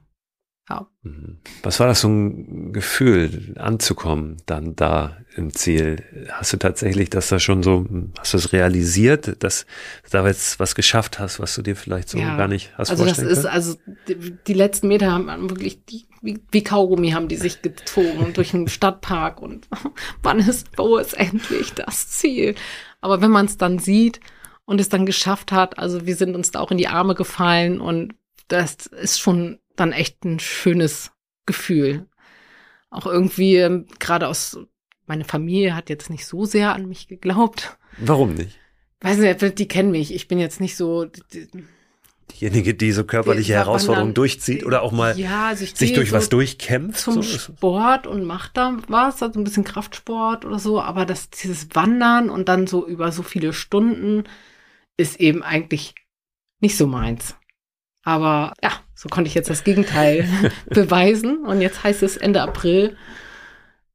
Ja. 0.72 0.88
Mhm. 1.04 1.40
Was 1.64 1.80
war 1.80 1.88
das 1.88 2.02
so 2.02 2.08
ein 2.08 2.72
Gefühl, 2.74 3.56
anzukommen, 3.58 4.38
dann 4.46 4.76
da 4.76 5.18
im 5.36 5.54
Ziel? 5.54 6.04
Hast 6.32 6.54
du 6.54 6.58
tatsächlich 6.58 7.10
das 7.10 7.28
da 7.30 7.40
schon 7.40 7.64
so, 7.64 7.86
hast 8.20 8.34
du 8.34 8.38
es 8.38 8.54
realisiert, 8.54 9.44
dass 9.44 9.66
du 10.04 10.10
da 10.12 10.26
jetzt 10.28 10.60
was 10.60 10.76
geschafft 10.76 11.20
hast, 11.20 11.40
was 11.40 11.56
du 11.56 11.62
dir 11.62 11.76
vielleicht 11.76 12.08
so 12.10 12.18
Ja. 12.18 12.38
gar 12.38 12.48
nicht 12.48 12.72
hast 12.78 12.92
Also 12.92 13.04
das 13.04 13.14
vorstellen 13.18 13.30
ist, 13.32 13.42
können? 13.42 13.54
also 13.54 13.76
die, 14.08 14.38
die 14.48 14.54
letzten 14.54 14.88
Meter 14.88 15.12
haben 15.12 15.50
wirklich, 15.50 15.84
die, 15.86 16.06
wie, 16.22 16.40
wie 16.52 16.64
Kaugummi 16.64 17.12
haben 17.12 17.28
die 17.28 17.38
sich 17.38 17.62
gezogen 17.62 18.34
durch 18.34 18.52
den 18.52 18.68
Stadtpark 18.68 19.42
und 19.42 19.68
wann 20.24 20.40
ist, 20.40 20.68
wo 20.78 20.98
ist 20.98 21.14
endlich 21.14 21.74
das 21.74 22.10
Ziel? 22.10 22.56
Aber 23.02 23.22
wenn 23.22 23.32
man 23.32 23.48
es 23.48 23.58
dann 23.58 23.80
sieht 23.80 24.20
und 24.66 24.80
es 24.80 24.88
dann 24.90 25.06
geschafft 25.08 25.52
hat, 25.52 25.80
also 25.80 26.06
wir 26.06 26.16
sind 26.16 26.36
uns 26.36 26.52
da 26.52 26.60
auch 26.60 26.72
in 26.72 26.78
die 26.78 26.88
Arme 26.88 27.16
gefallen 27.16 27.82
und 27.82 28.14
das 28.48 28.76
ist 28.86 29.20
schon 29.20 29.58
dann 29.76 29.92
echt 29.92 30.24
ein 30.26 30.40
schönes 30.40 31.12
Gefühl. 31.46 32.08
Auch 32.90 33.06
irgendwie, 33.06 33.56
ähm, 33.58 33.88
gerade 34.00 34.28
aus, 34.28 34.58
meine 35.06 35.24
Familie 35.24 35.76
hat 35.76 35.90
jetzt 35.90 36.10
nicht 36.10 36.26
so 36.26 36.46
sehr 36.46 36.74
an 36.74 36.88
mich 36.88 37.08
geglaubt. 37.08 37.78
Warum 37.98 38.34
nicht? 38.34 38.58
Weiß 39.02 39.18
nicht, 39.18 39.60
die 39.60 39.68
kennen 39.68 39.92
mich. 39.92 40.14
Ich 40.14 40.28
bin 40.28 40.40
jetzt 40.40 40.60
nicht 40.62 40.76
so, 40.78 41.06
die- 41.06 41.48
Diejenige, 42.32 42.74
die 42.74 42.92
so 42.92 43.04
körperliche 43.04 43.50
Wir 43.54 43.56
Herausforderungen 43.58 44.14
durchzieht 44.14 44.64
oder 44.66 44.84
auch 44.84 44.92
mal 44.92 45.18
ja, 45.20 45.48
also 45.48 45.64
ich 45.66 45.76
sich 45.76 45.94
durch 45.94 46.12
so 46.12 46.16
was 46.16 46.30
durchkämpft. 46.30 47.00
zum 47.00 47.22
so 47.22 47.24
Sport 47.24 48.08
und 48.08 48.24
macht 48.24 48.56
da 48.56 48.78
was, 48.88 49.22
also 49.22 49.40
ein 49.40 49.44
bisschen 49.44 49.64
Kraftsport 49.66 50.46
oder 50.46 50.58
so, 50.60 50.82
aber 50.82 51.06
das, 51.06 51.30
dieses 51.30 51.68
Wandern 51.74 52.30
und 52.30 52.48
dann 52.48 52.68
so 52.68 52.88
über 52.88 53.12
so 53.12 53.22
viele 53.24 53.52
Stunden 53.52 54.24
ist 54.98 55.20
eben 55.20 55.44
eigentlich 55.44 55.94
nicht 56.62 56.78
so 56.78 56.88
meins. 56.88 57.36
Aber 58.04 58.54
ja, 58.64 58.72
so 58.96 59.10
konnte 59.10 59.28
ich 59.28 59.36
jetzt 59.36 59.50
das 59.50 59.64
Gegenteil 59.64 60.28
beweisen 60.70 61.46
und 61.46 61.62
jetzt 61.62 61.84
heißt 61.84 62.04
es 62.04 62.18
Ende 62.18 62.42
April 62.42 62.96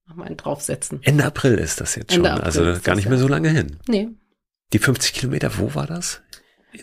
noch 0.06 0.14
mal 0.16 0.26
einen 0.26 0.36
draufsetzen. 0.36 1.00
Ende 1.02 1.24
April 1.24 1.54
ist 1.54 1.80
das 1.80 1.96
jetzt 1.96 2.14
schon, 2.14 2.24
also 2.26 2.76
gar 2.84 2.94
nicht 2.94 3.08
mehr 3.08 3.18
so 3.18 3.26
lange 3.28 3.48
hin. 3.50 3.78
Nee, 3.88 4.08
Die 4.72 4.78
50 4.78 5.12
Kilometer, 5.14 5.58
wo 5.58 5.74
war 5.74 5.86
das? 5.86 6.22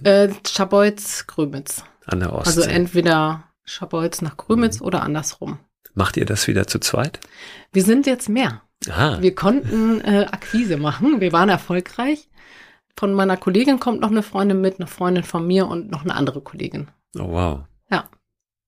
äh, 0.04 0.30
Schabolz, 0.48 1.26
Grömitz. 1.28 1.84
An 2.06 2.20
der 2.20 2.34
Ostsee. 2.34 2.60
Also 2.62 2.70
entweder 2.70 3.44
Schabolz 3.64 4.22
nach 4.22 4.36
Grömitz 4.36 4.80
Mhm. 4.82 4.86
oder 4.88 5.04
andersrum. 5.04 5.60
Macht 5.94 6.18
ihr 6.18 6.26
das 6.26 6.48
wieder 6.48 6.68
zu 6.68 6.80
zweit? 6.80 7.20
Wir 7.72 7.84
sind 7.84 8.06
jetzt 8.08 8.28
mehr. 8.28 8.62
Ah, 8.90 9.18
Wir 9.22 9.34
konnten 9.36 10.02
äh, 10.02 10.26
Akquise 10.30 10.76
machen. 10.76 11.22
Wir 11.22 11.32
waren 11.32 11.48
erfolgreich. 11.48 12.28
Von 12.98 13.14
meiner 13.14 13.38
Kollegin 13.38 13.80
kommt 13.80 14.02
noch 14.02 14.12
eine 14.12 14.24
Freundin 14.24 14.60
mit, 14.60 14.80
eine 14.80 14.88
Freundin 14.88 15.24
von 15.24 15.48
mir 15.48 15.68
und 15.68 15.90
noch 15.90 16.02
eine 16.04 16.16
andere 16.16 16.42
Kollegin. 16.42 16.90
Oh 17.18 17.32
wow. 17.32 17.60
Ja. 17.90 18.10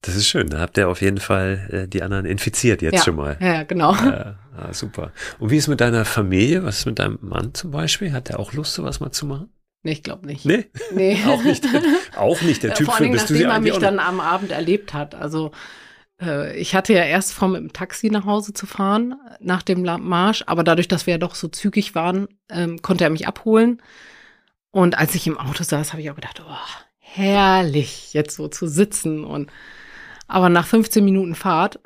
Das 0.02 0.16
ist 0.16 0.28
schön. 0.28 0.48
Da 0.50 0.60
habt 0.60 0.78
ihr 0.78 0.88
auf 0.88 1.02
jeden 1.02 1.20
Fall 1.20 1.70
äh, 1.72 1.88
die 1.88 2.04
anderen 2.04 2.26
infiziert 2.26 2.82
jetzt 2.82 2.96
ja. 2.96 3.04
schon 3.04 3.16
mal. 3.16 3.38
Ja, 3.40 3.64
genau. 3.64 3.94
Ja, 3.96 4.36
ah, 4.56 4.74
super. 4.74 5.12
Und 5.40 5.50
wie 5.50 5.58
ist 5.58 5.68
mit 5.68 5.82
deiner 5.82 6.06
Familie? 6.06 6.64
Was 6.64 6.80
ist 6.80 6.86
mit 6.86 7.00
deinem 7.00 7.18
Mann 7.22 7.54
zum 7.54 7.72
Beispiel? 7.72 8.14
Hat 8.14 8.30
der 8.30 8.40
auch 8.40 8.54
Lust, 8.54 8.74
sowas 8.74 9.00
mal 9.00 9.12
zu 9.12 9.26
machen? 9.26 9.50
Nee, 9.84 9.94
ich 9.94 10.04
glaube 10.04 10.26
nicht. 10.26 10.46
Nee, 10.46 10.70
Nee. 10.94 11.20
auch 11.28 11.44
nicht. 11.44 11.66
Auch 12.16 12.42
nicht 12.42 12.64
der 12.64 12.72
Ja, 12.72 12.76
Typ 12.76 12.88
Vor 12.88 12.96
für. 12.96 13.04
allem, 13.04 13.12
Bist 13.14 13.30
du 13.30 13.34
nachdem 13.34 13.50
sie 13.50 13.54
er 13.54 13.60
mich 13.60 13.78
dann 13.78 14.00
am 14.00 14.20
Abend 14.20 14.52
erlebt 14.52 14.94
hat. 14.94 15.16
Also 15.16 15.52
äh, 16.22 16.56
ich 16.58 16.76
hatte 16.76 16.94
ja 16.94 17.04
erst 17.04 17.34
vor, 17.34 17.48
mit 17.48 17.62
dem 17.62 17.74
Taxi 17.74 18.10
nach 18.10 18.26
Hause 18.26 18.54
zu 18.54 18.66
fahren, 18.66 19.16
nach 19.40 19.62
dem 19.62 19.84
Marsch, 19.84 20.44
aber 20.48 20.64
dadurch, 20.64 20.88
dass 20.88 21.06
wir 21.06 21.14
ja 21.14 21.18
doch 21.18 21.36
so 21.36 21.48
zügig 21.48 21.96
waren, 21.96 22.28
ähm, 22.50 22.82
konnte 22.82 23.04
er 23.04 23.10
mich 23.10 23.28
abholen. 23.28 23.82
Und 24.72 24.98
als 24.98 25.16
ich 25.16 25.28
im 25.28 25.38
Auto 25.38 25.64
saß, 25.64 25.94
habe 25.94 26.02
ich 26.02 26.12
auch 26.12 26.16
gedacht, 26.16 26.42
oh, 26.46 26.85
herrlich, 27.16 28.14
jetzt 28.14 28.36
so 28.36 28.48
zu 28.48 28.68
sitzen. 28.68 29.24
Und 29.24 29.52
aber 30.28 30.50
nach 30.50 30.68
15 30.68 31.04
Minuten 31.04 31.36
Fahrt 31.36 31.80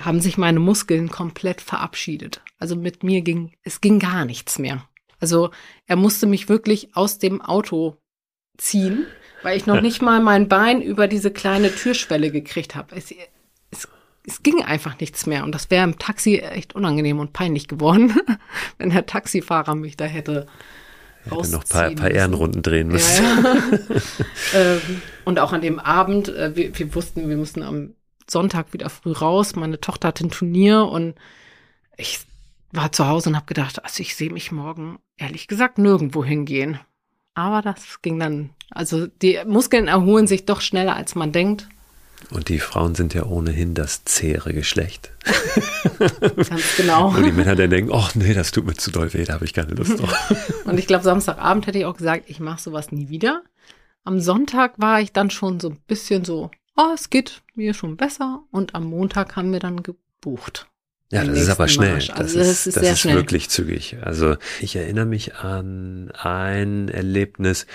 haben 0.00 0.20
sich 0.20 0.36
meine 0.38 0.60
Muskeln 0.60 1.10
komplett 1.10 1.60
verabschiedet. 1.60 2.42
Also 2.58 2.76
mit 2.76 3.02
mir 3.02 3.22
ging, 3.22 3.52
es 3.62 3.80
ging 3.80 3.98
gar 3.98 4.24
nichts 4.24 4.58
mehr. 4.58 4.86
Also 5.20 5.50
er 5.86 5.96
musste 5.96 6.26
mich 6.26 6.48
wirklich 6.48 6.96
aus 6.96 7.18
dem 7.18 7.40
Auto 7.40 7.96
ziehen, 8.58 9.06
weil 9.42 9.56
ich 9.56 9.66
noch 9.66 9.80
nicht 9.80 10.02
mal 10.02 10.20
mein 10.20 10.48
Bein 10.48 10.82
über 10.82 11.06
diese 11.06 11.30
kleine 11.30 11.72
Türschwelle 11.72 12.30
gekriegt 12.30 12.74
habe. 12.74 12.96
Es, 12.96 13.14
es, 13.70 13.88
es 14.26 14.42
ging 14.42 14.62
einfach 14.62 14.98
nichts 14.98 15.26
mehr. 15.26 15.44
Und 15.44 15.54
das 15.54 15.70
wäre 15.70 15.84
im 15.84 15.98
Taxi 15.98 16.38
echt 16.38 16.74
unangenehm 16.74 17.20
und 17.20 17.32
peinlich 17.32 17.68
geworden, 17.68 18.14
wenn 18.78 18.90
der 18.90 19.06
Taxifahrer 19.06 19.76
mich 19.76 19.96
da 19.96 20.04
hätte 20.04 20.46
Hätte 21.24 21.50
noch 21.50 21.62
ein 21.62 21.68
paar, 21.68 21.82
rausziehen 21.82 21.98
paar. 21.98 22.10
Ehrenrunden 22.10 22.62
drehen 22.62 22.88
müssen. 22.88 23.24
Ja, 23.24 23.54
ja. 23.54 24.00
ähm, 24.54 25.02
und 25.24 25.38
auch 25.38 25.52
an 25.52 25.60
dem 25.60 25.78
Abend, 25.78 26.28
äh, 26.28 26.56
wir, 26.56 26.78
wir 26.78 26.94
wussten, 26.94 27.28
wir 27.28 27.36
mussten 27.36 27.62
am 27.62 27.94
Sonntag 28.28 28.72
wieder 28.72 28.90
früh 28.90 29.12
raus. 29.12 29.54
Meine 29.54 29.80
Tochter 29.80 30.08
hatte 30.08 30.26
ein 30.26 30.30
Turnier 30.30 30.86
und 30.86 31.14
ich 31.96 32.20
war 32.72 32.90
zu 32.90 33.06
Hause 33.06 33.30
und 33.30 33.36
habe 33.36 33.46
gedacht, 33.46 33.84
also 33.84 34.00
ich 34.00 34.16
sehe 34.16 34.32
mich 34.32 34.50
morgen 34.50 34.98
ehrlich 35.16 35.46
gesagt 35.46 35.78
nirgendwo 35.78 36.24
hingehen. 36.24 36.80
Aber 37.34 37.62
das 37.62 38.02
ging 38.02 38.18
dann, 38.18 38.50
also 38.70 39.06
die 39.06 39.38
Muskeln 39.46 39.88
erholen 39.88 40.26
sich 40.26 40.44
doch 40.44 40.60
schneller, 40.60 40.96
als 40.96 41.14
man 41.14 41.32
denkt. 41.32 41.68
Und 42.32 42.48
die 42.48 42.58
Frauen 42.58 42.94
sind 42.94 43.14
ja 43.14 43.24
ohnehin 43.24 43.74
das 43.74 44.04
zähere 44.04 44.54
Geschlecht. 44.54 45.10
Ganz 45.98 46.76
genau. 46.76 47.08
Und 47.08 47.24
die 47.24 47.32
Männer 47.32 47.54
dann 47.54 47.70
denken, 47.70 47.92
ach 47.94 48.14
nee, 48.14 48.32
das 48.32 48.50
tut 48.50 48.64
mir 48.64 48.74
zu 48.74 48.90
doll 48.90 49.12
weh, 49.12 49.24
da 49.24 49.34
habe 49.34 49.44
ich 49.44 49.52
keine 49.52 49.74
Lust 49.74 50.00
drauf. 50.00 50.32
Und 50.64 50.78
ich 50.78 50.86
glaube, 50.86 51.04
Samstagabend 51.04 51.66
hätte 51.66 51.78
ich 51.78 51.84
auch 51.84 51.96
gesagt, 51.96 52.24
ich 52.28 52.40
mache 52.40 52.60
sowas 52.60 52.90
nie 52.90 53.08
wieder. 53.08 53.42
Am 54.04 54.18
Sonntag 54.18 54.74
war 54.78 55.00
ich 55.00 55.12
dann 55.12 55.30
schon 55.30 55.60
so 55.60 55.70
ein 55.70 55.78
bisschen 55.86 56.24
so, 56.24 56.50
oh, 56.76 56.92
es 56.94 57.10
geht 57.10 57.42
mir 57.54 57.74
schon 57.74 57.96
besser. 57.96 58.42
Und 58.50 58.74
am 58.74 58.84
Montag 58.84 59.36
haben 59.36 59.52
wir 59.52 59.60
dann 59.60 59.82
gebucht. 59.82 60.66
Ja, 61.12 61.24
das 61.24 61.40
ist 61.40 61.50
aber 61.50 61.68
schnell. 61.68 61.92
Marsch. 61.92 62.08
Das 62.08 62.18
Also 62.18 62.40
ist, 62.40 62.48
das 62.48 62.66
ist 62.66 62.76
das 62.78 62.84
ist 62.84 63.04
wirklich 63.04 63.50
zügig. 63.50 63.98
Also 64.00 64.36
ich 64.60 64.76
erinnere 64.76 65.04
mich 65.04 65.34
an 65.34 66.10
ein 66.12 66.88
Erlebnis, 66.88 67.66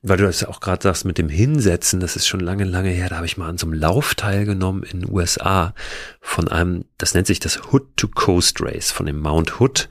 weil 0.00 0.16
du 0.16 0.24
das 0.24 0.40
ja 0.40 0.48
auch 0.48 0.60
gerade 0.60 0.82
sagst 0.82 1.04
mit 1.04 1.18
dem 1.18 1.28
Hinsetzen, 1.28 2.00
das 2.00 2.16
ist 2.16 2.26
schon 2.26 2.40
lange, 2.40 2.64
lange 2.64 2.88
her, 2.88 3.10
da 3.10 3.16
habe 3.16 3.26
ich 3.26 3.36
mal 3.36 3.50
an 3.50 3.58
so 3.58 3.66
einem 3.66 3.74
Lauf 3.74 4.14
teilgenommen 4.14 4.82
in 4.82 5.00
den 5.00 5.10
USA 5.12 5.74
von 6.22 6.48
einem, 6.48 6.86
das 6.96 7.12
nennt 7.12 7.26
sich 7.26 7.38
das 7.38 7.70
Hood 7.70 7.98
to 7.98 8.08
Coast 8.08 8.62
Race, 8.62 8.90
von 8.90 9.04
dem 9.04 9.20
Mount 9.20 9.60
Hood 9.60 9.90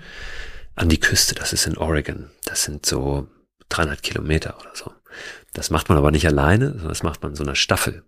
an 0.73 0.89
die 0.89 0.99
Küste, 0.99 1.35
das 1.35 1.53
ist 1.53 1.67
in 1.67 1.77
Oregon. 1.77 2.31
Das 2.45 2.63
sind 2.63 2.87
so 2.87 3.27
300 3.69 4.01
Kilometer 4.01 4.57
oder 4.59 4.71
so. 4.73 4.91
Das 5.53 5.69
macht 5.69 5.89
man 5.89 5.99
aber 5.99 6.09
nicht 6.09 6.25
alleine, 6.25 6.71
sondern 6.71 6.89
das 6.89 7.03
macht 7.03 7.21
man 7.21 7.33
in 7.33 7.35
so 7.35 7.43
einer 7.43 7.55
Staffel. 7.55 8.03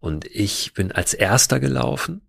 Und 0.00 0.26
ich 0.26 0.74
bin 0.74 0.92
als 0.92 1.14
erster 1.14 1.60
gelaufen 1.60 2.27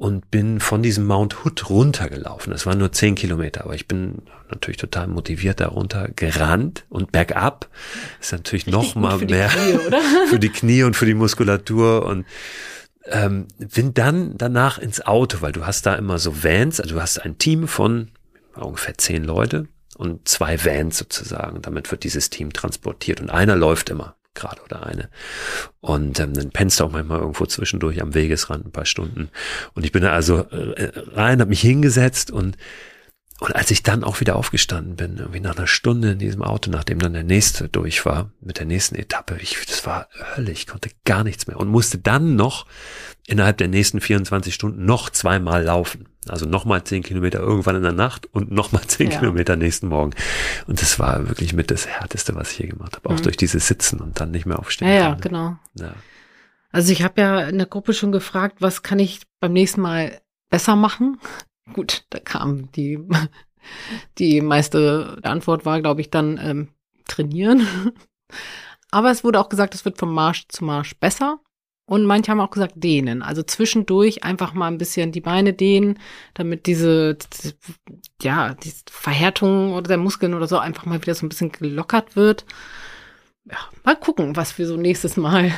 und 0.00 0.30
bin 0.30 0.60
von 0.60 0.82
diesem 0.82 1.04
Mount 1.06 1.44
Hood 1.44 1.68
runtergelaufen. 1.68 2.52
Das 2.52 2.64
waren 2.64 2.78
nur 2.78 2.90
zehn 2.90 3.14
Kilometer, 3.16 3.64
aber 3.64 3.74
ich 3.74 3.86
bin 3.86 4.22
natürlich 4.48 4.78
total 4.78 5.08
motiviert 5.08 5.60
darunter 5.60 6.08
gerannt 6.08 6.86
und 6.88 7.12
bergab 7.12 7.68
ist 8.18 8.32
natürlich 8.32 8.66
noch 8.66 8.80
Richtig 8.80 8.96
mal 8.96 9.18
für 9.18 9.26
die 9.26 9.34
mehr 9.34 9.48
Knie, 9.48 9.78
für 10.30 10.38
die 10.38 10.48
Knie 10.48 10.84
und 10.84 10.96
für 10.96 11.04
die 11.04 11.12
Muskulatur 11.12 12.06
und 12.06 12.24
ähm, 13.04 13.48
bin 13.58 13.92
dann 13.92 14.38
danach 14.38 14.78
ins 14.78 15.04
Auto, 15.04 15.42
weil 15.42 15.52
du 15.52 15.66
hast 15.66 15.84
da 15.84 15.94
immer 15.96 16.18
so 16.18 16.42
Vans, 16.42 16.80
also 16.80 16.94
du 16.94 17.02
hast 17.02 17.18
ein 17.18 17.36
Team 17.36 17.68
von 17.68 18.08
ungefähr 18.54 18.96
zehn 18.96 19.22
Leute 19.22 19.68
und 19.98 20.26
zwei 20.26 20.64
Vans 20.64 20.96
sozusagen. 20.96 21.60
Damit 21.60 21.90
wird 21.90 22.04
dieses 22.04 22.30
Team 22.30 22.54
transportiert 22.54 23.20
und 23.20 23.28
einer 23.28 23.54
läuft 23.54 23.90
immer 23.90 24.16
gerade 24.34 24.62
oder 24.62 24.86
eine. 24.86 25.10
Und 25.80 26.20
ähm, 26.20 26.34
dann 26.34 26.50
pennst 26.50 26.80
du 26.80 26.84
auch 26.84 26.92
manchmal 26.92 27.20
irgendwo 27.20 27.46
zwischendurch 27.46 28.00
am 28.00 28.14
Wegesrand 28.14 28.66
ein 28.66 28.72
paar 28.72 28.86
Stunden. 28.86 29.30
Und 29.74 29.84
ich 29.84 29.92
bin 29.92 30.02
da 30.02 30.12
also 30.12 30.38
äh, 30.38 30.92
rein, 31.12 31.40
habe 31.40 31.50
mich 31.50 31.60
hingesetzt 31.60 32.30
und 32.30 32.56
und 33.40 33.54
als 33.56 33.70
ich 33.70 33.82
dann 33.82 34.04
auch 34.04 34.20
wieder 34.20 34.36
aufgestanden 34.36 34.96
bin, 34.96 35.16
irgendwie 35.16 35.40
nach 35.40 35.56
einer 35.56 35.66
Stunde 35.66 36.12
in 36.12 36.18
diesem 36.18 36.42
Auto, 36.42 36.70
nachdem 36.70 36.98
dann 36.98 37.14
der 37.14 37.24
nächste 37.24 37.68
durch 37.68 38.04
war, 38.04 38.30
mit 38.40 38.58
der 38.58 38.66
nächsten 38.66 38.94
Etappe, 38.96 39.36
ich, 39.40 39.56
das 39.66 39.86
war 39.86 40.08
Hölle, 40.36 40.50
ich 40.52 40.66
konnte 40.66 40.90
gar 41.04 41.24
nichts 41.24 41.46
mehr 41.46 41.58
und 41.58 41.68
musste 41.68 41.98
dann 41.98 42.36
noch 42.36 42.66
innerhalb 43.26 43.56
der 43.58 43.68
nächsten 43.68 44.00
24 44.00 44.54
Stunden 44.54 44.84
noch 44.84 45.08
zweimal 45.10 45.62
laufen. 45.64 46.06
Also 46.28 46.44
nochmal 46.46 46.84
zehn 46.84 47.02
Kilometer 47.02 47.38
irgendwann 47.40 47.76
in 47.76 47.82
der 47.82 47.92
Nacht 47.92 48.26
und 48.32 48.50
nochmal 48.50 48.82
zehn 48.86 49.10
Ja. 49.10 49.18
Kilometer 49.18 49.56
nächsten 49.56 49.88
Morgen. 49.88 50.12
Und 50.66 50.82
das 50.82 50.98
war 50.98 51.28
wirklich 51.28 51.54
mit 51.54 51.70
das 51.70 51.86
Härteste, 51.86 52.34
was 52.34 52.52
ich 52.52 52.58
je 52.58 52.66
gemacht 52.66 52.96
habe. 52.96 53.08
Auch 53.08 53.18
Mhm. 53.18 53.22
durch 53.22 53.36
dieses 53.38 53.66
Sitzen 53.66 54.00
und 54.00 54.20
dann 54.20 54.30
nicht 54.30 54.44
mehr 54.46 54.58
aufstehen. 54.58 54.88
Ja, 54.88 54.94
ja, 54.94 55.08
können. 55.12 55.20
genau. 55.22 55.56
Ja. 55.76 55.94
Also 56.72 56.92
ich 56.92 57.02
habe 57.02 57.20
ja 57.20 57.40
in 57.48 57.56
der 57.58 57.66
Gruppe 57.66 57.94
schon 57.94 58.12
gefragt, 58.12 58.56
was 58.60 58.82
kann 58.82 58.98
ich 58.98 59.22
beim 59.40 59.52
nächsten 59.54 59.80
Mal 59.80 60.20
besser 60.50 60.76
machen? 60.76 61.18
Gut, 61.72 62.04
da 62.10 62.18
kam 62.18 62.70
die, 62.72 62.98
die 64.18 64.40
meiste 64.40 65.18
Antwort 65.22 65.64
war, 65.64 65.80
glaube 65.80 66.00
ich, 66.00 66.10
dann 66.10 66.38
ähm, 66.42 66.68
trainieren. 67.06 67.66
Aber 68.90 69.10
es 69.10 69.22
wurde 69.22 69.40
auch 69.40 69.48
gesagt, 69.48 69.74
es 69.74 69.84
wird 69.84 69.98
vom 69.98 70.12
Marsch 70.12 70.48
zu 70.48 70.64
Marsch 70.64 70.96
besser. 70.98 71.40
Und 71.86 72.04
manche 72.04 72.30
haben 72.30 72.40
auch 72.40 72.50
gesagt, 72.50 72.74
dehnen. 72.76 73.20
Also 73.20 73.42
zwischendurch 73.42 74.22
einfach 74.22 74.54
mal 74.54 74.68
ein 74.68 74.78
bisschen 74.78 75.10
die 75.10 75.20
Beine 75.20 75.52
dehnen, 75.52 75.98
damit 76.34 76.66
diese, 76.66 77.16
diese 77.16 77.54
ja, 78.22 78.54
die 78.54 78.72
Verhärtung 78.88 79.72
oder 79.72 79.88
der 79.88 79.96
Muskeln 79.96 80.34
oder 80.34 80.46
so 80.46 80.56
einfach 80.58 80.86
mal 80.86 81.02
wieder 81.02 81.16
so 81.16 81.26
ein 81.26 81.28
bisschen 81.28 81.50
gelockert 81.50 82.14
wird. 82.14 82.46
Ja, 83.44 83.58
mal 83.82 83.96
gucken, 83.96 84.36
was 84.36 84.56
wir 84.56 84.68
so 84.68 84.76
nächstes 84.76 85.16
Mal 85.16 85.52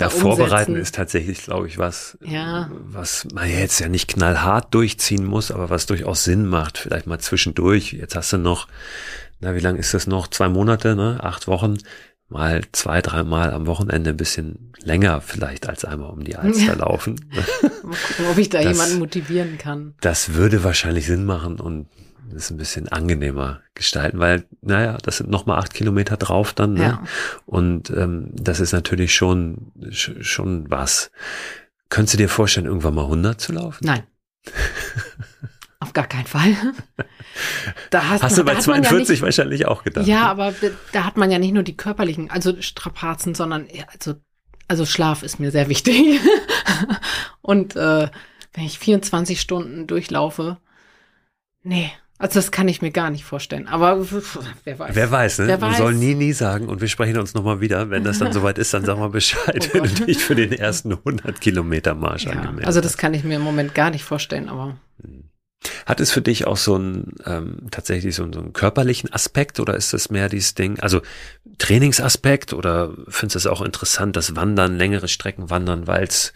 Ja, 0.00 0.08
vorbereiten 0.10 0.76
ist 0.76 0.94
tatsächlich, 0.94 1.42
glaube 1.44 1.66
ich, 1.68 1.78
was, 1.78 2.18
Ja. 2.22 2.70
was 2.84 3.26
man 3.32 3.48
jetzt 3.48 3.80
ja 3.80 3.88
nicht 3.88 4.08
knallhart 4.08 4.72
durchziehen 4.74 5.24
muss, 5.24 5.50
aber 5.50 5.70
was 5.70 5.86
durchaus 5.86 6.24
Sinn 6.24 6.46
macht. 6.46 6.78
Vielleicht 6.78 7.06
mal 7.06 7.18
zwischendurch. 7.18 7.92
Jetzt 7.92 8.14
hast 8.16 8.32
du 8.32 8.38
noch, 8.38 8.68
na, 9.40 9.54
wie 9.54 9.60
lang 9.60 9.76
ist 9.76 9.94
das 9.94 10.06
noch? 10.06 10.28
Zwei 10.28 10.48
Monate, 10.48 10.94
ne? 10.96 11.18
Acht 11.22 11.46
Wochen. 11.46 11.78
Mal 12.28 12.62
zwei, 12.72 13.02
dreimal 13.02 13.50
am 13.52 13.66
Wochenende 13.66 14.10
ein 14.10 14.16
bisschen 14.16 14.72
länger 14.82 15.20
vielleicht 15.20 15.68
als 15.68 15.84
einmal 15.84 16.10
um 16.10 16.22
die 16.22 16.36
Alster 16.36 16.76
laufen. 16.76 17.16
Mal 17.34 17.44
gucken, 17.82 18.26
ob 18.30 18.38
ich 18.38 18.48
da 18.48 18.62
Das- 18.62 18.72
jemanden 18.76 18.98
motivieren 19.00 19.58
kann. 19.58 19.94
Das 20.00 20.34
würde 20.34 20.62
wahrscheinlich 20.62 21.06
Sinn 21.06 21.24
machen 21.24 21.58
und 21.58 21.88
es 22.34 22.50
ein 22.50 22.56
bisschen 22.56 22.88
angenehmer 22.88 23.60
gestalten, 23.74 24.18
weil, 24.18 24.44
naja, 24.62 24.98
das 25.02 25.18
sind 25.18 25.30
nochmal 25.30 25.58
acht 25.58 25.74
Kilometer 25.74 26.16
drauf 26.16 26.52
dann, 26.52 26.74
ne? 26.74 26.82
Ja. 26.82 27.04
Und 27.46 27.90
ähm, 27.90 28.28
das 28.32 28.60
ist 28.60 28.72
natürlich 28.72 29.14
schon, 29.14 29.72
sch- 29.88 30.22
schon 30.22 30.70
was. 30.70 31.10
Könntest 31.88 32.14
du 32.14 32.18
dir 32.18 32.28
vorstellen, 32.28 32.66
irgendwann 32.66 32.94
mal 32.94 33.04
100 33.04 33.40
zu 33.40 33.52
laufen? 33.52 33.84
Nein. 33.84 34.02
Auf 35.80 35.92
gar 35.94 36.06
keinen 36.06 36.26
Fall. 36.26 36.54
Da 37.88 38.08
hast, 38.10 38.22
Hast 38.22 38.36
du 38.36 38.42
da 38.44 38.52
bei 38.52 38.58
hat 38.58 38.66
man 38.66 38.82
42 38.84 39.18
ja, 39.20 39.24
wahrscheinlich 39.24 39.66
auch 39.66 39.78
nicht, 39.84 39.94
gedacht. 39.94 40.06
ja, 40.06 40.24
ne? 40.24 40.28
aber 40.30 40.54
da- 40.92 41.04
hat 41.04 41.16
man 41.16 41.30
ja 41.30 41.38
nicht 41.38 41.54
nur 41.54 41.62
die 41.62 41.76
körperlichen, 41.76 42.30
also 42.30 42.60
Strapazen, 42.60 43.34
sondern 43.34 43.66
also, 43.92 44.16
also 44.68 44.84
Schlaf 44.84 45.22
ist 45.22 45.40
mir 45.40 45.50
sehr 45.50 45.68
wichtig. 45.68 46.20
Und 47.40 47.76
äh, 47.76 48.08
wenn 48.52 48.64
ich 48.64 48.78
24 48.78 49.40
Stunden 49.40 49.86
durchlaufe, 49.86 50.58
nee, 51.62 51.90
also 52.20 52.38
das 52.38 52.52
kann 52.52 52.68
ich 52.68 52.82
mir 52.82 52.90
gar 52.92 53.10
nicht 53.10 53.24
vorstellen. 53.24 53.66
Aber 53.66 53.98
wer 54.64 54.78
weiß. 54.78 54.94
Wer 54.94 55.10
weiß, 55.10 55.38
ne? 55.40 55.46
Wer 55.48 55.58
Man 55.58 55.70
weiß. 55.70 55.78
soll 55.78 55.94
nie, 55.94 56.14
nie 56.14 56.32
sagen 56.32 56.68
und 56.68 56.80
wir 56.80 56.88
sprechen 56.88 57.18
uns 57.18 57.34
nochmal 57.34 57.60
wieder. 57.60 57.90
Wenn 57.90 58.04
das 58.04 58.18
dann 58.18 58.32
soweit 58.34 58.58
ist, 58.58 58.72
dann 58.74 58.84
sag 58.84 58.98
mal 58.98 59.08
Bescheid, 59.08 59.70
Oh 59.72 59.74
wenn 59.74 59.94
du 59.94 60.04
dich 60.04 60.18
für 60.22 60.34
den 60.34 60.52
ersten 60.52 60.92
100 60.92 61.40
Kilometer 61.40 61.94
Marsch 61.94 62.24
ja, 62.24 62.32
angemeldet 62.32 62.66
also 62.66 62.80
das 62.80 62.96
kann 62.96 63.14
ich 63.14 63.24
mir 63.24 63.36
im 63.36 63.42
Moment 63.42 63.74
gar 63.74 63.90
nicht 63.90 64.04
vorstellen, 64.04 64.48
aber 64.48 64.76
Hat 65.84 66.00
es 66.00 66.10
für 66.10 66.22
dich 66.22 66.46
auch 66.46 66.56
so 66.56 66.74
einen 66.76 67.14
ähm, 67.26 67.66
tatsächlich 67.70 68.14
so, 68.14 68.22
einen- 68.22 68.32
so 68.32 68.40
einen 68.40 68.52
körperlichen 68.54 69.12
Aspekt 69.12 69.60
oder 69.60 69.74
ist 69.74 69.92
das 69.92 70.08
mehr 70.10 70.28
dieses 70.30 70.54
Ding, 70.54 70.80
also 70.80 71.02
Trainingsaspekt 71.58 72.54
oder 72.54 72.94
findest 73.08 73.34
du 73.34 73.38
es 73.40 73.46
auch 73.46 73.60
interessant, 73.60 74.16
das 74.16 74.34
Wandern, 74.36 74.76
längere 74.78 75.08
Strecken 75.08 75.50
wandern, 75.50 75.86
weil 75.86 76.04
es 76.04 76.32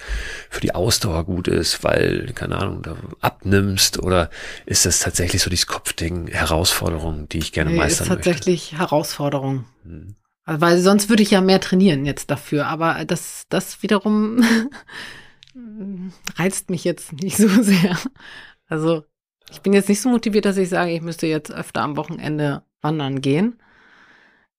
für 0.51 0.61
die 0.61 0.75
Ausdauer 0.75 1.25
gut 1.25 1.49
ist, 1.49 1.83
weil, 1.83 2.33
keine 2.35 2.59
Ahnung, 2.59 2.83
da 2.83 2.97
abnimmst 3.20 3.99
oder 4.03 4.29
ist 4.66 4.85
das 4.85 5.01
tatsächlich 5.01 5.43
so 5.43 5.49
dieses 5.49 5.66
Kopfding, 5.66 6.27
Herausforderung, 6.29 7.29
die 7.31 7.39
ich 7.39 7.53
gerne 7.53 7.70
nee, 7.70 7.77
ist 7.77 8.01
meistern 8.01 8.09
möchte? 8.09 8.31
tatsächlich 8.31 8.72
Herausforderung. 8.79 9.64
Hm. 9.85 10.14
Also, 10.45 10.61
Weil 10.61 10.79
sonst 10.81 11.09
würde 11.09 11.22
ich 11.22 11.31
ja 11.31 11.41
mehr 11.41 11.61
trainieren 11.61 12.05
jetzt 12.05 12.31
dafür, 12.31 12.66
aber 12.66 13.07
das, 13.07 13.45
das 13.49 13.83
wiederum 13.83 14.43
reizt 16.37 16.70
mich 16.70 16.85
jetzt 16.85 17.12
nicht 17.14 17.37
so 17.37 17.49
sehr. 17.62 17.97
Also 18.66 19.05
ich 19.55 19.63
bin 19.63 19.73
jetzt 19.73 19.89
nicht 19.89 20.01
so 20.01 20.09
motiviert, 20.09 20.45
dass 20.45 20.57
ich 20.57 20.69
sage, 20.69 20.91
ich 20.91 21.01
müsste 21.01 21.29
jetzt 21.29 21.53
öfter 21.53 21.83
am 21.83 21.97
Wochenende 21.97 22.63
wandern 22.81 23.21
gehen. 23.21 23.61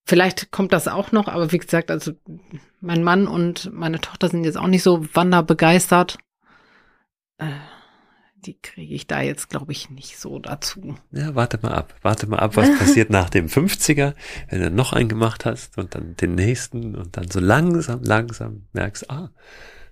Vielleicht 0.06 0.52
kommt 0.52 0.72
das 0.72 0.88
auch 0.88 1.12
noch, 1.12 1.28
aber 1.28 1.52
wie 1.52 1.58
gesagt, 1.58 1.92
also 1.92 2.14
mein 2.80 3.04
Mann 3.04 3.28
und 3.28 3.74
meine 3.74 4.00
Tochter 4.00 4.30
sind 4.30 4.46
jetzt 4.46 4.58
auch 4.58 4.68
nicht 4.68 4.84
so 4.84 5.06
wanderbegeistert. 5.14 6.18
Äh, 7.40 7.48
die 8.38 8.58
kriege 8.62 8.94
ich 8.94 9.06
da 9.06 9.22
jetzt, 9.22 9.50
glaube 9.50 9.74
ich, 9.74 9.90
nicht 9.90 10.18
so 10.18 10.40
dazu. 10.40 10.96
Ja, 11.12 11.36
warte 11.36 11.60
mal 11.62 11.74
ab. 11.74 11.96
Warte 12.02 12.28
mal 12.28 12.40
ab, 12.40 12.56
was 12.56 12.70
passiert 12.80 13.10
nach 13.10 13.30
dem 13.30 13.48
50er, 13.48 14.14
wenn 14.50 14.62
du 14.62 14.72
noch 14.72 14.94
einen 14.94 15.10
gemacht 15.10 15.46
hast 15.46 15.78
und 15.78 15.94
dann 15.96 16.16
den 16.16 16.36
nächsten 16.36 16.96
und 16.96 17.18
dann 17.18 17.30
so 17.30 17.42
langsam, 17.42 18.02
langsam 18.04 18.68
merkst, 18.72 19.10
ah, 19.10 19.32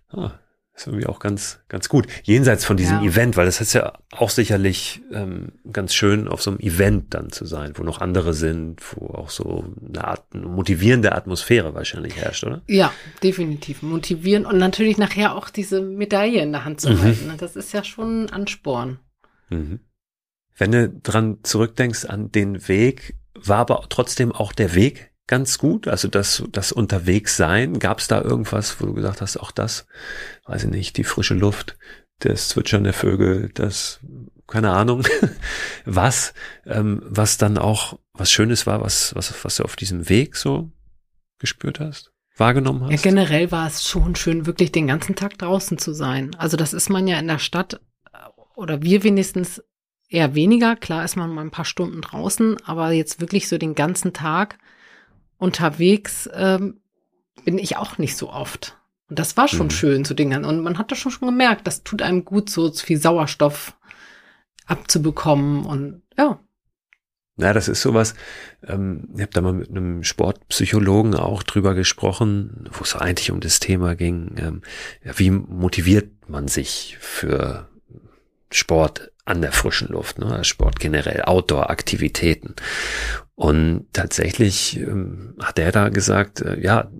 ah 0.10 0.40
ist 0.76 0.88
irgendwie 0.88 1.06
auch 1.06 1.20
ganz, 1.20 1.60
ganz 1.70 1.88
gut. 1.88 2.08
Jenseits 2.24 2.66
von 2.66 2.78
diesem 2.78 2.98
Ja. 3.02 3.04
Event, 3.04 3.38
weil 3.38 3.46
das 3.46 3.62
ist 3.62 3.74
ja 3.74 3.94
auch 4.12 4.32
sicherlich 4.32 5.02
ähm, 5.12 5.52
ganz 5.72 5.94
schön, 5.94 6.28
auf 6.28 6.42
so 6.42 6.50
einem 6.50 6.60
Event 6.60 7.14
dann 7.14 7.32
zu 7.32 7.46
sein, 7.46 7.74
wo 7.76 7.84
noch 7.84 8.02
andere 8.02 8.34
sind, 8.34 8.82
wo 8.96 9.14
auch 9.14 9.30
so 9.30 9.66
eine 9.88 10.04
Art 10.04 10.26
eine 10.34 10.48
motivierende 10.48 11.12
Atmosphäre 11.14 11.76
wahrscheinlich 11.76 12.16
herrscht, 12.16 12.44
oder? 12.44 12.64
Ja, 12.68 12.92
definitiv 13.22 13.84
motivieren 13.84 14.48
und 14.48 14.58
natürlich 14.58 14.98
nachher 14.98 15.36
auch 15.36 15.50
diese 15.52 15.80
Medaille 15.82 16.42
in 16.42 16.52
der 16.52 16.66
Hand 16.66 16.82
zu 16.82 16.90
Mhm. 16.90 17.02
halten. 17.04 17.28
ne? 17.28 17.34
Das 17.38 17.56
ist 17.56 17.72
ja 17.72 17.84
schon 17.84 18.26
ein 18.26 18.30
Ansporn. 18.32 19.00
Mhm. 19.50 19.80
Wenn 20.58 20.72
du 20.72 20.90
dran 20.90 21.38
zurückdenkst 21.44 22.06
an 22.06 22.32
den 22.32 22.68
Weg, 22.68 23.16
war 23.36 23.58
aber 23.60 23.86
trotzdem 23.90 24.32
auch 24.32 24.54
der 24.54 24.74
Weg 24.74 25.12
ganz 25.28 25.58
gut? 25.58 25.88
Also 25.88 26.08
das, 26.08 26.44
das 26.52 26.72
Unterwegssein, 26.72 27.80
gab 27.80 28.00
es 28.00 28.08
da 28.08 28.22
irgendwas, 28.22 28.80
wo 28.80 28.86
du 28.86 28.94
gesagt 28.94 29.22
hast, 29.22 29.38
auch 29.38 29.52
das, 29.52 29.86
weiß 30.46 30.66
ich 30.66 30.70
nicht, 30.70 30.98
die 30.98 31.04
frische 31.04 31.34
Luft, 31.34 31.78
das 32.20 32.50
Zwitschern 32.50 32.84
der 32.84 32.94
Vögel, 32.94 33.50
das, 33.54 34.00
keine 34.48 34.72
Ahnung, 34.72 35.04
was, 35.86 36.34
ähm, 36.66 37.02
was 37.06 37.38
dann 37.38 37.58
auch 37.58 38.00
was 38.14 38.32
Schönes 38.32 38.68
war, 38.68 38.82
was, 38.82 39.16
was, 39.16 39.34
was 39.44 39.56
du 39.56 39.64
auf 39.64 39.76
diesem 39.76 40.10
Weg 40.10 40.36
so 40.36 40.72
gespürt 41.40 41.80
hast? 41.80 42.14
wahrgenommen 42.38 42.84
hast? 42.84 42.92
Ja, 42.92 42.98
generell 42.98 43.52
war 43.52 43.68
es 43.68 43.88
schon 43.88 44.16
schön, 44.16 44.46
wirklich 44.46 44.72
den 44.72 44.88
ganzen 44.88 45.16
Tag 45.16 45.38
draußen 45.38 45.78
zu 45.78 45.94
sein. 45.94 46.36
Also 46.36 46.58
das 46.58 46.74
ist 46.74 46.90
man 46.90 47.08
ja 47.08 47.20
in 47.20 47.28
der 47.28 47.40
Stadt 47.40 47.80
äh, 48.12 48.18
oder 48.56 48.82
wir 48.82 49.04
wenigstens 49.04 49.64
eher 50.10 50.36
weniger. 50.36 50.76
Klar 50.76 51.06
ist 51.06 51.16
man 51.16 51.34
mal 51.34 51.42
ein 51.42 51.52
paar 51.52 51.66
Stunden 51.66 52.02
draußen, 52.02 52.58
aber 52.66 52.92
jetzt 52.92 53.20
wirklich 53.20 53.48
so 53.48 53.58
den 53.58 53.76
ganzen 53.76 54.14
Tag 54.14 54.58
unterwegs 55.44 56.30
ähm, 56.34 56.80
bin 57.44 57.58
ich 57.58 57.76
auch 57.76 57.98
nicht 57.98 58.16
so 58.16 58.30
oft. 58.30 58.78
Und 59.10 59.20
das 59.20 59.36
war 59.36 59.50
schon 59.50 59.68
mhm. 59.68 59.72
schön 59.72 60.06
zu 60.06 60.14
Dingen. 60.14 60.46
Und 60.46 60.62
man 60.62 60.78
hat 60.78 60.92
das 60.92 60.98
schon, 60.98 61.12
schon 61.12 61.28
gemerkt, 61.28 61.68
das 61.68 61.84
tut 61.84 62.02
einem 62.02 62.24
gut, 62.24 62.50
so 62.50 62.72
viel 62.72 62.98
Sauerstoff 62.98 63.78
abzubekommen. 64.66 65.66
Und 65.66 66.02
ja, 66.18 66.40
ja, 67.36 67.52
das 67.52 67.68
ist 67.68 67.82
sowas, 67.82 68.14
ähm, 68.68 69.10
ich 69.16 69.22
habe 69.22 69.32
da 69.34 69.42
mal 69.42 69.54
mit 69.54 69.70
einem 69.70 70.04
Sportpsychologen 70.04 71.16
auch 71.16 71.42
drüber 71.42 71.74
gesprochen, 71.74 72.70
wo 72.72 72.84
es 72.84 72.96
eigentlich 72.96 73.32
um 73.32 73.40
das 73.40 73.60
Thema 73.60 73.96
ging, 73.96 74.36
ähm, 74.38 74.62
ja, 75.04 75.18
wie 75.18 75.32
motiviert 75.32 76.30
man 76.30 76.48
sich 76.48 76.96
für 77.00 77.68
Sport 78.52 79.12
an 79.26 79.42
der 79.42 79.52
frischen 79.52 79.88
Luft, 79.88 80.20
ne? 80.20 80.44
Sport 80.44 80.80
generell, 80.80 81.24
Outdoor-Aktivitäten. 81.24 82.56
Und 83.36 83.88
tatsächlich 83.94 84.78
ähm, 84.78 85.36
hat 85.42 85.58
er 85.58 85.72
da 85.72 85.90
gesagt, 85.90 86.42
äh, 86.42 86.60
ja, 86.60 86.92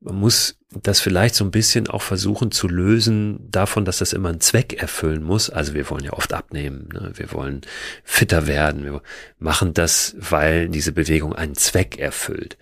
man 0.00 0.16
muss 0.16 0.58
das 0.82 1.00
vielleicht 1.00 1.34
so 1.34 1.44
ein 1.44 1.50
bisschen 1.50 1.88
auch 1.88 2.02
versuchen 2.02 2.50
zu 2.50 2.68
lösen 2.68 3.50
davon, 3.50 3.84
dass 3.84 3.98
das 3.98 4.12
immer 4.12 4.28
einen 4.28 4.40
Zweck 4.40 4.74
erfüllen 4.74 5.22
muss. 5.22 5.48
Also 5.48 5.74
wir 5.74 5.88
wollen 5.88 6.04
ja 6.04 6.12
oft 6.12 6.32
abnehmen, 6.32 6.88
ne? 6.92 7.12
wir 7.14 7.32
wollen 7.32 7.62
fitter 8.02 8.46
werden, 8.46 8.84
wir 8.84 9.02
machen 9.38 9.72
das, 9.72 10.16
weil 10.18 10.68
diese 10.68 10.92
Bewegung 10.92 11.32
einen 11.32 11.54
Zweck 11.54 11.98
erfüllt. 11.98 12.58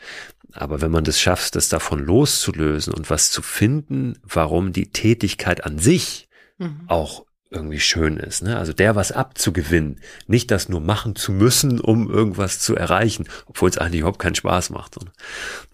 Aber 0.52 0.82
wenn 0.82 0.90
man 0.90 1.04
das 1.04 1.18
schafft, 1.18 1.56
das 1.56 1.70
davon 1.70 2.04
loszulösen 2.04 2.92
und 2.92 3.08
was 3.08 3.30
zu 3.30 3.40
finden, 3.40 4.18
warum 4.22 4.72
die 4.72 4.90
Tätigkeit 4.90 5.64
an 5.64 5.78
sich 5.78 6.28
mhm. 6.58 6.82
auch 6.86 7.24
irgendwie 7.52 7.80
schön 7.80 8.16
ist. 8.16 8.42
Ne? 8.42 8.56
Also 8.56 8.72
der 8.72 8.96
was 8.96 9.12
abzugewinnen, 9.12 10.00
nicht 10.26 10.50
das 10.50 10.68
nur 10.68 10.80
machen 10.80 11.16
zu 11.16 11.32
müssen, 11.32 11.80
um 11.80 12.10
irgendwas 12.10 12.58
zu 12.58 12.74
erreichen, 12.76 13.28
obwohl 13.46 13.70
es 13.70 13.78
eigentlich 13.78 14.00
überhaupt 14.00 14.18
keinen 14.18 14.34
Spaß 14.34 14.70
macht. 14.70 14.96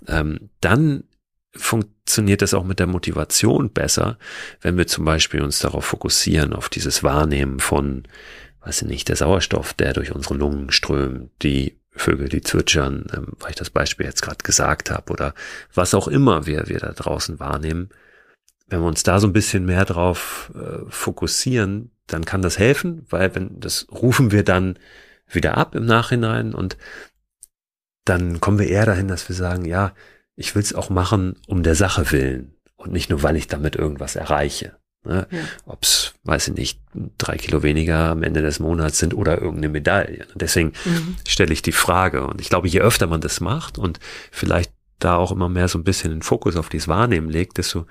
Ähm, 0.07 0.51
dann 0.61 1.05
funktioniert 1.55 2.43
das 2.43 2.55
auch 2.55 2.65
mit 2.65 2.79
der 2.79 2.87
Motivation 2.87 3.71
besser, 3.71 4.19
wenn 4.61 4.77
wir 4.77 4.87
zum 4.87 5.05
Beispiel 5.05 5.43
uns 5.43 5.59
darauf 5.59 5.85
fokussieren, 5.85 6.53
auf 6.53 6.69
dieses 6.69 7.03
Wahrnehmen 7.03 7.59
von, 7.61 8.05
weiß 8.61 8.83
ich 8.83 8.89
nicht, 8.89 9.09
der 9.09 9.17
Sauerstoff, 9.17 9.75
der 9.75 9.93
durch 9.93 10.15
unsere 10.15 10.35
Lungen 10.35 10.71
strömt, 10.71 11.31
die 11.43 11.79
Vögel, 11.91 12.29
die 12.29 12.43
zwitschern, 12.43 13.07
ähm, 13.15 13.33
weil 13.41 13.51
ich 13.51 13.57
das 13.57 13.71
Beispiel 13.71 14.07
jetzt 14.07 14.23
gerade 14.23 14.43
gesagt 14.43 14.91
habe, 14.91 15.13
oder 15.13 15.35
was 15.75 15.95
auch 15.95 16.09
immer 16.09 16.47
wir, 16.47 16.69
wir 16.69 16.79
da 16.79 16.93
draußen 16.93 17.41
wahrnehmen, 17.41 17.91
wenn 18.69 18.81
wir 18.81 18.87
uns 18.87 19.03
da 19.03 19.19
so 19.19 19.27
ein 19.27 19.33
bisschen 19.33 19.65
mehr 19.65 19.85
drauf 19.85 20.53
äh, 20.55 20.89
fokussieren, 20.89 21.91
dann 22.07 22.25
kann 22.25 22.43
das 22.43 22.59
helfen, 22.59 23.07
weil 23.11 23.35
wenn 23.35 23.61
das 23.61 23.87
rufen 23.91 24.31
wir 24.31 24.45
dann 24.45 24.79
wieder 25.31 25.57
ab 25.57 25.75
im 25.75 25.87
Nachhinein 25.87 26.55
und 26.55 26.77
dann 28.05 28.41
kommen 28.41 28.59
wir 28.59 28.69
eher 28.69 28.87
dahin, 28.87 29.09
dass 29.09 29.29
wir 29.29 29.37
sagen, 29.37 29.65
ja, 29.65 29.93
ich 30.37 30.55
will 30.55 30.63
es 30.63 30.75
auch 30.75 30.89
machen 30.89 31.37
um 31.47 31.63
der 31.63 31.75
Sache 31.75 32.11
willen 32.13 32.55
und 32.77 32.93
nicht 32.93 33.11
nur, 33.11 33.23
weil 33.23 33.37
ich 33.37 33.49
damit 33.49 33.77
irgendwas 33.77 34.17
erreiche. 34.17 34.77
Ne? 35.05 35.27
Ja. 35.31 35.39
Ob 35.67 35.83
es, 35.83 36.15
weiß 36.25 36.49
ich 36.49 36.55
nicht, 36.55 36.81
drei 37.19 37.37
Kilo 37.37 37.63
weniger 37.63 38.11
am 38.11 38.23
Ende 38.23 38.43
des 38.43 38.59
Monats 38.59 38.99
sind 38.99 39.15
oder 39.15 39.39
irgendeine 39.41 39.69
Medaille. 39.69 40.27
Deswegen 40.35 40.73
mhm. 40.85 41.17
stelle 41.27 41.53
ich 41.53 41.63
die 41.63 41.73
Frage. 41.73 42.27
Und 42.27 42.41
ich 42.41 42.49
glaube, 42.49 42.69
je 42.69 42.81
öfter 42.81 43.07
man 43.07 43.21
das 43.21 43.41
macht 43.41 43.79
und 43.79 44.01
vielleicht 44.31 44.73
da 44.99 45.17
auch 45.17 45.31
immer 45.31 45.49
mehr 45.49 45.69
so 45.69 45.79
ein 45.79 45.85
bisschen 45.85 46.11
den 46.11 46.23
Fokus 46.23 46.57
auf 46.57 46.69
dieses 46.69 46.89
Wahrnehmen 46.89 47.31
legt, 47.31 47.59
desto 47.59 47.87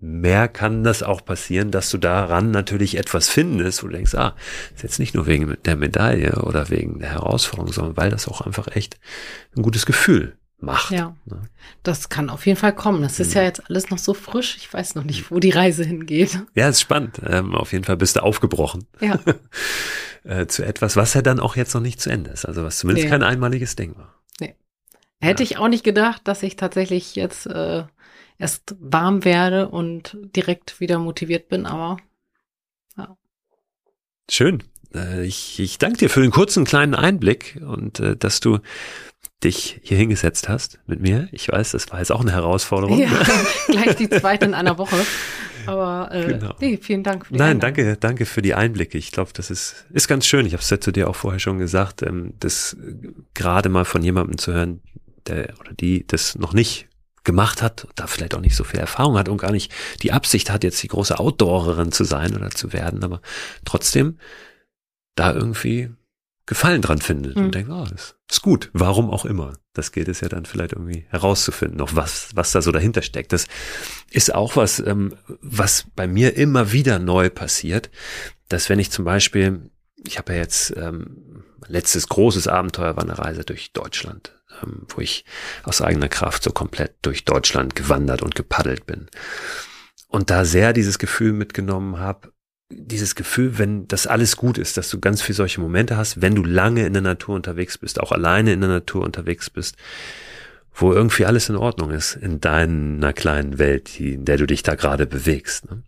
mehr 0.00 0.48
kann 0.48 0.82
das 0.82 1.02
auch 1.02 1.24
passieren, 1.24 1.70
dass 1.70 1.90
du 1.90 1.98
daran 1.98 2.50
natürlich 2.50 2.96
etwas 2.96 3.28
findest, 3.28 3.82
wo 3.82 3.88
du 3.88 3.94
denkst, 3.94 4.14
ah, 4.14 4.34
ist 4.74 4.82
jetzt 4.82 4.98
nicht 4.98 5.14
nur 5.14 5.26
wegen 5.26 5.56
der 5.64 5.76
Medaille 5.76 6.42
oder 6.42 6.70
wegen 6.70 7.00
der 7.00 7.10
Herausforderung, 7.10 7.72
sondern 7.72 7.96
weil 7.96 8.10
das 8.10 8.26
auch 8.26 8.40
einfach 8.40 8.68
echt 8.74 8.98
ein 9.56 9.62
gutes 9.62 9.86
Gefühl 9.86 10.36
macht. 10.58 10.90
Ja, 10.90 11.16
ne? 11.26 11.42
das 11.82 12.08
kann 12.08 12.30
auf 12.30 12.46
jeden 12.46 12.58
Fall 12.58 12.74
kommen. 12.74 13.02
Das 13.02 13.20
ist 13.20 13.30
mhm. 13.30 13.36
ja 13.36 13.42
jetzt 13.42 13.68
alles 13.68 13.90
noch 13.90 13.98
so 13.98 14.14
frisch. 14.14 14.56
Ich 14.56 14.72
weiß 14.72 14.94
noch 14.94 15.04
nicht, 15.04 15.30
wo 15.30 15.38
die 15.38 15.50
Reise 15.50 15.84
hingeht. 15.84 16.42
Ja, 16.54 16.68
ist 16.68 16.80
spannend. 16.80 17.20
Ähm, 17.26 17.54
auf 17.54 17.72
jeden 17.72 17.84
Fall 17.84 17.96
bist 17.96 18.16
du 18.16 18.22
aufgebrochen. 18.22 18.86
Ja. 19.00 19.18
äh, 20.24 20.46
zu 20.46 20.64
etwas, 20.64 20.96
was 20.96 21.14
ja 21.14 21.22
dann 21.22 21.40
auch 21.40 21.56
jetzt 21.56 21.74
noch 21.74 21.80
nicht 21.80 22.00
zu 22.00 22.10
Ende 22.10 22.30
ist. 22.30 22.44
Also 22.44 22.62
was 22.64 22.78
zumindest 22.78 23.06
nee. 23.06 23.10
kein 23.10 23.22
einmaliges 23.22 23.76
Ding 23.76 23.96
war. 23.96 24.14
Nee. 24.40 24.54
Hätte 25.20 25.42
ja. 25.42 25.50
ich 25.50 25.58
auch 25.58 25.68
nicht 25.68 25.84
gedacht, 25.84 26.22
dass 26.24 26.42
ich 26.42 26.56
tatsächlich 26.56 27.14
jetzt 27.14 27.46
äh, 27.46 27.84
erst 28.40 28.74
warm 28.80 29.24
werde 29.24 29.68
und 29.68 30.16
direkt 30.34 30.80
wieder 30.80 30.98
motiviert 30.98 31.48
bin, 31.48 31.66
aber 31.66 31.98
ja. 32.96 33.16
Schön. 34.30 34.62
Äh, 34.94 35.24
ich, 35.26 35.60
ich 35.60 35.78
danke 35.78 35.98
dir 35.98 36.10
für 36.10 36.22
den 36.22 36.30
kurzen 36.30 36.64
kleinen 36.64 36.94
Einblick 36.94 37.60
und 37.64 38.00
äh, 38.00 38.16
dass 38.16 38.40
du 38.40 38.58
dich 39.44 39.80
hier 39.82 39.96
hingesetzt 39.96 40.48
hast 40.48 40.80
mit 40.86 41.00
mir. 41.00 41.28
Ich 41.32 41.48
weiß, 41.48 41.72
das 41.72 41.90
war 41.90 41.98
jetzt 41.98 42.12
auch 42.12 42.20
eine 42.22 42.32
Herausforderung. 42.32 42.98
Ja, 42.98 43.10
gleich 43.68 43.96
die 43.96 44.08
zweite 44.08 44.46
in 44.46 44.54
einer 44.54 44.78
Woche. 44.78 44.96
Aber 45.66 46.08
äh, 46.10 46.26
genau. 46.26 46.54
nee, 46.60 46.78
vielen 46.80 47.02
Dank 47.02 47.26
für 47.26 47.34
die 47.34 47.38
Nein, 47.38 47.56
Einladung. 47.56 47.76
danke, 47.76 47.96
danke 47.98 48.26
für 48.26 48.42
die 48.42 48.54
Einblicke. 48.54 48.96
Ich 48.96 49.12
glaube, 49.12 49.30
das 49.34 49.50
ist, 49.50 49.86
ist 49.90 50.08
ganz 50.08 50.26
schön. 50.26 50.46
Ich 50.46 50.54
habe 50.54 50.62
es 50.62 50.70
ja 50.70 50.80
zu 50.80 50.92
dir 50.92 51.08
auch 51.08 51.16
vorher 51.16 51.38
schon 51.38 51.58
gesagt, 51.58 52.02
ähm, 52.02 52.32
das 52.40 52.76
gerade 53.34 53.68
mal 53.68 53.84
von 53.84 54.02
jemandem 54.02 54.38
zu 54.38 54.52
hören, 54.52 54.80
der 55.26 55.54
oder 55.60 55.74
die 55.74 56.06
das 56.06 56.36
noch 56.36 56.54
nicht 56.54 56.89
gemacht 57.24 57.62
hat, 57.62 57.86
da 57.94 58.06
vielleicht 58.06 58.34
auch 58.34 58.40
nicht 58.40 58.56
so 58.56 58.64
viel 58.64 58.80
Erfahrung 58.80 59.18
hat 59.18 59.28
und 59.28 59.38
gar 59.38 59.52
nicht 59.52 59.72
die 60.02 60.12
Absicht 60.12 60.50
hat, 60.50 60.64
jetzt 60.64 60.82
die 60.82 60.88
große 60.88 61.18
Outdoorerin 61.18 61.92
zu 61.92 62.04
sein 62.04 62.34
oder 62.36 62.50
zu 62.50 62.72
werden, 62.72 63.04
aber 63.04 63.20
trotzdem 63.64 64.18
da 65.14 65.32
irgendwie 65.34 65.90
Gefallen 66.50 66.82
dran 66.82 66.98
findet 66.98 67.36
mhm. 67.36 67.44
und 67.44 67.54
denkt, 67.54 67.70
oh, 67.70 67.86
das 67.88 68.16
ist 68.28 68.42
gut, 68.42 68.70
warum 68.72 69.08
auch 69.08 69.24
immer. 69.24 69.52
Das 69.72 69.92
gilt 69.92 70.08
es 70.08 70.20
ja 70.20 70.28
dann 70.28 70.46
vielleicht 70.46 70.72
irgendwie 70.72 71.06
herauszufinden, 71.08 71.78
noch 71.78 71.94
was, 71.94 72.30
was 72.34 72.50
da 72.50 72.60
so 72.60 72.72
dahinter 72.72 73.02
steckt. 73.02 73.32
Das 73.32 73.46
ist 74.10 74.34
auch 74.34 74.56
was, 74.56 74.80
ähm, 74.80 75.14
was 75.42 75.86
bei 75.94 76.08
mir 76.08 76.36
immer 76.36 76.72
wieder 76.72 76.98
neu 76.98 77.30
passiert, 77.30 77.88
dass 78.48 78.68
wenn 78.68 78.80
ich 78.80 78.90
zum 78.90 79.04
Beispiel, 79.04 79.70
ich 80.04 80.18
habe 80.18 80.32
ja 80.32 80.40
jetzt 80.40 80.76
ähm, 80.76 81.29
letztes 81.66 82.08
großes 82.08 82.48
Abenteuer 82.48 82.96
war 82.96 83.04
eine 83.04 83.18
Reise 83.18 83.44
durch 83.44 83.72
Deutschland 83.72 84.32
ähm, 84.62 84.86
wo 84.88 85.00
ich 85.00 85.24
aus 85.62 85.82
eigener 85.82 86.08
Kraft 86.08 86.42
so 86.42 86.50
komplett 86.50 86.94
durch 87.02 87.24
Deutschland 87.24 87.74
gewandert 87.74 88.22
und 88.22 88.34
gepaddelt 88.34 88.86
bin. 88.86 89.08
Und 90.08 90.30
da 90.30 90.44
sehr 90.44 90.72
dieses 90.72 90.98
Gefühl 90.98 91.32
mitgenommen 91.32 91.98
habe, 91.98 92.32
dieses 92.68 93.14
Gefühl, 93.14 93.58
wenn 93.58 93.88
das 93.88 94.06
alles 94.06 94.36
gut 94.36 94.56
ist, 94.56 94.76
dass 94.76 94.88
du 94.90 95.00
ganz 95.00 95.22
viel 95.22 95.34
solche 95.34 95.60
Momente 95.60 95.96
hast, 95.96 96.22
wenn 96.22 96.34
du 96.34 96.44
lange 96.44 96.86
in 96.86 96.92
der 96.92 97.02
Natur 97.02 97.34
unterwegs 97.34 97.78
bist, 97.78 98.00
auch 98.00 98.12
alleine 98.12 98.52
in 98.52 98.60
der 98.60 98.70
Natur 98.70 99.04
unterwegs 99.04 99.50
bist, 99.50 99.76
wo 100.72 100.92
irgendwie 100.92 101.26
alles 101.26 101.48
in 101.48 101.56
Ordnung 101.56 101.90
ist 101.90 102.14
in 102.14 102.40
deiner 102.40 103.12
kleinen 103.12 103.58
Welt, 103.58 103.98
in 103.98 104.24
der 104.24 104.36
du 104.36 104.46
dich 104.46 104.62
da 104.62 104.76
gerade 104.76 105.06
bewegst. 105.06 105.68
Ne? 105.68 105.82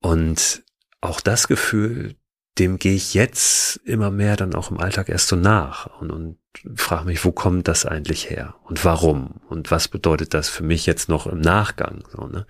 Und 0.00 0.62
auch 1.00 1.20
das 1.20 1.48
Gefühl, 1.48 2.14
dem 2.58 2.78
gehe 2.78 2.94
ich 2.94 3.14
jetzt 3.14 3.76
immer 3.84 4.10
mehr 4.10 4.36
dann 4.36 4.54
auch 4.54 4.70
im 4.70 4.78
Alltag 4.78 5.08
erst 5.08 5.28
so 5.28 5.36
nach 5.36 5.86
und, 6.00 6.10
und 6.10 6.38
frage 6.74 7.06
mich, 7.06 7.24
wo 7.24 7.32
kommt 7.32 7.68
das 7.68 7.86
eigentlich 7.86 8.28
her 8.28 8.54
und 8.64 8.84
warum 8.84 9.40
und 9.48 9.70
was 9.70 9.88
bedeutet 9.88 10.34
das 10.34 10.48
für 10.48 10.64
mich 10.64 10.84
jetzt 10.86 11.08
noch 11.08 11.26
im 11.26 11.40
Nachgang? 11.40 12.04
So, 12.12 12.26
ne? 12.26 12.46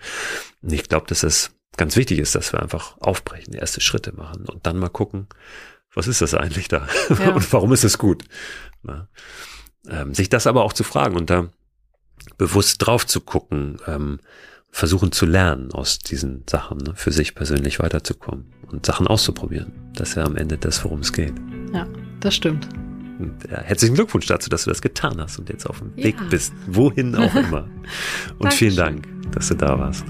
Und 0.61 0.73
ich 0.73 0.89
glaube, 0.89 1.05
dass 1.07 1.23
es 1.23 1.51
ganz 1.77 1.95
wichtig 1.95 2.19
ist, 2.19 2.35
dass 2.35 2.51
wir 2.51 2.61
einfach 2.61 2.97
aufbrechen, 2.99 3.53
erste 3.53 3.81
Schritte 3.81 4.13
machen 4.13 4.45
und 4.45 4.65
dann 4.65 4.77
mal 4.77 4.89
gucken, 4.89 5.27
was 5.93 6.07
ist 6.07 6.21
das 6.21 6.33
eigentlich 6.33 6.67
da 6.67 6.87
ja. 7.09 7.31
und 7.31 7.53
warum 7.53 7.71
ist 7.71 7.83
es 7.83 7.97
gut? 7.97 8.23
Ne? 8.83 9.07
Ähm, 9.87 10.13
sich 10.13 10.29
das 10.29 10.47
aber 10.47 10.63
auch 10.63 10.73
zu 10.73 10.83
fragen 10.83 11.15
und 11.15 11.29
da 11.29 11.49
bewusst 12.37 12.85
drauf 12.85 13.05
zu 13.05 13.21
gucken, 13.21 13.77
ähm, 13.87 14.19
versuchen 14.71 15.11
zu 15.11 15.25
lernen 15.25 15.71
aus 15.71 15.99
diesen 15.99 16.43
Sachen, 16.49 16.79
ne, 16.79 16.93
für 16.95 17.11
sich 17.11 17.35
persönlich 17.35 17.79
weiterzukommen 17.79 18.45
und 18.71 18.85
Sachen 18.85 19.07
auszuprobieren. 19.07 19.73
Das 19.93 20.09
ist 20.09 20.15
ja 20.15 20.23
am 20.23 20.37
Ende 20.37 20.57
das, 20.57 20.83
worum 20.83 21.01
es 21.01 21.13
geht. 21.13 21.33
Ja, 21.73 21.85
das 22.21 22.35
stimmt. 22.35 22.67
Und, 23.19 23.35
ja, 23.51 23.61
herzlichen 23.61 23.95
Glückwunsch 23.95 24.25
dazu, 24.25 24.49
dass 24.49 24.63
du 24.63 24.69
das 24.69 24.81
getan 24.81 25.19
hast 25.19 25.37
und 25.37 25.49
jetzt 25.49 25.67
auf 25.67 25.79
dem 25.79 25.91
ja. 25.95 26.05
Weg 26.05 26.15
bist, 26.29 26.53
wohin 26.67 27.15
auch 27.15 27.35
immer. 27.35 27.67
Und 28.39 28.53
vielen 28.53 28.75
Dank, 28.75 29.07
dass 29.33 29.49
du 29.49 29.55
da 29.55 29.77
warst. 29.77 30.05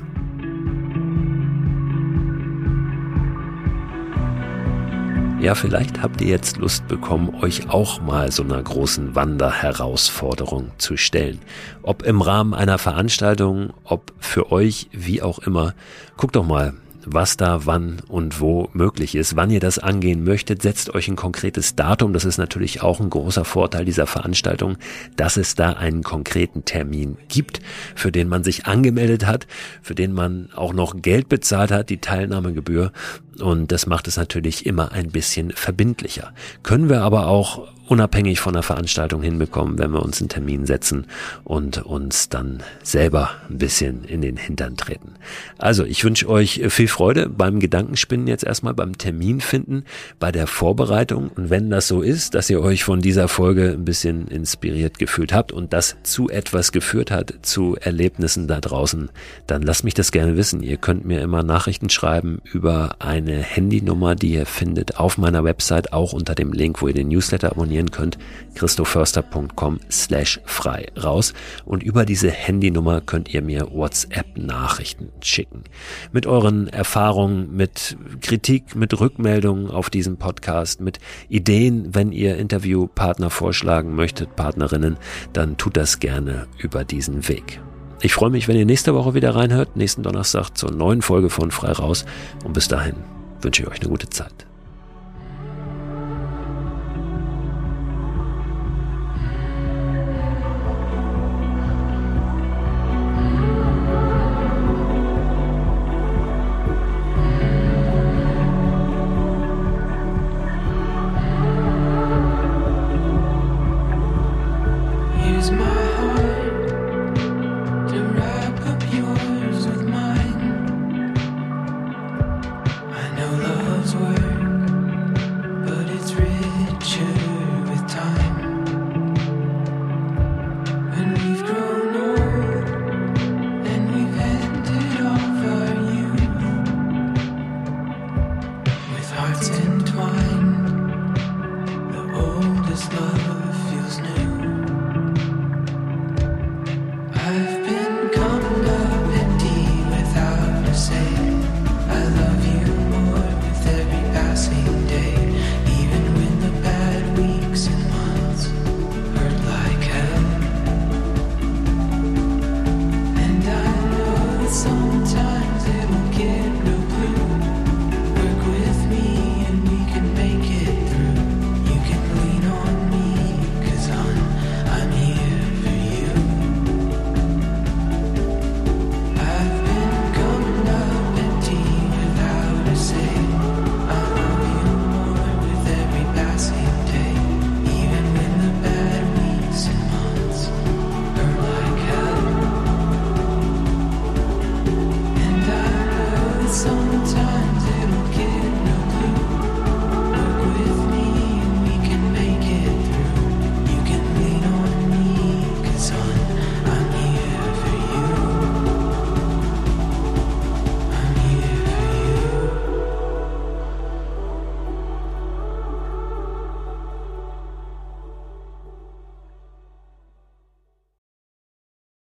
Ja, 5.41 5.55
vielleicht 5.55 6.03
habt 6.03 6.21
ihr 6.21 6.27
jetzt 6.27 6.57
Lust 6.57 6.87
bekommen, 6.87 7.33
euch 7.41 7.67
auch 7.67 7.99
mal 7.99 8.31
so 8.31 8.43
einer 8.43 8.61
großen 8.61 9.15
Wanderherausforderung 9.15 10.69
zu 10.77 10.97
stellen. 10.97 11.39
Ob 11.81 12.03
im 12.03 12.21
Rahmen 12.21 12.53
einer 12.53 12.77
Veranstaltung, 12.77 13.73
ob 13.83 14.13
für 14.19 14.51
euch, 14.51 14.87
wie 14.91 15.23
auch 15.23 15.39
immer. 15.39 15.73
Guckt 16.15 16.35
doch 16.35 16.45
mal 16.45 16.75
was 17.05 17.37
da 17.37 17.65
wann 17.65 17.97
und 18.07 18.39
wo 18.39 18.69
möglich 18.73 19.15
ist. 19.15 19.35
Wann 19.35 19.49
ihr 19.49 19.59
das 19.59 19.79
angehen 19.79 20.23
möchtet, 20.23 20.61
setzt 20.61 20.93
euch 20.93 21.07
ein 21.07 21.15
konkretes 21.15 21.75
Datum. 21.75 22.13
Das 22.13 22.25
ist 22.25 22.37
natürlich 22.37 22.81
auch 22.81 22.99
ein 22.99 23.09
großer 23.09 23.45
Vorteil 23.45 23.85
dieser 23.85 24.07
Veranstaltung, 24.07 24.77
dass 25.15 25.37
es 25.37 25.55
da 25.55 25.73
einen 25.73 26.03
konkreten 26.03 26.65
Termin 26.65 27.17
gibt, 27.27 27.59
für 27.95 28.11
den 28.11 28.27
man 28.27 28.43
sich 28.43 28.65
angemeldet 28.65 29.25
hat, 29.25 29.47
für 29.81 29.95
den 29.95 30.13
man 30.13 30.49
auch 30.55 30.73
noch 30.73 31.01
Geld 31.01 31.29
bezahlt 31.29 31.71
hat, 31.71 31.89
die 31.89 31.99
Teilnahmegebühr. 31.99 32.91
Und 33.39 33.71
das 33.71 33.85
macht 33.85 34.07
es 34.07 34.17
natürlich 34.17 34.65
immer 34.65 34.91
ein 34.91 35.09
bisschen 35.09 35.51
verbindlicher. 35.51 36.33
Können 36.63 36.89
wir 36.89 37.01
aber 37.01 37.27
auch 37.27 37.67
unabhängig 37.91 38.39
von 38.39 38.53
der 38.53 38.63
Veranstaltung 38.63 39.21
hinbekommen, 39.21 39.77
wenn 39.77 39.91
wir 39.91 40.01
uns 40.01 40.21
einen 40.21 40.29
Termin 40.29 40.65
setzen 40.65 41.07
und 41.43 41.85
uns 41.85 42.29
dann 42.29 42.63
selber 42.81 43.31
ein 43.49 43.57
bisschen 43.57 44.05
in 44.05 44.21
den 44.21 44.37
Hintern 44.37 44.77
treten. 44.77 45.15
Also 45.57 45.83
ich 45.83 46.05
wünsche 46.05 46.29
euch 46.29 46.61
viel 46.69 46.87
Freude 46.87 47.27
beim 47.27 47.59
Gedankenspinnen 47.59 48.27
jetzt 48.27 48.45
erstmal, 48.45 48.73
beim 48.73 48.97
Termin 48.97 49.41
finden, 49.41 49.83
bei 50.19 50.31
der 50.31 50.47
Vorbereitung. 50.47 51.31
Und 51.35 51.49
wenn 51.49 51.69
das 51.69 51.89
so 51.89 52.01
ist, 52.01 52.33
dass 52.33 52.49
ihr 52.49 52.61
euch 52.61 52.85
von 52.85 53.01
dieser 53.01 53.27
Folge 53.27 53.71
ein 53.71 53.83
bisschen 53.83 54.29
inspiriert 54.29 54.97
gefühlt 54.97 55.33
habt 55.33 55.51
und 55.51 55.73
das 55.73 55.97
zu 56.03 56.29
etwas 56.29 56.71
geführt 56.71 57.11
hat, 57.11 57.33
zu 57.41 57.75
Erlebnissen 57.75 58.47
da 58.47 58.61
draußen, 58.61 59.09
dann 59.47 59.63
lasst 59.63 59.83
mich 59.83 59.95
das 59.95 60.13
gerne 60.13 60.37
wissen. 60.37 60.63
Ihr 60.63 60.77
könnt 60.77 61.03
mir 61.03 61.19
immer 61.19 61.43
Nachrichten 61.43 61.89
schreiben 61.89 62.41
über 62.53 62.95
eine 63.21 63.41
Handynummer, 63.41 64.15
die 64.15 64.33
ihr 64.33 64.45
findet 64.45 64.97
auf 64.97 65.17
meiner 65.17 65.43
Website, 65.43 65.93
auch 65.93 66.13
unter 66.13 66.35
dem 66.35 66.53
Link, 66.53 66.81
wo 66.81 66.87
ihr 66.87 66.93
den 66.93 67.07
Newsletter 67.07 67.51
abonnieren 67.51 67.91
könnt, 67.91 68.17
christoförster.com 68.55 69.79
slash 69.89 70.39
frei 70.45 70.87
raus. 71.01 71.33
Und 71.65 71.83
über 71.83 72.05
diese 72.05 72.29
Handynummer 72.29 73.01
könnt 73.01 73.33
ihr 73.33 73.41
mir 73.41 73.71
WhatsApp-Nachrichten 73.71 75.09
schicken. 75.21 75.63
Mit 76.11 76.25
euren 76.25 76.67
Erfahrungen, 76.67 77.55
mit 77.55 77.97
Kritik, 78.21 78.75
mit 78.75 78.99
Rückmeldungen 78.99 79.69
auf 79.71 79.89
diesem 79.89 80.17
Podcast, 80.17 80.81
mit 80.81 80.99
Ideen, 81.29 81.93
wenn 81.95 82.11
ihr 82.11 82.37
Interviewpartner 82.37 83.29
vorschlagen 83.29 83.95
möchtet, 83.95 84.35
Partnerinnen, 84.35 84.97
dann 85.33 85.57
tut 85.57 85.77
das 85.77 85.99
gerne 85.99 86.47
über 86.57 86.83
diesen 86.83 87.27
Weg. 87.27 87.61
Ich 88.03 88.13
freue 88.13 88.31
mich, 88.31 88.47
wenn 88.47 88.57
ihr 88.57 88.65
nächste 88.65 88.95
Woche 88.95 89.13
wieder 89.13 89.35
reinhört, 89.35 89.75
nächsten 89.75 90.01
Donnerstag 90.01 90.57
zur 90.57 90.71
neuen 90.71 91.03
Folge 91.03 91.29
von 91.29 91.51
Frei 91.51 91.71
Raus. 91.71 92.03
Und 92.43 92.53
bis 92.53 92.67
dahin 92.67 92.95
wünsche 93.41 93.61
ich 93.61 93.69
euch 93.69 93.79
eine 93.79 93.89
gute 93.89 94.09
Zeit. 94.09 94.47